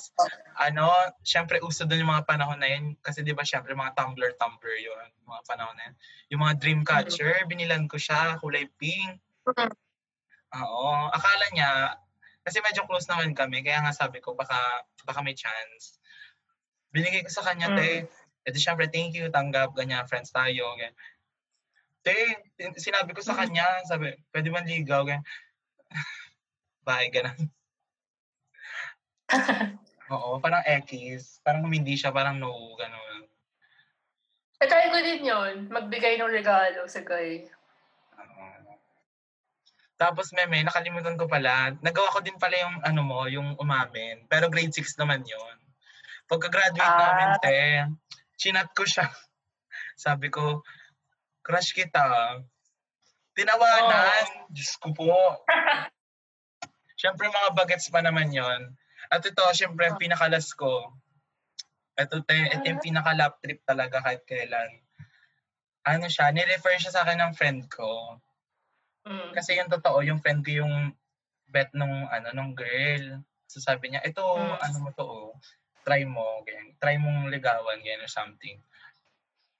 ano, 0.55 0.87
syempre 1.25 1.59
uso 1.59 1.83
doon 1.83 2.07
yung 2.07 2.13
mga 2.15 2.27
panahon 2.29 2.59
na 2.61 2.71
yun. 2.71 2.95
Kasi 3.03 3.25
di 3.25 3.35
ba 3.35 3.43
syempre 3.43 3.75
mga 3.75 3.97
Tumblr, 3.99 4.37
Tumblr 4.39 4.75
yun, 4.79 5.07
mga 5.27 5.41
panahon 5.43 5.75
na 5.75 5.83
yun. 5.91 5.95
Yung 6.31 6.41
mga 6.47 6.55
dream 6.61 6.81
catcher, 6.87 7.43
binilan 7.49 7.89
ko 7.91 7.99
siya, 7.99 8.39
kulay 8.39 8.69
pink. 8.79 9.19
Mm. 9.51 9.73
Oo, 10.51 11.09
akala 11.11 11.45
niya, 11.55 11.95
kasi 12.43 12.59
medyo 12.59 12.83
close 12.85 13.07
naman 13.07 13.31
kami, 13.31 13.63
kaya 13.63 13.81
nga 13.83 13.93
sabi 13.95 14.19
ko, 14.19 14.35
baka, 14.35 14.55
baka 15.03 15.19
may 15.23 15.35
chance. 15.35 15.99
Binigay 16.91 17.23
ko 17.23 17.31
sa 17.31 17.43
kanya, 17.43 17.71
Mm. 17.71 17.77
te. 17.77 17.89
Edi 18.41 18.57
syempre, 18.57 18.89
thank 18.89 19.13
you, 19.13 19.29
tanggap, 19.29 19.73
ganyan, 19.77 20.05
friends 20.09 20.33
tayo. 20.33 20.73
Ganyan. 20.77 20.95
Te, 22.01 22.17
sinabi 22.81 23.13
ko 23.13 23.21
sa 23.21 23.37
Mm. 23.37 23.39
kanya, 23.45 23.67
sabi, 23.85 24.09
pwede 24.33 24.49
man 24.49 24.65
ligaw, 24.65 25.05
ganyan. 25.05 25.21
Bye, 26.87 27.13
ganun. 27.13 27.37
Oo, 30.11 30.41
parang 30.41 30.65
X. 30.65 31.37
Parang 31.45 31.61
hindi 31.69 31.93
siya, 31.93 32.09
parang 32.09 32.41
no, 32.41 32.73
gano'n. 32.75 33.23
Natry 34.61 34.89
ko 34.93 34.99
din 34.99 35.23
yun. 35.25 35.55
Magbigay 35.69 36.17
ng 36.17 36.33
regalo 36.33 36.85
sa 36.89 37.01
guy. 37.05 37.45
Tapos, 40.01 40.33
meme, 40.33 40.65
nakalimutan 40.65 41.13
ko 41.13 41.29
pala. 41.29 41.77
Nagawa 41.85 42.09
ko 42.09 42.25
din 42.25 42.33
pala 42.41 42.57
yung, 42.57 42.75
ano 42.81 43.01
mo, 43.05 43.29
yung 43.29 43.53
umamin. 43.61 44.25
Pero 44.25 44.49
grade 44.49 44.73
6 44.73 44.97
naman 44.97 45.21
yon 45.21 45.57
Pagka-graduate 46.25 46.81
Ah. 46.97 47.01
namin, 47.13 47.29
te, 47.37 47.57
chinat 48.41 48.73
ko 48.73 48.81
siya. 48.81 49.05
Sabi 50.05 50.33
ko, 50.33 50.65
crush 51.41 51.73
kita. 51.73 52.39
Tinawanan. 53.37 54.47
Diyos 54.49 54.77
ko 54.77 54.93
po. 54.93 55.11
Siyempre, 57.01 57.27
mga 57.27 57.57
bagets 57.57 57.89
pa 57.89 58.05
naman 58.05 58.29
yon 58.29 58.77
At 59.09 59.25
ito, 59.25 59.41
siyempre, 59.57 59.89
ang 59.89 59.97
pinakalas 59.97 60.53
ko. 60.53 60.93
Ito, 61.97 62.21
te, 62.21 62.37
ito 62.53 62.65
yung 62.69 62.79
pinaka-lap 62.79 63.41
trip 63.41 63.65
talaga 63.65 64.05
kahit 64.05 64.21
kailan. 64.29 64.69
Ano 65.81 66.05
siya, 66.05 66.29
nirefer 66.29 66.77
siya 66.77 66.93
sa 66.93 67.01
akin 67.01 67.17
ng 67.19 67.33
friend 67.33 67.65
ko. 67.73 68.21
Mm. 69.09 69.33
Kasi 69.33 69.57
yung 69.57 69.73
totoo, 69.73 70.05
yung 70.05 70.21
friend 70.21 70.45
ko 70.45 70.61
yung 70.61 70.93
bet 71.49 71.73
nung, 71.73 72.05
ano, 72.07 72.29
nung 72.37 72.53
girl. 72.53 73.19
So 73.49 73.57
sabi 73.59 73.91
niya, 73.91 74.05
ito, 74.05 74.21
Mm. 74.21 74.57
ano 74.61 74.77
mo 74.77 74.89
to, 74.93 75.03
oh, 75.03 75.33
try 75.81 76.05
mo, 76.05 76.45
ganyan. 76.45 76.77
Try 76.77 77.01
mong 77.01 77.33
ligawan, 77.33 77.81
ganyan, 77.81 78.05
or 78.05 78.11
something. 78.11 78.61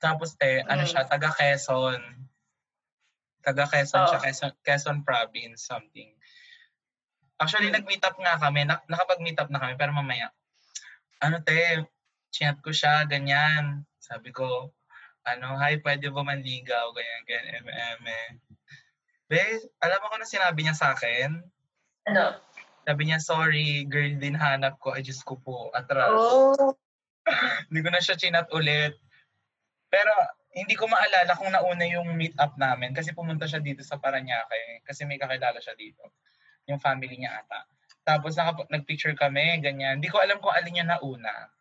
Tapos, 0.02 0.34
te, 0.34 0.66
ano 0.66 0.82
Mm. 0.82 0.90
siya, 0.90 1.06
taga 1.06 1.30
Quezon. 1.30 2.02
Taga 3.46 3.70
Quezon 3.70 4.04
siya, 4.10 4.18
Oh. 4.18 4.24
Quezon, 4.26 4.52
Quezon 4.66 4.98
province, 5.06 5.62
something. 5.62 6.10
Actually, 7.38 7.70
Mm. 7.70 7.78
nag-meet 7.82 8.02
up 8.02 8.18
nga 8.18 8.42
kami. 8.42 8.66
Na, 8.66 8.82
nakapag-meet 8.90 9.38
up 9.38 9.50
na 9.54 9.62
kami, 9.62 9.78
pero 9.78 9.94
mamaya. 9.94 10.34
Ano, 11.22 11.38
te, 11.42 11.86
chinat 12.34 12.58
ko 12.66 12.74
siya, 12.74 13.06
ganyan. 13.06 13.86
Sabi 14.02 14.34
ko, 14.34 14.74
ano, 15.22 15.54
hi, 15.62 15.78
pwede 15.86 16.10
ba 16.10 16.26
manligaw, 16.26 16.90
ganyan, 16.98 17.24
ganyan, 17.30 17.62
mm, 17.62 18.42
Be, 19.32 19.40
alam 19.80 20.02
mo 20.04 20.12
kung 20.12 20.20
ano 20.20 20.28
sinabi 20.28 20.60
niya 20.60 20.76
sa 20.76 20.92
akin? 20.92 21.40
Ano? 22.12 22.36
Sabi 22.84 23.02
niya, 23.08 23.22
sorry, 23.24 23.88
girl 23.88 24.12
din 24.20 24.36
hanap 24.36 24.76
ko. 24.82 24.92
Ay, 24.92 25.06
Diyos 25.08 25.24
ko 25.24 25.40
po, 25.40 25.72
atras. 25.72 26.12
Oh. 26.12 26.76
Hindi 27.72 27.80
ko 27.80 27.90
na 27.96 28.04
siya 28.04 28.20
chinat 28.20 28.52
ulit. 28.52 28.98
Pero, 29.92 30.12
hindi 30.52 30.76
ko 30.76 30.88
maalala 30.88 31.32
kung 31.36 31.52
nauna 31.52 31.86
yung 31.88 32.16
meet 32.16 32.36
up 32.36 32.56
namin 32.56 32.92
kasi 32.92 33.12
pumunta 33.12 33.48
siya 33.48 33.64
dito 33.64 33.84
sa 33.84 33.96
Paranaque 34.00 34.84
kasi 34.84 35.08
may 35.08 35.16
kakilala 35.16 35.60
siya 35.60 35.76
dito. 35.76 36.16
Yung 36.68 36.80
family 36.80 37.16
niya 37.16 37.40
ata. 37.40 37.68
Tapos 38.04 38.36
nakap- 38.36 38.68
nag-picture 38.68 39.16
kami, 39.16 39.60
ganyan. 39.64 40.00
Hindi 40.00 40.12
ko 40.12 40.20
alam 40.20 40.40
kung 40.44 40.52
alin 40.52 40.74
niya 40.76 40.88
nauna. 40.88 41.52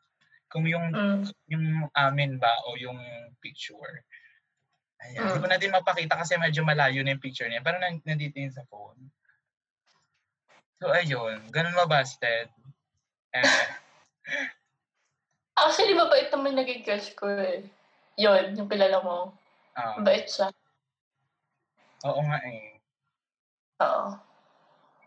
Kung 0.51 0.67
yung 0.67 0.91
Mm. 0.91 1.23
yung 1.47 1.65
amin 1.95 2.43
ba 2.43 2.51
o 2.67 2.75
yung 2.75 2.99
picture. 3.39 4.03
Ayan. 5.01 5.23
Hindi 5.23 5.39
Mm. 5.39 5.43
ko 5.43 5.47
na 5.47 5.59
din 5.63 5.71
mapakita 5.71 6.15
kasi 6.19 6.35
medyo 6.35 6.67
malayo 6.67 7.07
na 7.07 7.15
yung 7.15 7.23
picture 7.23 7.47
niya. 7.47 7.63
Pero 7.63 7.79
nan- 7.79 8.03
nandito 8.03 8.43
yun 8.43 8.51
sa 8.51 8.67
phone. 8.67 8.99
So, 10.83 10.91
ayun. 10.91 11.47
Ganun 11.55 11.79
mabasted. 11.79 12.51
Eh, 13.31 13.43
Actually, 15.61 15.95
mabait 15.95 16.33
naman 16.33 16.57
naging 16.57 16.83
crush 16.83 17.15
ko 17.15 17.29
eh. 17.31 17.63
Yun, 18.21 18.53
yung 18.53 18.69
kilala 18.69 19.01
mo. 19.01 19.33
ah, 19.73 19.97
Mabait 19.97 20.29
siya. 20.29 20.53
oo 22.05 22.21
nga 22.21 22.39
eh. 22.45 22.77
Oo. 23.81 24.13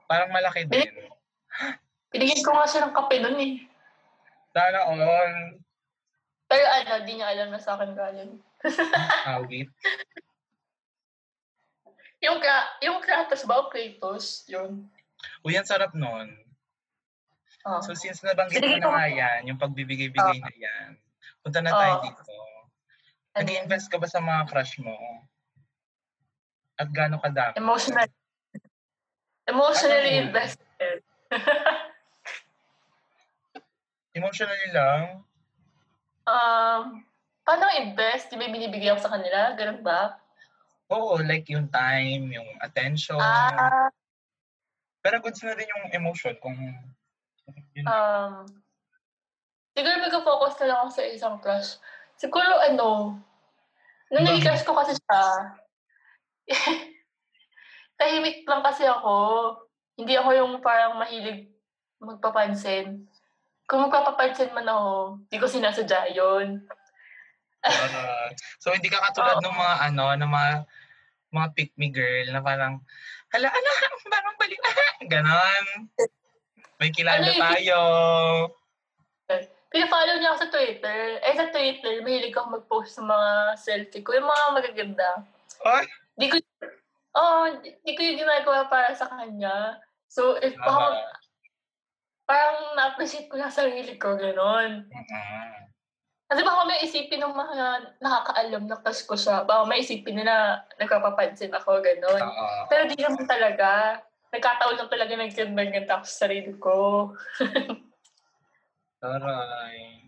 Parang 0.10 0.34
malaki 0.34 0.66
din. 0.66 0.90
Pinigyan 2.10 2.42
ko 2.42 2.58
nga 2.58 2.66
siya 2.66 2.90
ng 2.90 2.94
kape 2.94 3.22
nun 3.22 3.38
eh. 3.38 3.54
Sana 4.50 4.90
all. 4.90 5.58
Pero 6.50 6.66
ano, 6.66 7.06
di 7.06 7.14
niya 7.18 7.34
alam 7.34 7.50
na 7.50 7.62
sa 7.62 7.78
akin 7.78 7.94
galing. 7.94 8.34
Awit. 9.30 9.70
Yung, 12.24 12.38
Kra- 12.40 12.74
yung 12.80 13.02
Kratos 13.02 13.44
ba 13.46 13.62
o 13.62 13.70
Kratos? 13.70 14.46
Yun. 14.48 14.86
Uy, 15.42 15.54
ang 15.54 15.68
sarap 15.68 15.94
nun. 15.94 16.30
Oh. 17.64 17.80
So, 17.82 17.96
since 17.96 18.22
nabanggit 18.22 18.60
mo 18.60 18.70
Sige 18.70 18.80
na 18.80 18.90
nga 18.92 19.08
yan, 19.08 19.40
yung 19.48 19.60
pagbibigay-bigay 19.60 20.40
na 20.40 20.52
yan, 20.54 20.90
punta 21.42 21.60
na 21.64 21.72
tayo 21.72 21.94
Oo. 22.00 22.04
dito. 22.06 22.22
Ano? 23.34 23.50
Nag-invest 23.50 23.90
ka 23.90 23.98
ba 23.98 24.06
sa 24.06 24.22
mga 24.22 24.46
crush 24.46 24.78
mo? 24.78 24.94
At 26.78 26.90
gaano 26.90 27.18
kadami? 27.18 27.58
Emotional. 27.58 28.06
Emotionally 29.44 30.14
Ano? 30.16 30.30
invested. 30.30 30.98
Emotionally 34.14 34.70
lang. 34.70 35.26
um, 36.24 37.02
paano 37.42 37.66
invest? 37.74 38.30
Di 38.30 38.38
ba 38.38 38.46
binibigay 38.46 38.94
ako 38.94 39.02
sa 39.02 39.12
kanila? 39.12 39.58
Ganun 39.58 39.82
ba? 39.82 40.22
Oo, 40.94 41.18
like 41.20 41.50
yung 41.50 41.66
time, 41.68 42.30
yung 42.30 42.46
attention. 42.62 43.18
Ah, 43.18 43.90
Pero 45.02 45.18
goods 45.20 45.42
na 45.42 45.58
din 45.58 45.66
yung 45.68 45.90
emotion 45.92 46.38
kung 46.38 46.56
yun. 47.74 47.84
um, 47.84 48.46
siguro 49.74 50.00
mag-focus 50.00 50.62
na 50.62 50.68
lang 50.70 50.78
ako 50.86 50.90
sa 50.94 51.04
isang 51.04 51.36
crush. 51.42 51.82
Siguro 52.18 52.54
ano, 52.62 53.20
nung 54.14 54.24
naging 54.24 54.46
crush 54.46 54.66
ko 54.66 54.78
kasi 54.78 54.94
siya, 54.96 55.24
tahimik 58.00 58.46
lang 58.48 58.62
kasi 58.62 58.86
ako. 58.88 59.16
Hindi 59.94 60.18
ako 60.18 60.30
yung 60.34 60.52
parang 60.62 60.98
mahilig 60.98 61.54
magpapansin. 62.02 63.06
Kung 63.64 63.88
magpapapansin 63.88 64.52
man 64.52 64.68
ako, 64.68 65.24
di 65.32 65.38
ko 65.40 65.48
sinasadya 65.48 66.12
yun. 66.12 66.62
Uh, 67.64 68.28
so 68.60 68.76
hindi 68.76 68.92
ka 68.92 69.00
katulad 69.00 69.40
Oo. 69.40 69.44
ng 69.48 69.56
mga 69.56 69.76
ano, 69.88 70.06
ng 70.20 70.32
mga 70.32 70.52
mga 71.34 71.48
pick 71.56 71.72
me 71.80 71.88
girl 71.88 72.28
na 72.30 72.44
parang 72.44 72.84
hala 73.32 73.48
ala 73.48 73.72
parang 74.14 74.36
balik 74.36 74.60
ganon. 75.14 75.66
May 76.78 76.92
kilala 76.92 77.24
Ano 77.24 77.40
tayo. 77.40 77.80
Pina-follow 79.74 80.22
niya 80.22 80.30
ako 80.30 80.40
sa 80.46 80.52
Twitter. 80.54 81.00
Eh, 81.18 81.34
sa 81.34 81.50
Twitter, 81.50 82.06
mahilig 82.06 82.38
ako 82.38 82.62
mag-post 82.62 82.94
ng 83.02 83.10
mga 83.10 83.30
selfie 83.58 84.06
ko. 84.06 84.14
Yung 84.14 84.30
mga 84.30 84.46
magaganda. 84.54 85.10
Ay, 85.66 85.90
Di 86.14 86.30
ko, 86.30 86.38
oh, 87.18 87.50
di, 87.58 87.74
di 87.82 87.98
ko 87.98 88.06
yung 88.06 88.22
ginagawa 88.22 88.70
para 88.70 88.94
sa 88.94 89.10
kanya. 89.10 89.82
So, 90.06 90.38
if 90.38 90.54
ah, 90.62 90.70
mag- 90.70 91.10
parang 92.30 92.78
na-appreciate 92.78 93.26
ko 93.34 93.42
na 93.42 93.50
sarili 93.50 93.98
ko, 93.98 94.14
gano'n. 94.14 94.86
mm, 94.94 95.54
Kasi 96.30 96.42
baka 96.46 96.62
may 96.70 96.86
isipin 96.86 97.26
ng 97.26 97.34
mga 97.34 97.66
nakakaalam 97.98 98.64
na 98.70 98.78
crush 98.78 99.10
ko 99.10 99.18
siya. 99.18 99.42
Baka 99.42 99.66
may 99.66 99.82
isipin 99.82 100.22
nila 100.22 100.62
nagpapapansin 100.78 101.50
ako, 101.50 101.82
gano'n. 101.82 102.22
oo. 102.22 102.46
Pero 102.70 102.94
di 102.94 102.98
naman 103.02 103.26
talaga. 103.26 103.98
Nagkataon 104.30 104.78
lang 104.78 104.90
talaga 104.90 105.14
nagkandang 105.18 105.90
ako 105.90 106.06
sa 106.06 106.30
sarili 106.30 106.54
ko. 106.62 106.74
Taray. 109.04 110.08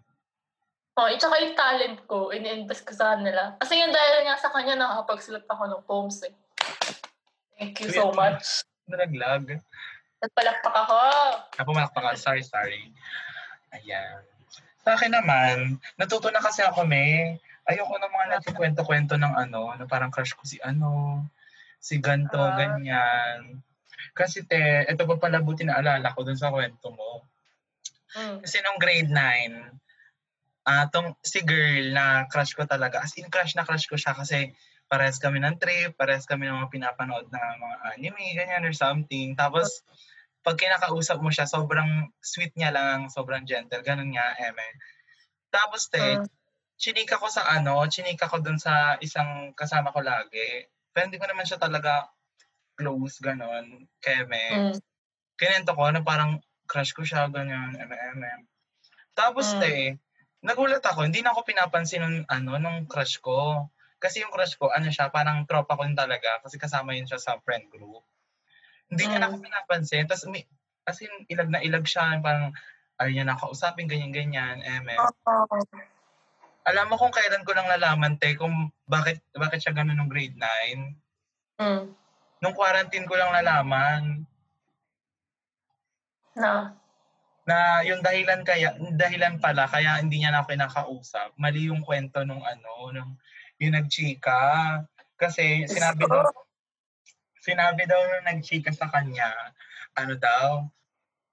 Oh, 0.95 1.11
at 1.11 1.19
saka 1.19 1.35
yung 1.43 1.59
talent 1.59 1.99
ko, 2.07 2.31
ini-invest 2.31 2.87
ko 2.87 2.95
sa 2.95 3.19
kanila. 3.19 3.59
Kasi 3.59 3.75
yung 3.75 3.91
dahil 3.91 4.23
nga 4.23 4.39
sa 4.39 4.47
kanya, 4.55 4.79
nakakapagsulat 4.79 5.43
ako 5.51 5.63
ng 5.67 5.83
poems 5.83 6.23
eh. 6.23 6.31
Thank 7.59 7.83
you 7.83 7.91
so 7.91 8.15
much. 8.15 8.63
Nalaglag. 8.87 9.59
Nagpalakpak 10.23 10.75
ako. 10.87 10.99
Ako 11.59 11.69
malakpak 11.75 12.15
Sorry, 12.15 12.39
sorry. 12.39 12.95
Ayan. 13.75 14.23
Sa 14.87 14.95
akin 14.95 15.11
naman, 15.11 15.75
natuto 15.99 16.31
na 16.31 16.39
kasi 16.39 16.63
ako, 16.63 16.87
me. 16.87 17.35
Ayoko 17.67 17.99
ng 17.99 18.13
mga 18.15 18.27
nagkikwento-kwento 18.39 19.19
ng 19.19 19.35
ano, 19.35 19.75
na 19.75 19.83
parang 19.83 20.07
crush 20.07 20.31
ko 20.31 20.47
si 20.47 20.63
ano, 20.63 21.19
si 21.83 21.99
ganto, 21.99 22.39
Ah. 22.39 22.55
ganyan. 22.55 23.59
Kasi 24.15 24.47
te, 24.47 24.87
ito 24.87 25.03
pa 25.03 25.19
pala 25.19 25.43
buti 25.43 25.67
na 25.67 25.83
alala 25.83 26.15
ko 26.15 26.23
dun 26.23 26.39
sa 26.39 26.55
kwento 26.55 26.87
mo. 26.95 27.27
Mm. 28.15 28.45
Kasi 28.45 28.57
nung 28.63 28.79
grade 28.81 29.09
9, 29.11 29.79
ah 30.67 30.85
tong 30.91 31.15
si 31.25 31.41
girl 31.45 31.93
na 31.95 32.25
crush 32.31 32.53
ko 32.57 32.65
talaga, 32.69 33.01
as 33.05 33.15
in 33.19 33.29
crush 33.31 33.55
na 33.57 33.65
crush 33.67 33.87
ko 33.89 33.97
siya 33.99 34.13
kasi 34.17 34.53
parehas 34.91 35.17
kami 35.21 35.39
ng 35.43 35.57
trip, 35.61 35.95
parehas 35.97 36.25
kami 36.29 36.47
ng 36.49 36.57
mga 36.65 36.71
pinapanood 36.73 37.27
na 37.33 37.41
mga 37.57 37.77
anime, 37.97 38.25
ganyan 38.37 38.65
or 38.67 38.75
something. 38.75 39.33
Tapos, 39.37 39.83
pag 40.45 40.57
kinakausap 40.59 41.19
mo 41.21 41.29
siya, 41.33 41.45
sobrang 41.49 42.11
sweet 42.21 42.53
niya 42.59 42.71
lang, 42.75 43.09
sobrang 43.11 43.43
gentle, 43.49 43.81
ganun 43.85 44.13
nga, 44.15 44.35
eme. 44.41 44.67
Tapos, 45.53 45.89
te, 45.91 46.21
Mm. 46.21 46.29
chinika 46.79 47.17
ko 47.21 47.27
sa 47.31 47.47
ano, 47.51 47.83
chinika 47.91 48.27
ko 48.31 48.39
dun 48.43 48.57
sa 48.61 48.97
isang 49.01 49.53
kasama 49.57 49.91
ko 49.95 50.01
lagi. 50.05 50.67
Pero 50.93 51.09
hindi 51.11 51.19
ko 51.21 51.27
naman 51.29 51.45
siya 51.47 51.59
talaga 51.61 52.09
close, 52.79 53.19
ganun, 53.23 53.87
keme 54.03 54.45
Mm. 54.49 54.79
kinento 55.39 55.73
ko 55.75 55.89
na 55.91 56.01
parang 56.05 56.39
crush 56.65 56.93
ko 56.93 57.01
siya, 57.05 57.29
ganyan, 57.29 57.73
mm. 57.77 58.45
Tapos, 59.15 59.55
Mm. 59.55 59.59
te, 59.61 59.73
nagulat 60.43 60.83
ako, 60.83 61.07
hindi 61.07 61.23
na 61.23 61.31
ako 61.31 61.41
pinapansin 61.47 62.01
nung, 62.03 62.17
ano, 62.27 62.59
nung 62.59 62.85
crush 62.85 63.17
ko. 63.23 63.69
Kasi 63.97 64.21
yung 64.21 64.33
crush 64.33 64.59
ko, 64.59 64.69
ano 64.69 64.91
siya, 64.91 65.09
parang 65.09 65.47
tropa 65.47 65.79
ko 65.79 65.87
yun 65.87 65.95
talaga, 65.97 66.43
kasi 66.43 66.59
kasama 66.59 66.93
yun 66.93 67.07
siya 67.07 67.17
sa 67.17 67.39
friend 67.41 67.71
group. 67.71 68.03
Hindi 68.91 69.07
niya 69.09 69.17
na 69.23 69.31
ako 69.31 69.39
Mm. 69.41 69.45
pinapansin. 69.49 70.05
Tapos, 70.05 70.27
umi- 70.29 70.45
as 70.85 71.01
in, 71.01 71.09
ilag 71.31 71.49
na 71.49 71.63
ilag 71.63 71.87
siya, 71.87 72.19
parang, 72.21 72.53
ayaw 73.01 73.11
niya 73.11 73.25
na 73.25 73.39
kausapin, 73.39 73.89
ganyan-ganyan, 73.89 74.61
eme. 74.61 74.93
Oh. 74.99 75.47
Alam 76.65 76.89
mo 76.89 76.95
kung 76.97 77.13
kailan 77.13 77.45
ko 77.45 77.53
lang 77.53 77.69
nalaman, 77.69 78.17
te, 78.17 78.33
kung 78.37 78.73
bakit, 78.85 79.21
bakit 79.33 79.61
siya 79.61 79.73
ganun 79.73 79.97
nung 79.97 80.09
grade 80.09 80.37
9? 80.37 80.97
Mm. 81.61 81.85
Nung 82.41 82.55
quarantine 82.57 83.05
ko 83.09 83.15
lang 83.17 83.31
nalaman. 83.33 84.27
Na. 86.35 86.75
na 87.45 87.85
yung 87.85 88.01
dahilan 88.01 88.41
kaya 88.41 88.73
dahilan 88.97 89.37
pala 89.37 89.69
kaya 89.69 90.01
hindi 90.01 90.19
niya 90.19 90.33
na 90.33 90.41
ako 90.41 90.51
kinakausap. 90.51 91.29
Mali 91.37 91.69
yung 91.69 91.85
kwento 91.85 92.25
nung 92.25 92.41
ano 92.41 92.89
nung 92.91 93.15
yung 93.61 93.77
nagchika. 93.77 94.81
Kasi 95.15 95.63
sinabi 95.69 96.09
daw 96.09 96.25
sinabi 97.39 97.85
daw 97.85 98.01
nung 98.01 98.27
nagchika 98.27 98.73
sa 98.73 98.89
kanya 98.89 99.29
ano 99.93 100.17
daw 100.17 100.65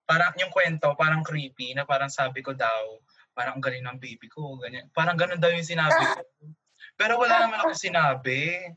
parang 0.04 0.36
yung 0.36 0.52
kwento 0.52 0.92
parang 0.94 1.24
creepy 1.24 1.72
na 1.72 1.88
parang 1.88 2.12
sabi 2.12 2.44
ko 2.44 2.52
daw 2.52 3.00
parang 3.32 3.56
ang 3.56 3.64
galing 3.64 3.82
ng 3.82 3.98
baby 3.98 4.28
ko 4.28 4.60
ganyan. 4.60 4.92
Parang 4.92 5.16
ganun 5.16 5.40
daw 5.40 5.48
yung 5.48 5.66
sinabi 5.66 5.96
ko. 5.96 6.20
Pero 7.00 7.16
wala 7.16 7.48
naman 7.48 7.64
ako 7.64 7.72
sinabi. 7.72 8.68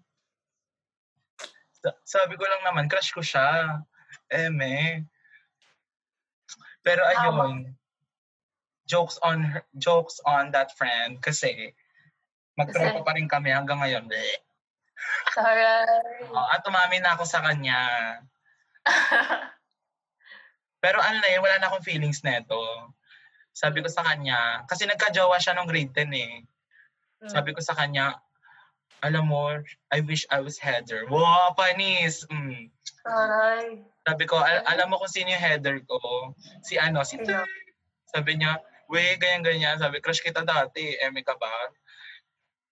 Sa- 1.83 1.99
sabi 2.07 2.39
ko 2.39 2.47
lang 2.47 2.63
naman 2.63 2.87
crush 2.87 3.11
ko 3.11 3.19
siya. 3.19 3.83
Eme 4.31 5.03
pero 6.85 7.01
ayun, 7.01 7.73
jokes 8.85 9.17
on 9.25 9.41
her, 9.41 9.65
jokes 9.81 10.21
on 10.21 10.53
that 10.53 10.69
friend 10.77 11.17
kasi 11.17 11.73
magtropa 12.53 13.01
pa 13.01 13.17
rin 13.17 13.25
kami 13.25 13.49
hanggang 13.49 13.81
ngayon. 13.81 14.05
Taray. 15.33 16.29
Oh, 16.31 16.47
at 16.53 16.63
umamin 16.63 17.03
na 17.03 17.17
ako 17.17 17.25
sa 17.27 17.43
kanya. 17.43 17.81
Pero 20.83 21.01
ano 21.01 21.17
na 21.17 21.29
yun, 21.33 21.41
wala 21.41 21.57
na 21.57 21.67
akong 21.67 21.83
feelings 21.83 22.21
neto. 22.21 22.61
Sabi 23.51 23.81
ko 23.81 23.89
sa 23.89 24.05
kanya, 24.05 24.63
kasi 24.69 24.85
nagka-jowa 24.85 25.41
siya 25.41 25.57
nung 25.57 25.67
grade 25.67 25.91
10 25.91 26.13
eh. 26.13 26.45
Sabi 27.25 27.57
ko 27.57 27.59
sa 27.59 27.73
kanya, 27.73 28.13
alam 29.05 29.29
mo, 29.29 29.53
I 29.93 29.99
wish 30.01 30.25
I 30.33 30.41
was 30.41 30.57
Heather. 30.57 31.05
Wow, 31.05 31.53
panis! 31.53 32.25
Mm. 32.25 32.73
Taray. 33.05 33.85
Sabi 34.01 34.23
ko, 34.25 34.41
al- 34.41 34.65
alam 34.65 34.89
mo 34.89 34.97
kung 34.97 35.09
sino 35.11 35.29
yung 35.29 35.41
header 35.41 35.77
ko? 35.85 35.97
Si 36.65 36.77
ano, 36.77 37.05
si? 37.05 37.21
Ter. 37.21 37.45
Sabi 38.09 38.37
niya, 38.41 38.57
we, 38.89 39.01
ganyan-ganyan. 39.21 39.77
Sabi, 39.77 40.01
crush 40.01 40.25
kita 40.25 40.41
dati. 40.41 40.97
Eme 40.97 41.21
ka 41.21 41.37
ba? 41.37 41.53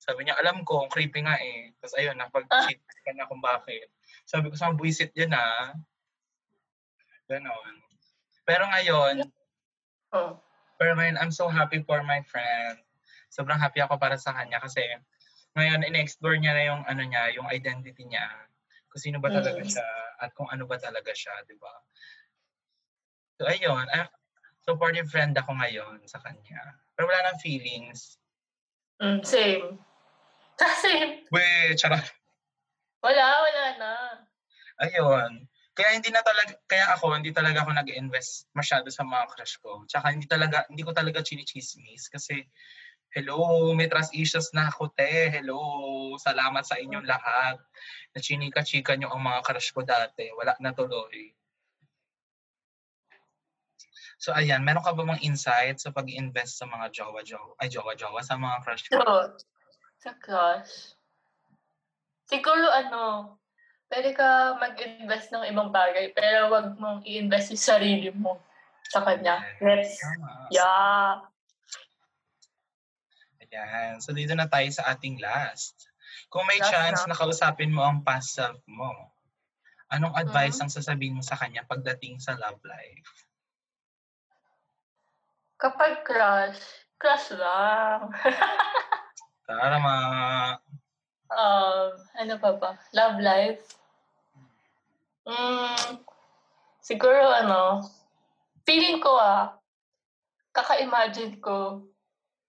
Sabi 0.02 0.26
niya, 0.26 0.36
alam 0.42 0.66
ko, 0.66 0.84
ang 0.86 0.92
creepy 0.92 1.22
nga 1.22 1.38
eh. 1.38 1.72
Tapos 1.78 1.96
ayun, 2.02 2.18
napag-cheat 2.18 2.82
ka 2.82 3.12
na 3.14 3.30
kung 3.30 3.42
bakit. 3.42 3.90
Sabi 4.26 4.50
ko, 4.50 4.56
sa 4.58 4.74
buwisit 4.74 5.14
yan 5.14 5.34
ah. 5.38 5.74
Ganon. 7.30 7.76
Pero 8.44 8.68
ngayon, 8.68 9.24
Oh. 10.14 10.38
pero 10.78 10.94
ngayon, 10.94 11.18
I'm 11.18 11.34
so 11.34 11.50
happy 11.50 11.82
for 11.82 12.04
my 12.06 12.22
friend. 12.30 12.78
Sobrang 13.34 13.58
happy 13.58 13.82
ako 13.82 13.98
para 13.98 14.14
sa 14.20 14.30
kanya 14.36 14.62
kasi 14.62 14.82
ngayon, 15.54 15.86
in-explore 15.86 16.38
niya 16.42 16.54
na 16.58 16.64
yung 16.66 16.82
ano 16.86 17.02
niya, 17.06 17.24
yung 17.38 17.48
identity 17.50 18.04
niya. 18.10 18.26
Kung 18.90 19.02
sino 19.02 19.18
ba 19.22 19.30
talaga 19.30 19.62
Mm. 19.62 19.70
siya 19.70 19.88
at 20.22 20.30
kung 20.34 20.50
ano 20.50 20.66
ba 20.66 20.78
talaga 20.78 21.14
siya, 21.14 21.34
di 21.46 21.58
ba? 21.58 21.74
So, 23.42 23.50
ayun. 23.50 23.90
ah, 23.94 24.10
supportive 24.62 25.10
friend 25.10 25.34
ako 25.38 25.58
ngayon 25.58 26.06
sa 26.06 26.22
kanya. 26.22 26.78
Pero 26.94 27.10
wala 27.10 27.34
nang 27.34 27.42
feelings. 27.42 28.18
Mm, 29.02 29.26
same. 29.26 29.82
Same. 30.86 31.26
We, 31.34 31.74
charot. 31.76 32.06
Wala, 33.04 33.26
wala 33.42 33.64
na. 33.82 33.94
Ayun. 34.80 35.50
Kaya 35.74 35.98
hindi 35.98 36.14
na 36.14 36.22
talaga, 36.22 36.54
kaya 36.70 36.94
ako, 36.94 37.18
hindi 37.18 37.34
talaga 37.34 37.66
ako 37.66 37.74
nag-invest 37.74 38.48
masyado 38.54 38.88
sa 38.94 39.02
mga 39.02 39.26
crush 39.34 39.58
ko. 39.58 39.82
Tsaka 39.90 40.14
hindi 40.14 40.30
talaga, 40.30 40.70
hindi 40.70 40.86
ko 40.86 40.94
talaga 40.94 41.26
chinichismis 41.26 42.08
kasi, 42.14 42.46
hello, 43.14 43.72
may 43.78 43.86
trust 43.86 44.12
issues 44.18 44.50
na 44.58 44.74
ako, 44.74 44.90
te. 44.90 45.30
Hello, 45.30 45.62
salamat 46.18 46.66
sa 46.66 46.82
inyong 46.82 47.06
lahat. 47.06 47.62
Na 48.14 48.20
chinika-chika 48.20 48.98
nyo 48.98 49.14
ang 49.14 49.22
mga 49.22 49.46
crush 49.46 49.70
ko 49.70 49.86
dati. 49.86 50.34
Wala 50.34 50.58
na 50.58 50.74
tuloy. 50.74 51.30
So, 54.18 54.34
ayan, 54.34 54.66
meron 54.66 54.82
ka 54.82 54.96
ba 54.96 55.06
mga 55.06 55.26
insight 55.26 55.78
sa 55.78 55.94
pag-invest 55.94 56.58
sa 56.58 56.66
mga 56.66 56.90
jowa-jowa, 56.96 57.60
ay 57.60 57.68
jowa-jowa, 57.70 58.20
sa 58.24 58.40
mga 58.40 58.58
crush 58.64 58.84
ko? 58.88 58.98
So, 58.98 59.06
sa 60.00 60.12
crush. 60.18 60.96
Siguro 62.32 62.72
ano, 62.72 63.36
pwede 63.92 64.16
ka 64.16 64.58
mag-invest 64.58 65.28
ng 65.36 65.44
ibang 65.52 65.76
bagay, 65.76 66.16
pero 66.16 66.50
wag 66.50 66.80
mong 66.80 67.04
i-invest 67.04 67.52
yung 67.52 67.62
sarili 67.68 68.10
mo 68.16 68.40
sa 68.88 69.04
kanya. 69.04 69.44
Tama. 69.60 70.48
yeah. 70.56 71.33
Ayan. 73.54 74.02
So, 74.02 74.18
dito 74.18 74.34
na 74.34 74.50
tayo 74.50 74.66
sa 74.74 74.90
ating 74.90 75.22
last. 75.22 75.78
Kung 76.34 76.50
may 76.50 76.58
Last 76.58 76.74
chance 76.74 77.02
na. 77.06 77.14
na 77.14 77.18
kausapin 77.18 77.70
mo 77.70 77.86
ang 77.86 78.02
past 78.02 78.34
self 78.34 78.58
mo, 78.66 78.90
anong 79.94 80.18
advice 80.18 80.58
Mhm. 80.58 80.62
ang 80.66 80.72
sasabihin 80.74 81.18
mo 81.18 81.22
sa 81.22 81.38
kanya 81.38 81.62
pagdating 81.70 82.18
sa 82.18 82.34
love 82.34 82.58
life? 82.66 83.06
Kapag 85.62 86.02
crush, 86.02 86.60
crush 86.98 87.38
lang. 87.38 88.10
Para 89.48 89.78
ma... 89.78 89.96
um, 91.30 91.90
ano 92.18 92.34
pa 92.42 92.52
ba? 92.58 92.72
Love 92.92 93.22
life? 93.22 93.64
Mm, 95.24 96.04
siguro 96.82 97.32
ano, 97.32 97.86
feeling 98.66 99.00
ko 99.00 99.14
ah, 99.16 99.56
kaka-imagine 100.52 101.38
ko, 101.40 101.86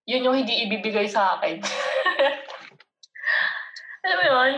yun 0.04 0.24
yung 0.24 0.36
hindi 0.36 0.68
ibibigay 0.68 1.08
sa 1.08 1.38
akin. 1.38 1.60
Alam 4.04 4.16
mo 4.20 4.24
yun? 4.24 4.52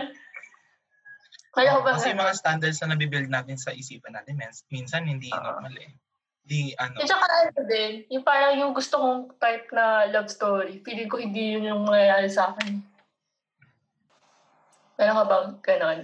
Kaya 1.55 1.73
ko 1.73 1.79
ba 1.81 1.95
Kasi 1.95 2.13
yung 2.13 2.21
mga 2.21 2.37
standards 2.37 2.79
na 2.83 2.93
nabibuild 2.93 3.31
natin 3.31 3.57
sa 3.57 3.73
isipan 3.73 4.13
natin, 4.13 4.37
mins- 4.37 4.67
minsan 4.69 5.07
hindi 5.07 5.31
Oo. 5.31 5.41
normal 5.41 5.73
eh. 5.79 5.91
Di 6.47 6.71
ano, 6.77 7.01
Yung 7.01 7.09
tsaka 7.09 7.27
ano 7.27 7.61
din, 7.67 7.93
yung 8.13 8.23
parang 8.23 8.53
yung 8.55 8.71
gusto 8.71 8.99
kong 8.99 9.35
type 9.39 9.67
na 9.73 10.07
love 10.11 10.29
story, 10.29 10.79
feeling 10.83 11.09
ko 11.09 11.17
hindi 11.19 11.57
yun 11.57 11.67
yung 11.67 11.83
mangyayari 11.87 12.29
sa 12.29 12.53
akin. 12.53 12.83
Meron 14.99 15.17
ka 15.17 15.25
bang 15.25 15.47
ganon? 15.63 15.99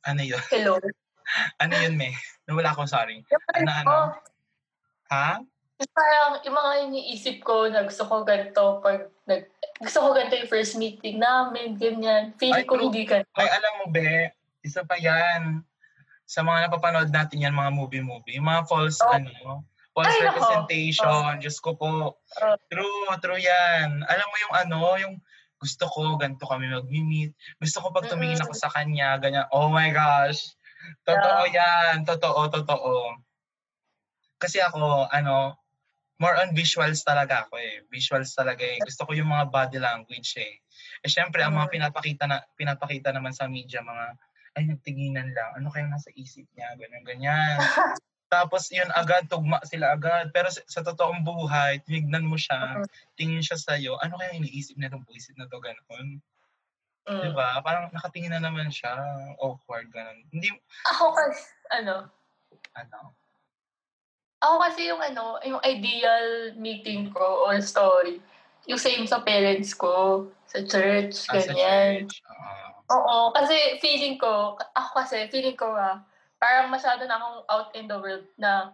ano 0.00 0.22
yun? 0.24 0.40
Hello? 0.48 0.80
Ano 1.62 1.78
yun, 1.78 1.94
me? 1.94 2.10
Nawala 2.50 2.74
ko, 2.74 2.90
sorry. 2.90 3.22
Yung 3.30 3.44
Ano, 3.54 3.70
ano, 3.70 3.86
ano? 3.86 3.98
Ha? 5.14 5.38
Parang 5.88 6.44
yung 6.44 6.56
mga 6.56 6.72
iniisip 6.88 7.40
ko 7.40 7.64
na 7.72 7.88
gusto 7.88 8.04
ko 8.04 8.20
ganito 8.20 8.84
pag 8.84 9.08
nag, 9.24 9.48
gusto 9.80 9.98
ko 10.04 10.08
ganito 10.12 10.36
yung 10.36 10.52
first 10.52 10.76
meeting 10.76 11.16
namin, 11.16 11.80
ganyan. 11.80 12.36
Feeling 12.36 12.64
Ay, 12.64 12.68
ko 12.68 12.76
hindi 12.76 13.08
ganito. 13.08 13.32
Ay, 13.32 13.48
alam 13.48 13.72
mo, 13.80 13.84
be, 13.88 14.28
isa 14.60 14.84
pa 14.84 15.00
yan. 15.00 15.64
Sa 16.28 16.44
mga 16.44 16.68
napapanood 16.68 17.08
natin 17.08 17.40
yan, 17.40 17.56
mga 17.56 17.72
movie-movie. 17.72 18.36
Yung 18.36 18.44
mga 18.44 18.68
false, 18.68 19.00
Oh. 19.00 19.08
ano, 19.08 19.64
false 19.96 20.12
Ay, 20.20 20.28
representation. 20.28 21.40
Diyos 21.40 21.56
ko 21.64 21.72
po. 21.72 22.20
Oh. 22.20 22.56
True, 22.68 23.08
true 23.24 23.40
yan. 23.40 24.04
Alam 24.04 24.26
mo 24.28 24.36
yung 24.36 24.54
ano, 24.54 24.78
yung 25.00 25.14
gusto 25.56 25.88
ko, 25.88 26.20
ganito 26.20 26.44
kami 26.44 26.68
mag-meet. 26.68 27.32
Gusto 27.56 27.80
ko 27.80 27.86
pag 27.92 28.08
tumingin 28.08 28.40
ako 28.40 28.52
sa 28.52 28.68
kanya, 28.68 29.16
ganyan. 29.16 29.48
Oh 29.48 29.72
my 29.72 29.88
gosh. 29.92 30.56
Totoo 31.08 31.48
yan. 31.48 32.04
Totoo, 32.04 32.52
totoo. 32.52 33.16
Kasi 34.40 34.60
ako, 34.60 35.08
ano, 35.08 35.56
more 36.20 36.36
on 36.36 36.52
visuals 36.52 37.00
talaga 37.02 37.48
ako 37.48 37.56
eh. 37.56 37.82
Visuals 37.88 38.30
talaga 38.36 38.60
eh. 38.62 38.76
Gusto 38.84 39.08
ko 39.08 39.16
yung 39.16 39.32
mga 39.32 39.48
body 39.48 39.78
language 39.80 40.36
eh. 40.36 40.60
Eh 41.00 41.08
syempre, 41.08 41.40
ang 41.40 41.56
mga 41.56 41.72
Mm. 41.72 41.74
pinapakita 41.80 42.24
na 42.28 42.44
pinapakita 42.54 43.08
naman 43.10 43.32
sa 43.32 43.48
media 43.48 43.80
mga 43.80 44.14
ay 44.60 44.68
nagtinginan 44.68 45.32
lang. 45.32 45.50
Ano 45.56 45.72
kayang 45.72 45.90
nasa 45.94 46.12
isip 46.12 46.44
niya? 46.52 46.76
Ganyan, 46.76 47.02
ganyan. 47.08 47.56
Tapos 48.30 48.70
yun 48.70 48.86
agad, 48.94 49.26
tugma 49.26 49.58
sila 49.66 49.96
agad. 49.96 50.30
Pero 50.30 50.46
sa, 50.52 50.62
sa 50.68 50.80
totoong 50.86 51.24
buhay, 51.26 51.82
tinignan 51.82 52.22
mo 52.28 52.38
siya, 52.38 52.78
Mm. 52.78 52.86
tingin 53.18 53.42
siya 53.42 53.58
sa'yo, 53.58 53.98
ano 53.98 54.14
kayang 54.20 54.44
iniisip 54.44 54.78
na 54.78 54.86
itong 54.86 55.02
buisit 55.02 55.34
na 55.34 55.50
to, 55.50 55.58
gano'n? 55.58 56.22
Mm. 57.10 57.20
Di 57.26 57.28
ba? 57.34 57.58
Parang 57.64 57.90
nakatingin 57.90 58.30
na 58.30 58.38
naman 58.38 58.70
siya, 58.70 58.94
awkward, 59.42 59.90
gano'n. 59.90 60.22
Hindi, 60.30 60.46
Ako 60.94 61.10
kasi, 61.10 61.42
ano, 61.74 62.06
ano, 62.78 62.98
ako 64.40 64.54
kasi 64.64 64.88
yung 64.88 65.02
ano, 65.04 65.36
yung 65.44 65.60
ideal 65.62 66.56
meeting 66.56 67.12
ko 67.12 67.44
or 67.44 67.60
story, 67.60 68.24
yung 68.64 68.80
same 68.80 69.04
sa 69.04 69.20
parents 69.20 69.76
ko, 69.76 70.26
sa 70.48 70.64
church, 70.64 71.28
ah, 71.28 71.36
sa 71.36 71.52
ganyan. 71.52 72.08
church. 72.08 72.24
Oo. 72.24 72.56
Oo, 72.90 73.18
kasi 73.36 73.78
feeling 73.78 74.18
ko, 74.18 74.58
ako 74.74 74.90
kasi, 74.98 75.28
feeling 75.30 75.54
ko 75.54 75.70
ah, 75.76 76.02
parang 76.40 76.72
masyado 76.72 77.04
na 77.04 77.20
akong 77.20 77.40
out 77.46 77.70
in 77.76 77.86
the 77.86 77.98
world 78.00 78.26
na 78.40 78.72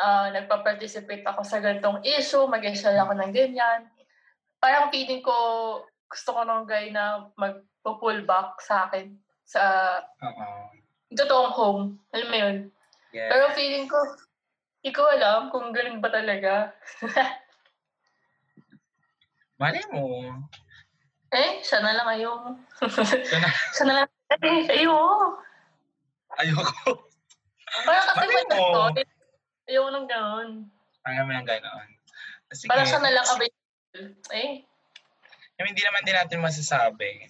ah, 0.00 0.32
nagpa-participate 0.32 1.22
ako 1.22 1.44
sa 1.44 1.60
ganitong 1.60 2.00
issue, 2.02 2.48
mag-share 2.48 2.98
ako 2.98 3.12
ng 3.12 3.32
ganyan. 3.36 3.86
Parang 4.56 4.88
feeling 4.88 5.20
ko, 5.20 5.36
gusto 6.08 6.32
ko 6.32 6.40
ng 6.48 6.64
guy 6.64 6.88
na 6.90 7.28
mag-pull 7.36 8.24
back 8.24 8.56
sa 8.64 8.88
akin 8.88 9.12
sa 9.44 9.62
Oo. 10.24 10.72
totoong 11.12 11.52
home. 11.52 11.84
Alam 12.16 12.28
mo 12.32 12.36
yun? 12.40 12.56
Yes. 13.14 13.30
Pero 13.30 13.44
feeling 13.54 13.86
ko, 13.86 13.96
hindi 14.86 14.94
ko 14.94 15.02
alam 15.02 15.50
kung 15.50 15.74
ganun 15.74 15.98
ba 15.98 16.06
talaga. 16.06 16.70
Mali 19.58 19.82
mo. 19.90 20.30
Eh, 21.34 21.58
siya 21.58 21.82
na 21.82 21.90
lang 21.90 22.06
ayong. 22.06 22.54
Siya 23.26 23.42
na- 23.42 23.50
siya 23.74 23.82
na 23.82 23.94
lang. 23.98 24.06
Eh, 24.46 24.62
ayoko. 24.70 25.42
Ayoko. 26.38 27.02
Parang 27.82 28.06
kasi 28.14 28.30
Malay 28.30 28.36
mata 28.38 28.54
mo. 28.54 28.62
ko, 28.62 28.78
ayoko 29.66 29.88
nang 29.90 30.06
ganun. 30.06 30.70
Ayaw 31.02 31.26
mo 31.26 31.34
yung 31.34 31.50
ganoon. 31.50 31.88
Sige. 32.54 32.70
Parang 32.70 32.86
siya 32.86 33.02
na 33.02 33.10
lang 33.10 33.26
available. 33.26 34.06
Eh, 34.30 34.62
Yung 35.58 35.66
hindi 35.66 35.82
naman 35.82 36.06
din 36.06 36.14
natin 36.14 36.38
masasabi. 36.38 37.26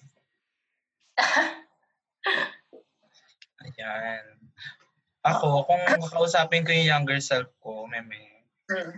Ayan. 3.65 4.36
Ako, 5.27 5.67
kung 5.67 5.83
kakausapin 5.83 6.63
ko 6.63 6.71
yung 6.71 6.87
younger 6.87 7.19
self 7.19 7.51
ko, 7.59 7.83
meme, 7.89 8.15
mm. 8.71 8.93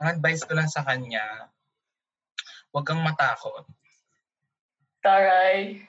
ang 0.00 0.08
advice 0.16 0.42
ko 0.48 0.56
lang 0.56 0.70
sa 0.72 0.80
kanya, 0.80 1.52
huwag 2.72 2.88
kang 2.88 3.04
matakot. 3.04 3.68
taray. 5.02 5.82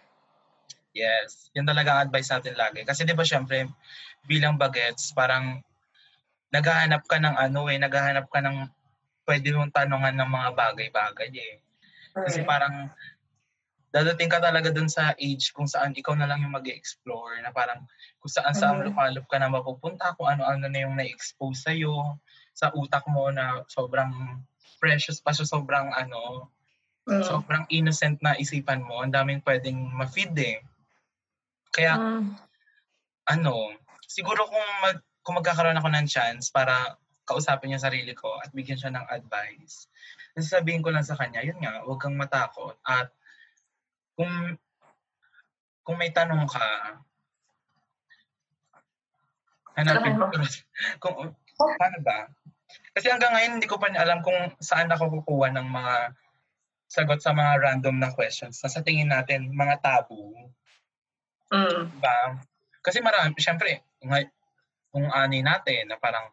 Yes. 0.94 1.50
Yun 1.58 1.66
talaga 1.66 1.98
ang 1.98 2.10
advice 2.10 2.30
natin 2.34 2.58
lagi. 2.58 2.82
Kasi 2.86 3.06
di 3.06 3.14
ba 3.14 3.26
syempre, 3.26 3.70
bilang 4.26 4.58
bagets, 4.58 5.14
parang 5.14 5.62
naghahanap 6.54 7.06
ka 7.10 7.18
ng 7.18 7.34
ano 7.34 7.66
eh, 7.70 7.78
naghahanap 7.82 8.30
ka 8.30 8.42
ng 8.42 8.70
pwede 9.26 9.54
mong 9.56 9.74
tanungan 9.74 10.14
ng 10.14 10.30
mga 10.30 10.50
bagay-bagay 10.54 11.32
eh. 11.34 11.56
Kasi 12.14 12.46
Mm. 12.46 12.48
parang 12.48 12.76
dadating 13.94 14.26
ka 14.28 14.42
talaga 14.42 14.74
dun 14.74 14.90
sa 14.90 15.14
age 15.22 15.54
kung 15.54 15.70
saan 15.70 15.94
ikaw 15.94 16.18
na 16.18 16.26
lang 16.26 16.42
yung 16.42 16.58
mag 16.58 16.66
explore 16.66 17.38
na 17.46 17.54
parang 17.54 17.86
kung 18.18 18.32
saan 18.34 18.58
saan 18.58 18.82
Mhm. 18.82 18.90
lumalop 18.90 19.26
ka 19.30 19.38
na 19.38 19.54
mapupunta, 19.54 20.18
kung 20.18 20.34
ano-ano 20.34 20.66
na 20.66 20.80
yung 20.82 20.98
na-expose 20.98 21.62
sa'yo, 21.70 22.18
sa 22.58 22.74
utak 22.74 23.06
mo 23.06 23.30
na 23.30 23.62
sobrang 23.70 24.42
precious 24.82 25.22
pa 25.22 25.30
siya, 25.30 25.46
sobrang 25.46 25.94
ano, 25.94 26.50
Mm. 27.06 27.22
sobrang 27.22 27.64
innocent 27.70 28.18
na 28.24 28.34
isipan 28.40 28.82
mo, 28.82 29.04
ang 29.06 29.14
daming 29.14 29.44
pwedeng 29.46 29.78
ma-feed 29.94 30.34
eh. 30.42 30.58
Kaya 31.70 32.00
Mm. 32.02 32.34
ano, 33.30 33.78
siguro 34.10 34.50
kung 34.50 34.68
mag 34.82 34.98
kung 35.24 35.40
magkakaroon 35.40 35.80
ako 35.80 35.88
ng 35.88 36.08
chance 36.12 36.52
para 36.52 37.00
kausapin 37.24 37.72
yung 37.72 37.80
sarili 37.80 38.12
ko 38.12 38.28
at 38.44 38.52
bigyan 38.52 38.76
siya 38.76 38.92
ng 38.92 39.08
advice, 39.08 39.88
sasabihin 40.36 40.84
ko 40.84 40.92
lang 40.92 41.08
sa 41.08 41.16
kanya, 41.16 41.40
yun 41.40 41.56
nga, 41.64 41.80
huwag 41.88 42.04
kang 42.04 42.20
matakot. 42.20 42.76
At 42.84 43.16
kung 44.14 44.34
kung 45.84 45.98
may 46.00 46.16
tanong 46.16 46.48
ka, 46.48 46.68
hanapin 49.76 50.16
ko. 50.16 50.26
kung, 51.04 51.16
paano 51.60 51.98
ba? 52.00 52.32
Kasi 52.96 53.12
hanggang 53.12 53.36
ngayon, 53.36 53.60
hindi 53.60 53.68
ko 53.68 53.76
pa 53.78 53.92
alam 53.92 54.24
kung 54.24 54.38
saan 54.64 54.90
ako 54.90 55.22
kukuha 55.22 55.52
ng 55.54 55.68
mga 55.68 55.96
sagot 56.88 57.20
sa 57.20 57.34
mga 57.34 57.58
random 57.60 58.00
na 58.00 58.14
questions 58.14 58.62
na 58.62 58.70
sa 58.70 58.86
tingin 58.86 59.10
natin, 59.10 59.50
mga 59.50 59.82
tabu. 59.82 60.32
Mm. 61.50 61.90
Diba? 61.90 62.18
Kasi 62.86 63.02
marami, 63.02 63.34
syempre, 63.42 63.82
nga- 63.98 64.32
kung 64.94 65.10
ani 65.10 65.42
natin 65.42 65.90
na 65.90 65.98
parang 65.98 66.30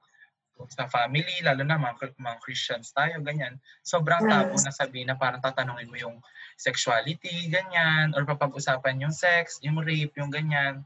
sa 0.69 0.85
family, 0.85 1.41
lalo 1.41 1.65
na 1.65 1.81
mga, 1.81 2.13
mga 2.21 2.39
Christians 2.45 2.93
tayo, 2.93 3.25
ganyan, 3.25 3.57
sobrang 3.81 4.21
tabu 4.29 4.53
na 4.61 4.69
sabihin 4.69 5.09
na 5.09 5.17
parang 5.17 5.41
tatanungin 5.41 5.89
mo 5.89 5.97
yung 5.97 6.21
sexuality, 6.61 7.49
ganyan, 7.49 8.13
or 8.13 8.29
papag-usapan 8.29 9.01
yung 9.01 9.15
sex, 9.17 9.57
yung 9.65 9.81
rape, 9.81 10.13
yung 10.21 10.29
ganyan. 10.29 10.85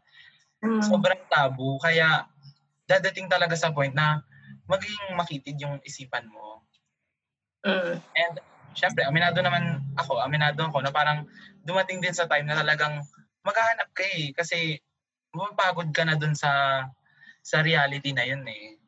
Mm. 0.63 0.79
Sobrang 0.87 1.19
tabu. 1.27 1.83
Kaya 1.83 2.31
dadating 2.87 3.27
talaga 3.27 3.59
sa 3.59 3.75
point 3.75 3.91
na 3.91 4.23
magiging 4.71 5.19
makitid 5.19 5.59
yung 5.59 5.83
isipan 5.83 6.31
mo. 6.31 6.63
Mm. 7.67 7.99
And 7.99 8.35
syempre, 8.79 9.03
aminado 9.03 9.43
naman 9.43 9.83
ako, 9.99 10.23
aminado 10.23 10.63
ako 10.63 10.79
na 10.87 10.95
parang 10.95 11.27
dumating 11.67 11.99
din 11.99 12.15
sa 12.15 12.31
time 12.31 12.47
na 12.47 12.63
talagang 12.63 13.03
maghahanap 13.43 13.91
ka 13.91 14.07
eh. 14.07 14.31
Kasi 14.31 14.79
mapapagod 15.35 15.91
ka 15.91 16.07
na 16.07 16.15
dun 16.15 16.39
sa 16.39 16.87
sa 17.45 17.61
reality 17.61 18.15
na 18.15 18.25
yun 18.25 18.47
eh. 18.47 18.79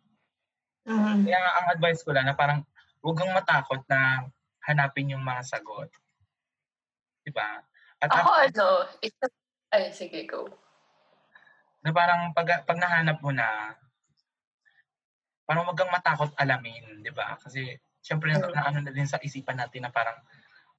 Mm. 0.86 1.26
Kaya 1.26 1.40
ang 1.60 1.66
advice 1.74 2.06
ko 2.06 2.14
lang 2.14 2.30
na 2.30 2.38
parang 2.38 2.62
huwag 3.02 3.18
kang 3.18 3.34
matakot 3.34 3.82
na 3.90 4.30
hanapin 4.62 5.10
yung 5.10 5.26
mga 5.26 5.42
sagot. 5.42 5.90
Diba? 7.26 7.58
At 7.98 8.06
Ako 8.06 8.30
after- 8.30 8.54
ano, 8.54 8.66
ito, 9.02 9.26
ay 9.74 9.90
sige, 9.90 10.22
go. 10.30 10.46
na 11.82 11.90
parang 11.90 12.30
pag, 12.30 12.66
pag 12.66 12.78
nahanap 12.78 13.18
mo 13.18 13.30
na, 13.30 13.74
parang 15.46 15.66
wag 15.66 15.78
kang 15.78 15.90
matakot 15.90 16.30
alamin, 16.34 17.02
di 17.02 17.10
ba? 17.10 17.38
Kasi, 17.38 17.78
syempre, 18.02 18.34
Mm. 18.34 18.50
na 18.50 18.62
ano 18.66 18.78
na 18.82 18.90
din 18.90 19.06
sa 19.06 19.18
isipan 19.18 19.54
natin 19.58 19.86
na 19.86 19.94
parang, 19.94 20.18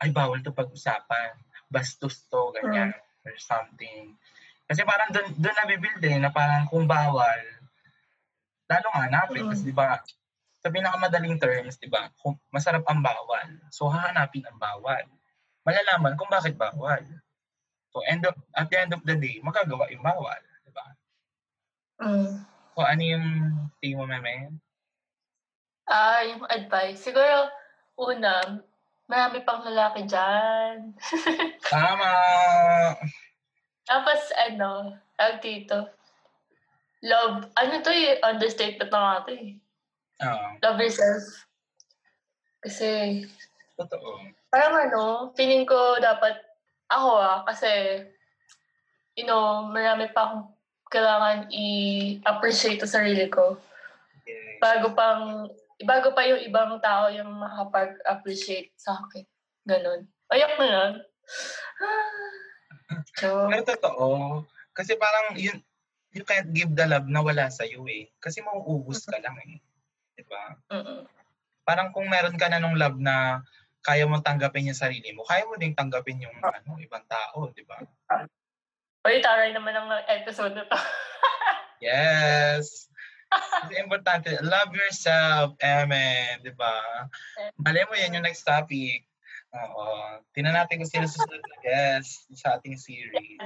ay, 0.03 0.11
bawal 0.11 0.39
to 0.43 0.51
pag-usapan. 0.51 1.35
Bastos 1.67 2.27
to, 2.31 2.51
ganyan, 2.55 2.91
or 3.23 3.35
something. 3.39 4.15
Kasi 4.67 4.83
parang 4.83 5.11
doon 5.11 5.31
doon 5.35 5.57
nabibuild 5.63 6.03
eh, 6.03 6.19
na 6.19 6.31
parang 6.31 6.67
kung 6.67 6.83
bawal, 6.87 7.39
lalo 8.67 8.87
nga 8.91 9.03
hanapin. 9.07 9.47
Mm. 9.47 9.51
Kasi 9.51 9.63
di 9.67 9.75
ba, 9.75 9.99
sa 10.59 10.67
pinakamadaling 10.67 11.39
terms, 11.39 11.79
di 11.79 11.87
ba, 11.87 12.11
kung 12.19 12.35
masarap 12.51 12.83
ang 12.87 12.99
bawal, 12.99 13.47
so 13.71 13.87
hahanapin 13.87 14.43
ang 14.43 14.59
bawal. 14.59 15.03
Malalaman 15.67 16.15
kung 16.15 16.31
bakit 16.31 16.55
bawal. 16.55 17.03
So, 17.91 17.99
end 18.07 18.23
of, 18.23 18.39
at 18.55 18.71
the 18.71 18.79
end 18.79 18.95
of 18.95 19.03
the 19.03 19.19
day, 19.19 19.43
magagawa 19.43 19.91
yung 19.91 19.99
bawal. 19.99 20.39
Di 20.63 20.71
ba? 20.71 20.85
Mm. 22.07 22.31
So, 22.71 22.79
ano 22.87 23.03
yung 23.03 23.27
tingin 23.83 23.99
mo, 23.99 24.07
Meme? 24.07 24.63
Ah, 25.91 26.23
yung 26.23 26.47
advice. 26.47 27.03
Siguro, 27.03 27.51
una, 27.99 28.63
marami 29.11 29.43
pang 29.43 29.67
lalaki 29.67 30.07
dyan. 30.07 30.95
Tama! 31.67 32.15
Tapos, 33.83 34.21
ano, 34.39 34.95
tawag 35.19 35.43
dito, 35.43 35.83
love, 37.03 37.43
ano 37.59 37.73
to 37.83 37.91
eh, 37.91 38.23
understatement 38.23 38.91
na 38.91 38.99
nga 38.99 39.25
to 39.27 39.31
eh. 39.35 39.59
Oo, 40.23 40.45
Love 40.63 40.79
yourself. 40.79 41.23
Kasi, 42.63 43.23
totoo. 43.77 44.19
parang 44.49 44.75
ano, 44.89 45.03
feeling 45.37 45.63
ko 45.63 46.01
dapat, 46.01 46.33
ako 46.89 47.09
ah, 47.21 47.39
kasi, 47.45 48.01
you 49.13 49.23
know, 49.23 49.69
marami 49.69 50.09
pa 50.11 50.27
akong 50.27 50.45
kailangan 50.87 51.51
i-appreciate 51.51 52.79
sa 52.83 52.99
sarili 52.99 53.27
ko. 53.27 53.59
Yes. 54.23 54.59
Bago 54.59 54.95
pang, 54.95 55.51
bago 55.83 56.15
pa 56.15 56.23
yung 56.25 56.41
ibang 56.47 56.79
tao 56.79 57.11
yung 57.11 57.31
makapag-appreciate 57.37 58.71
sa 58.79 58.95
akin. 58.95 59.23
Ganon. 59.67 60.07
Ayak 60.31 60.53
na 60.55 60.67
yan. 60.67 60.91
So, 63.19 63.27
Pero 63.51 63.63
totoo. 63.67 64.07
Kasi 64.71 64.95
parang 64.95 65.35
yun, 65.35 65.59
you 66.15 66.23
can't 66.23 66.49
give 66.55 66.71
the 66.71 66.87
love 66.87 67.07
na 67.11 67.19
wala 67.19 67.51
sa'yo 67.51 67.83
eh. 67.91 68.07
Kasi 68.23 68.39
mauubos 68.39 69.03
ka 69.03 69.19
lang 69.19 69.35
eh. 69.43 69.59
Di 70.15 70.23
ba? 70.25 70.55
mm 70.71 71.03
Parang 71.67 71.91
kung 71.91 72.07
meron 72.07 72.39
ka 72.39 72.47
na 72.47 72.63
nung 72.63 72.79
love 72.79 72.95
na 72.95 73.43
kaya 73.87 74.03
mo 74.03 74.19
tanggapin 74.19 74.67
yung 74.67 74.75
sarili 74.75 75.15
mo, 75.15 75.23
kaya 75.23 75.47
mo 75.47 75.55
ding 75.55 75.71
tanggapin 75.71 76.19
yung 76.19 76.35
ano, 76.43 76.75
ibang 76.83 77.07
tao, 77.07 77.47
di 77.55 77.63
ba? 77.63 77.79
Uy, 79.07 79.23
taray 79.23 79.55
naman 79.55 79.71
ang 79.71 79.87
episode 80.11 80.51
na 80.51 80.67
to. 80.67 80.75
Yes! 81.77 82.89
Kasi 83.29 83.77
importante, 83.77 84.33
love 84.41 84.73
yourself, 84.73 85.53
amen, 85.61 86.41
di 86.41 86.49
ba? 86.57 87.05
Malay 87.61 87.85
mo 87.85 87.93
yan 87.93 88.17
yung 88.17 88.25
next 88.25 88.43
topic. 88.43 89.05
Oo. 89.53 89.85
Tingnan 90.33 90.57
natin 90.57 90.81
kung 90.81 90.89
sino 90.89 91.05
susunod 91.05 91.37
na 91.37 91.57
guest 91.61 92.25
sa 92.33 92.57
ating 92.57 92.81
series. 92.81 93.37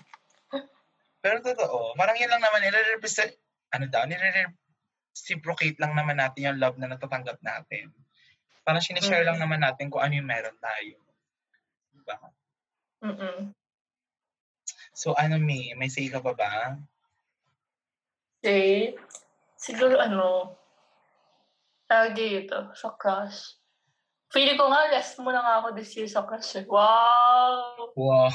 Pero 1.22 1.44
totoo, 1.44 1.92
parang 2.00 2.16
yun 2.16 2.32
lang 2.32 2.40
naman, 2.40 2.64
nire-represent, 2.64 3.36
ano 3.76 3.84
daw, 3.92 4.08
nire-reciprocate 4.08 5.76
lang 5.76 5.92
naman 5.92 6.16
natin 6.16 6.48
yung 6.48 6.58
love 6.64 6.80
na 6.80 6.88
natatanggap 6.88 7.36
natin. 7.44 7.92
Parang 8.70 8.86
sinishare 8.86 9.26
lang 9.26 9.34
Mm. 9.34 9.42
naman 9.42 9.66
natin 9.66 9.90
kung 9.90 9.98
ano 9.98 10.14
yung 10.14 10.30
meron 10.30 10.54
tayo. 10.62 10.94
Diba? 11.90 12.14
Mm-mm. 13.02 13.50
So 14.94 15.10
ano, 15.18 15.42
May, 15.42 15.74
may 15.74 15.90
say 15.90 16.06
ka 16.06 16.22
pa 16.22 16.30
ba? 16.38 16.78
Okay. 18.38 18.94
Siguro 19.58 19.98
ano, 19.98 20.54
tawag 21.90 22.14
dito, 22.14 22.70
sa 22.78 22.94
crush. 22.94 23.58
Feeling 24.30 24.54
ko 24.54 24.70
nga, 24.70 24.86
less 24.94 25.18
mo 25.18 25.34
na 25.34 25.42
nga 25.42 25.54
ako 25.58 25.74
this 25.74 25.90
year 25.98 26.06
sa 26.06 26.22
crush 26.22 26.54
eh. 26.54 26.62
Wow! 26.70 27.90
Wow. 27.98 28.30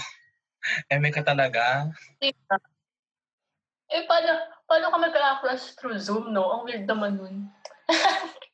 Eh, 0.92 1.00
may 1.00 1.16
ka 1.16 1.24
talaga? 1.24 1.88
Eh, 2.20 4.04
paano, 4.04 4.52
paano 4.68 4.92
ka 4.92 4.98
magka-crush 5.00 5.80
through 5.80 5.96
Zoom, 5.96 6.36
no? 6.36 6.60
Ang 6.60 6.62
weird 6.68 6.84
naman 6.84 7.16
nun. 7.16 7.36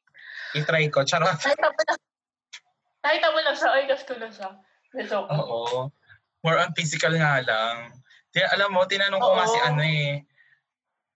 I-try 0.55 0.87
ko. 0.91 1.03
Charot. 1.03 1.35
Nakita 1.41 1.67
mo 1.67 1.79
lang, 1.81 1.99
nakita 3.01 3.27
mo 3.33 3.39
lang 3.41 3.55
siya, 3.57 3.69
ay, 3.73 3.83
crush 3.89 4.05
ko 4.05 4.13
lang 4.19 4.33
siya. 4.33 4.49
Ko. 4.91 5.19
Oo. 5.25 5.59
More 6.43 6.57
on 6.59 6.75
physical 6.75 7.13
nga 7.15 7.39
lang. 7.41 7.95
Tin- 8.29 8.51
alam 8.51 8.69
mo, 8.75 8.83
tinanong 8.85 9.21
ko 9.21 9.31
nga 9.35 9.47
si 9.47 9.59
Oo. 9.59 9.67
ano 9.71 9.81
eh. 9.81 10.21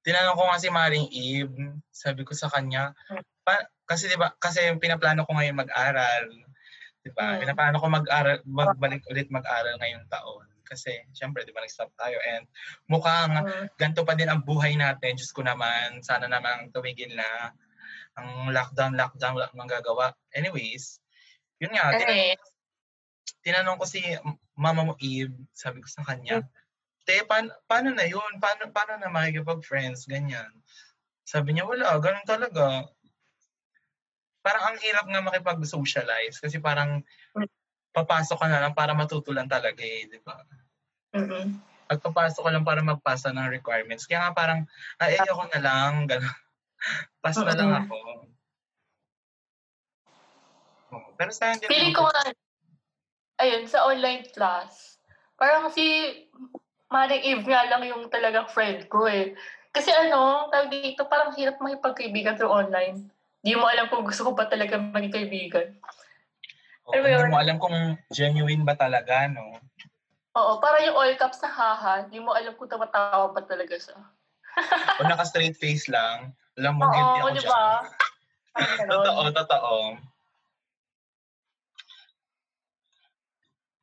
Tinanong 0.05 0.38
ko 0.38 0.43
nga 0.47 0.61
si 0.61 0.69
Maring 0.69 1.07
Eve. 1.11 1.55
Sabi 1.89 2.21
ko 2.23 2.31
sa 2.38 2.47
kanya, 2.47 2.93
pa- 3.41 3.67
kasi 3.86 4.09
'di 4.09 4.17
ba, 4.17 4.33
kasi 4.38 4.65
yung 4.65 4.81
pinaplano 4.81 5.25
ko 5.25 5.33
ngayon 5.38 5.61
mag-aral. 5.61 6.25
'Di 7.05 7.09
ba? 7.13 7.38
Mm. 7.38 7.39
Pinaplano 7.45 7.77
ko 7.77 7.88
mag-aral, 7.89 8.38
magbalik 8.45 9.05
ulit 9.09 9.29
mag-aral 9.29 9.77
ngayong 9.77 10.09
taon. 10.09 10.45
Kasi 10.65 11.05
syempre 11.13 11.45
'di 11.45 11.53
ba 11.53 11.61
nag-stop 11.61 11.93
tayo 11.97 12.17
and 12.25 12.49
mukhang 12.89 13.45
Mm. 13.45 13.65
ganito 13.77 14.01
pa 14.01 14.17
din 14.17 14.29
ang 14.29 14.41
buhay 14.41 14.73
natin. 14.73 15.13
Diyos 15.17 15.29
ko 15.33 15.45
naman, 15.45 16.01
sana 16.01 16.25
naman 16.25 16.73
tumigil 16.73 17.13
na 17.13 17.53
ang 18.16 18.51
lockdown, 18.51 18.95
lockdown, 18.95 19.36
wala 19.36 19.51
nang 19.51 19.72
gagawa. 19.72 20.16
Anyways, 20.32 21.03
yun 21.59 21.76
nga, 21.76 21.95
tinanong, 21.95 22.39
tinanong 23.43 23.78
ko 23.80 23.86
si 23.86 24.01
mama 24.55 24.88
mo 24.88 24.93
Eve, 25.03 25.36
sabi 25.51 25.84
ko 25.84 25.88
sa 25.91 26.03
kanya, 26.07 26.43
te, 27.03 27.22
paano, 27.28 27.51
paano 27.68 27.91
na 27.91 28.07
yun? 28.07 28.39
Paano, 28.39 28.72
paano 28.72 28.97
na 28.97 29.11
makikipag-friends? 29.11 30.07
Ganyan. 30.07 30.49
Sabi 31.28 31.53
niya, 31.53 31.68
wala, 31.68 31.99
ganun 31.99 32.26
talaga. 32.26 32.88
Parang 34.45 34.63
ang 34.74 34.78
hirap 34.80 35.05
nga 35.09 35.22
makipag-socialize 35.26 36.38
kasi 36.39 36.61
parang 36.61 37.01
papasok 37.95 38.38
ka 38.38 38.47
na 38.51 38.61
lang 38.61 38.74
para 38.76 38.91
matuto 38.91 39.32
lang 39.32 39.47
talaga 39.47 39.82
eh, 39.82 40.07
di 40.07 40.20
ba? 40.22 40.36
mm-mm. 41.16 41.47
Pagpapasok 41.86 42.41
ka 42.43 42.51
lang 42.51 42.66
para 42.66 42.82
magpasa 42.82 43.30
ng 43.32 43.47
requirements. 43.49 44.09
Kaya 44.09 44.28
nga 44.28 44.34
parang, 44.34 44.59
ay, 44.99 45.22
ayoko 45.22 45.45
na 45.53 45.61
lang, 45.61 45.91
gano'n. 46.09 46.45
Pass 47.21 47.38
na 47.41 47.53
lang 47.57 47.73
ako. 47.86 47.95
Pero 51.15 51.31
sa 51.31 51.55
hindi 51.55 51.65
Feeling 51.65 51.95
ko 51.95 52.05
nga, 52.05 52.23
ayun, 53.41 53.63
sa 53.67 53.88
online 53.88 54.27
class, 54.31 54.99
parang 55.39 55.71
si 55.71 55.83
Maring 56.91 57.23
Eve 57.25 57.45
nga 57.49 57.65
lang 57.67 57.83
yung 57.83 58.07
talagang 58.07 58.47
friend 58.47 58.88
ko 58.88 59.09
eh. 59.09 59.33
Kasi 59.75 59.91
ano, 59.91 60.47
tawag 60.53 60.71
dito, 60.71 61.03
parang 61.09 61.36
hirap 61.36 61.59
makipagkaibigan 61.59 62.39
through 62.39 62.53
online. 62.53 63.11
Di 63.43 63.57
mo 63.57 63.67
alam 63.67 63.91
kung 63.91 64.07
gusto 64.07 64.23
ko 64.23 64.31
ba 64.31 64.47
talaga 64.47 64.79
maging 64.79 65.11
kaibigan. 65.11 65.67
Oo, 66.88 66.93
Alam 66.95 67.29
mo 67.33 67.38
hindi 67.38 67.43
alam 67.43 67.57
kung 67.59 67.77
genuine 68.13 68.63
ba 68.63 68.77
talaga, 68.77 69.27
no? 69.27 69.59
Oo, 70.36 70.59
para 70.63 70.83
yung 70.83 70.95
all 70.95 71.15
caps 71.19 71.41
na 71.43 71.51
haha, 71.51 72.07
di 72.07 72.19
mo 72.21 72.31
alam 72.31 72.55
kung 72.55 72.69
tumatawa 72.69 73.31
ba 73.31 73.41
talaga 73.43 73.75
siya. 73.75 73.97
O 74.99 75.03
naka-straight 75.03 75.59
face 75.59 75.91
lang, 75.91 76.31
alam 76.56 76.74
mo, 76.80 76.88
guilty 76.88 77.20
Oo, 77.20 77.20
ako 77.20 77.30
di 77.32 77.41
dyan. 77.43 77.84
Totoo, 78.91 79.22
totoo. 79.36 79.76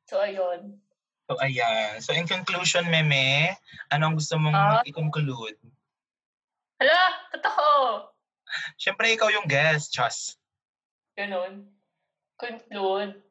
So, 0.09 0.17
ayun. 0.17 0.81
So, 1.29 1.37
ayan. 1.39 2.01
So, 2.01 2.11
in 2.13 2.25
conclusion, 2.25 2.89
Meme, 2.89 3.53
anong 3.93 4.17
gusto 4.17 4.35
mong 4.37 4.53
Ah? 4.53 4.81
i-conclude? 4.85 5.57
Hala, 6.81 7.01
totoo. 7.31 8.09
Siyempre, 8.77 9.13
ikaw 9.13 9.29
yung 9.29 9.45
guest, 9.45 9.93
Chas. 9.93 10.37
Ganon. 11.13 11.69
Conclude. 12.37 13.21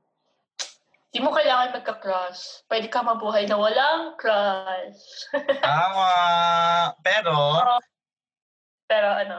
Di 1.13 1.21
mo 1.21 1.29
kailangan 1.29 1.77
magka-crush. 1.77 2.65
Pwede 2.71 2.89
ka 2.89 3.05
mabuhay 3.05 3.45
na 3.45 3.61
walang 3.61 4.17
crush. 4.17 5.29
Tama. 5.67 6.09
Pero, 7.05 7.35
Pero 8.93 9.09
ano, 9.09 9.39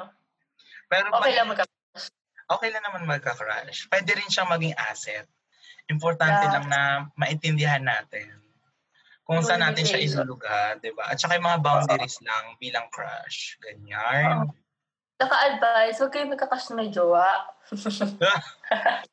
pero 0.89 1.13
okay 1.13 1.29
pag- 1.29 1.37
lang 1.37 1.47
magka 1.53 1.65
okay 2.49 2.69
lang 2.73 2.83
naman 2.85 3.05
magka-crush. 3.05 3.85
Pwede 3.87 4.17
rin 4.17 4.29
siyang 4.29 4.49
maging 4.49 4.73
asset. 4.73 5.29
Importante 5.85 6.49
Yeah. 6.49 6.53
lang 6.57 6.65
na 6.69 6.81
maintindihan 7.13 7.85
natin 7.85 8.41
kung 9.23 9.39
saan 9.39 9.63
natin 9.63 9.87
siya 9.87 10.03
ilulugar, 10.03 10.75
di 10.83 10.91
ba? 10.91 11.07
At 11.07 11.17
saka 11.17 11.39
yung 11.39 11.47
mga 11.47 11.63
boundaries 11.63 12.19
lang 12.27 12.59
bilang 12.59 12.91
crush. 12.91 13.55
Ganyan. 13.63 14.51
Naka-advise, 15.15 15.95
huwag 16.03 16.11
kayong 16.11 16.31
magka-crush 16.35 16.67
na 16.71 16.75
may 16.75 16.89
jowa. 16.91 17.47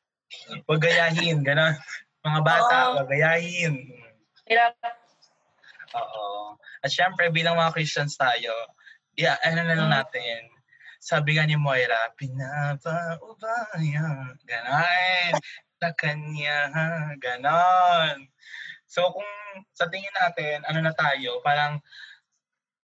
Huwag 0.67 0.79
gayahin, 0.79 1.43
gano'n. 1.43 1.75
Mga 2.23 2.39
bata, 2.43 2.75
huwag 2.95 3.07
gayahin. 3.07 3.75
Hirap. 4.47 4.75
Oo. 5.95 6.55
At 6.83 6.91
syempre, 6.91 7.31
bilang 7.31 7.59
mga 7.59 7.75
Christians 7.75 8.15
tayo, 8.15 8.51
yeah, 9.15 9.37
ano 9.43 9.63
na 9.63 9.75
lang 9.75 9.89
Mm. 9.89 9.97
natin, 10.01 10.39
sabi 10.99 11.35
nga 11.35 11.45
ni 11.45 11.55
Moira, 11.55 12.13
pinapaubaya. 12.15 14.05
Ganon. 14.45 15.33
sa 15.81 15.89
kanya. 15.97 16.69
Ganon. 17.17 18.29
So 18.85 19.09
kung 19.09 19.25
sa 19.73 19.89
tingin 19.89 20.13
natin, 20.13 20.61
ano 20.69 20.77
na 20.77 20.93
tayo, 20.93 21.41
parang 21.41 21.81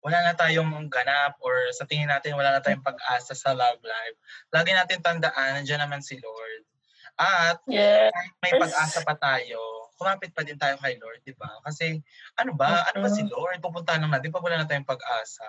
wala 0.02 0.26
na 0.26 0.34
tayong 0.34 0.90
ganap 0.90 1.38
or 1.38 1.70
sa 1.70 1.86
tingin 1.86 2.10
natin 2.10 2.34
wala 2.34 2.50
na 2.50 2.64
tayong 2.66 2.82
pag-asa 2.82 3.38
sa 3.38 3.54
love 3.54 3.78
life, 3.84 4.18
lagi 4.50 4.74
natin 4.74 5.04
tandaan, 5.04 5.62
nandiyan 5.62 5.86
naman 5.86 6.02
si 6.02 6.18
Lord. 6.18 6.66
At 7.14 7.62
Yes. 7.70 8.10
may 8.42 8.58
pag-asa 8.58 9.06
pa 9.06 9.14
tayo, 9.14 9.60
kumapit 10.00 10.34
pa 10.34 10.42
din 10.42 10.58
tayo 10.58 10.80
kay 10.82 10.96
Lord, 10.98 11.22
di 11.22 11.36
ba? 11.36 11.62
Kasi 11.62 12.00
ano 12.40 12.56
ba? 12.56 12.90
Ano 12.90 13.04
ba 13.04 13.10
si 13.12 13.22
Lord? 13.22 13.60
Pupuntahan 13.60 14.02
lang 14.02 14.16
natin 14.16 14.34
pag 14.34 14.42
wala 14.42 14.58
na 14.58 14.66
tayong 14.66 14.88
pag-asa. 14.88 15.46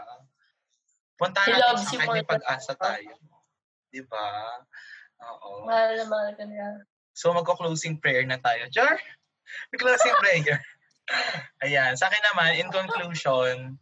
Puntahan 1.21 1.53
He 1.53 1.61
natin 1.61 2.01
more 2.09 2.17
than- 2.17 2.31
pag-asa 2.33 2.73
tayo. 2.75 3.13
Di 3.93 4.01
ba? 4.09 4.25
Oo. 5.21 5.69
Mahal 5.69 6.01
na 6.01 6.05
mahal 6.09 6.33
ka 6.33 6.45
niya. 6.49 6.81
So 7.13 7.37
magko-closing 7.37 8.01
prayer 8.01 8.25
na 8.25 8.41
tayo. 8.41 8.65
Char! 8.73 8.97
Closing 9.77 10.17
prayer. 10.25 10.65
Ayan. 11.61 11.93
Sa 12.01 12.09
akin 12.09 12.23
naman, 12.33 12.57
in 12.57 12.73
conclusion, 12.73 13.77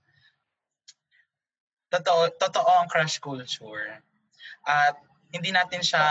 totoo, 1.94 2.34
totoo 2.34 2.70
ang 2.82 2.90
crush 2.90 3.22
culture. 3.22 4.02
At 4.66 4.98
hindi 5.30 5.52
natin 5.54 5.84
siya, 5.84 6.02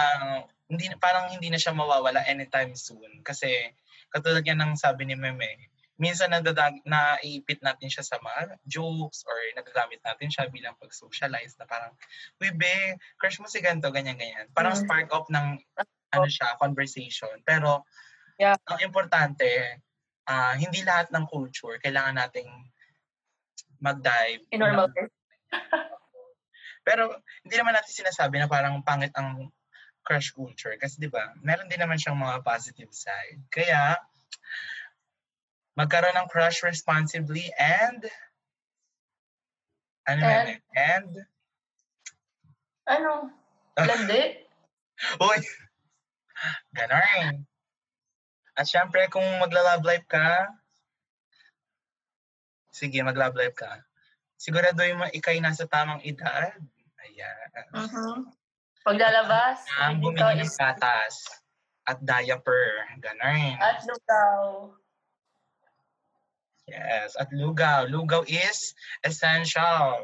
hindi, 0.69 0.87
parang 1.01 1.27
hindi 1.33 1.49
na 1.51 1.59
siya 1.59 1.73
mawawala 1.75 2.23
anytime 2.29 2.71
soon. 2.77 3.19
Kasi 3.25 3.49
katulad 4.13 4.45
yan 4.45 4.61
ng 4.61 4.73
sabi 4.77 5.03
ni 5.03 5.17
Meme, 5.17 5.67
minsan 5.97 6.29
nadadag, 6.29 6.77
naiipit 6.85 7.61
natin 7.65 7.89
siya 7.89 8.05
sa 8.05 8.17
mga 8.21 8.57
jokes 8.69 9.25
or 9.25 9.33
nagagamit 9.57 9.97
natin 10.05 10.29
siya 10.29 10.45
bilang 10.49 10.77
pag-socialize 10.77 11.57
na 11.57 11.65
parang, 11.65 11.93
Uy, 12.37 12.53
be, 12.53 12.93
crush 13.17 13.41
mo 13.41 13.49
si 13.49 13.59
ganito, 13.59 13.89
ganyan-ganyan. 13.89 14.49
Parang 14.53 14.77
Mm. 14.77 14.81
spark 14.85 15.09
up 15.09 15.25
ng 15.33 15.57
ano 16.13 16.27
siya, 16.29 16.55
conversation. 16.61 17.33
Pero, 17.43 17.83
Yeah. 18.37 18.55
ang 18.69 18.79
importante, 18.85 19.81
ah 20.29 20.53
hindi 20.59 20.83
lahat 20.83 21.07
ng 21.09 21.23
culture 21.31 21.79
kailangan 21.81 22.19
nating 22.19 22.47
mag-dive. 23.81 24.43
In 24.53 24.59
normal 24.61 24.87
na- 24.89 24.93
case. 24.93 25.13
Pero, 26.87 27.19
hindi 27.43 27.55
naman 27.59 27.75
natin 27.75 27.91
sinasabi 27.91 28.39
na 28.39 28.47
parang 28.47 28.79
pangit 28.83 29.11
ang 29.19 29.51
crush 30.07 30.31
culture. 30.31 30.75
Kasi 30.79 31.03
di 31.03 31.11
ba, 31.11 31.35
meron 31.43 31.67
din 31.67 31.79
naman 31.83 31.99
siyang 31.99 32.15
mga 32.15 32.39
positive 32.47 32.91
side. 32.95 33.43
Kaya, 33.51 33.99
magkaroon 35.77 36.17
ng 36.17 36.27
crush 36.27 36.65
responsibly 36.65 37.45
and 37.55 38.01
ano 40.09 40.23
And? 40.23 40.49
and, 40.49 40.59
and 40.73 41.11
Ano? 42.87 43.29
Landi? 43.77 44.41
Uy! 45.21 45.39
Ganon. 46.71 47.43
At 48.55 48.65
syempre, 48.65 49.05
kung 49.11 49.27
magla-love 49.37 49.85
life 49.85 50.07
ka, 50.07 50.49
sige, 52.71 53.03
mag-love 53.03 53.35
life 53.35 53.53
ka. 53.53 53.83
Siguraduhin 54.37 54.97
mo 54.97 55.05
ikay 55.11 55.37
nasa 55.37 55.67
tamang 55.67 56.01
edad. 56.01 56.55
Ayan. 57.03 57.49
Mhm. 57.75 58.31
Paglalabas, 58.81 59.67
Ang 59.83 59.99
bumili 59.99 60.41
ng 60.41 60.47
is- 60.47 60.55
gatas 60.55 61.27
at 61.83 61.99
diaper. 61.99 62.87
Ganon. 62.97 63.59
At 63.59 63.83
lugaw. 63.83 64.71
Yes. 66.67 67.15
At 67.15 67.31
lugaw. 67.31 67.87
Lugaw 67.87 68.27
is 68.27 68.75
essential. 69.03 70.03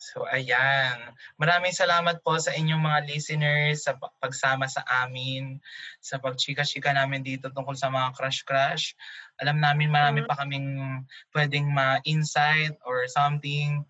So, 0.00 0.26
ayan. 0.26 1.12
Maraming 1.38 1.76
salamat 1.76 2.24
po 2.24 2.34
sa 2.40 2.50
inyong 2.50 2.82
mga 2.82 3.00
listeners 3.06 3.86
sa 3.86 3.94
pa- 3.94 4.10
pagsama 4.18 4.66
sa 4.66 4.82
amin, 5.06 5.60
sa 6.02 6.18
pagchika-chika 6.18 6.90
namin 6.90 7.22
dito 7.22 7.52
tungkol 7.52 7.76
sa 7.78 7.92
mga 7.92 8.16
crush-crush. 8.18 8.96
Alam 9.38 9.62
namin 9.62 9.92
marami 9.92 10.24
Mhm. 10.24 10.26
pa 10.26 10.40
kaming 10.40 11.04
pwedeng 11.36 11.68
ma-insight 11.70 12.74
or 12.82 13.06
something. 13.12 13.84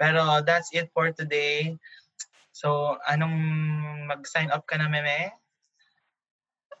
Pero 0.00 0.40
that's 0.46 0.72
it 0.72 0.88
for 0.94 1.12
today. 1.12 1.74
So, 2.54 2.96
anong 3.04 3.36
mag-sign 4.08 4.48
up 4.54 4.64
ka 4.64 4.80
na, 4.80 4.88
Meme? 4.88 5.34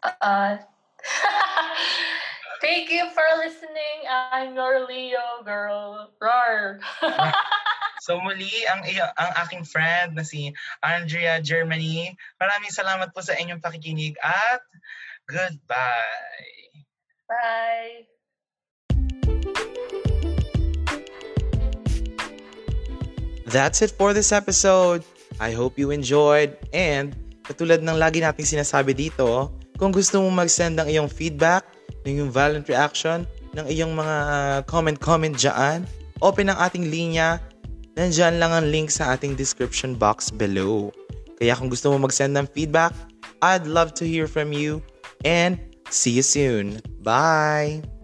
Uh, 0.00 0.56
thank 2.60 2.90
you 2.90 3.08
for 3.10 3.26
listening. 3.38 4.06
I'm 4.08 4.54
your 4.54 4.86
Leo 4.86 5.44
girl. 5.44 6.10
Roar. 6.20 6.80
So 8.06 8.22
muli, 8.22 8.46
ang, 8.70 8.86
iyo- 8.86 9.10
ang 9.18 9.34
aking 9.42 9.66
friend 9.66 10.14
na 10.14 10.22
si 10.22 10.54
Andrea 10.78 11.42
Germany. 11.42 12.14
Maraming 12.38 12.70
salamat 12.70 13.10
po 13.10 13.18
sa 13.18 13.34
inyong 13.34 13.58
pakikinig 13.58 14.14
at 14.22 14.62
goodbye. 15.26 16.86
Bye. 17.26 18.06
That's 23.50 23.82
it 23.82 23.90
for 23.90 24.14
this 24.14 24.30
episode. 24.30 25.02
I 25.42 25.50
hope 25.50 25.74
you 25.74 25.90
enjoyed 25.90 26.54
and 26.70 27.10
katulad 27.42 27.82
ng 27.82 27.98
lagi 27.98 28.22
nating 28.22 28.46
sinasabi 28.46 28.94
dito, 28.94 29.50
kung 29.82 29.90
gusto 29.90 30.22
mo 30.22 30.30
mag-send 30.30 30.78
ng 30.78 30.94
iyong 30.94 31.10
feedback, 31.10 31.66
ng 32.06 32.22
iyong 32.22 32.30
violent 32.30 32.70
reaction, 32.70 33.26
ng 33.58 33.66
iyong 33.66 33.92
mga 33.98 34.16
comment-comment 34.70 35.34
dyan, 35.34 35.82
open 36.22 36.54
ang 36.54 36.58
ating 36.62 36.86
linya, 36.86 37.42
nandyan 37.98 38.38
lang 38.38 38.54
ang 38.54 38.70
link 38.70 38.94
sa 38.94 39.18
ating 39.18 39.34
description 39.34 39.98
box 39.98 40.30
below. 40.30 40.94
Kaya 41.42 41.58
kung 41.58 41.68
gusto 41.68 41.90
mo 41.90 42.06
mag-send 42.06 42.32
ng 42.38 42.46
feedback, 42.54 42.94
I'd 43.42 43.66
love 43.66 43.92
to 43.98 44.06
hear 44.06 44.30
from 44.30 44.54
you 44.54 44.80
and 45.26 45.58
see 45.90 46.14
you 46.14 46.24
soon. 46.24 46.80
Bye! 47.02 47.95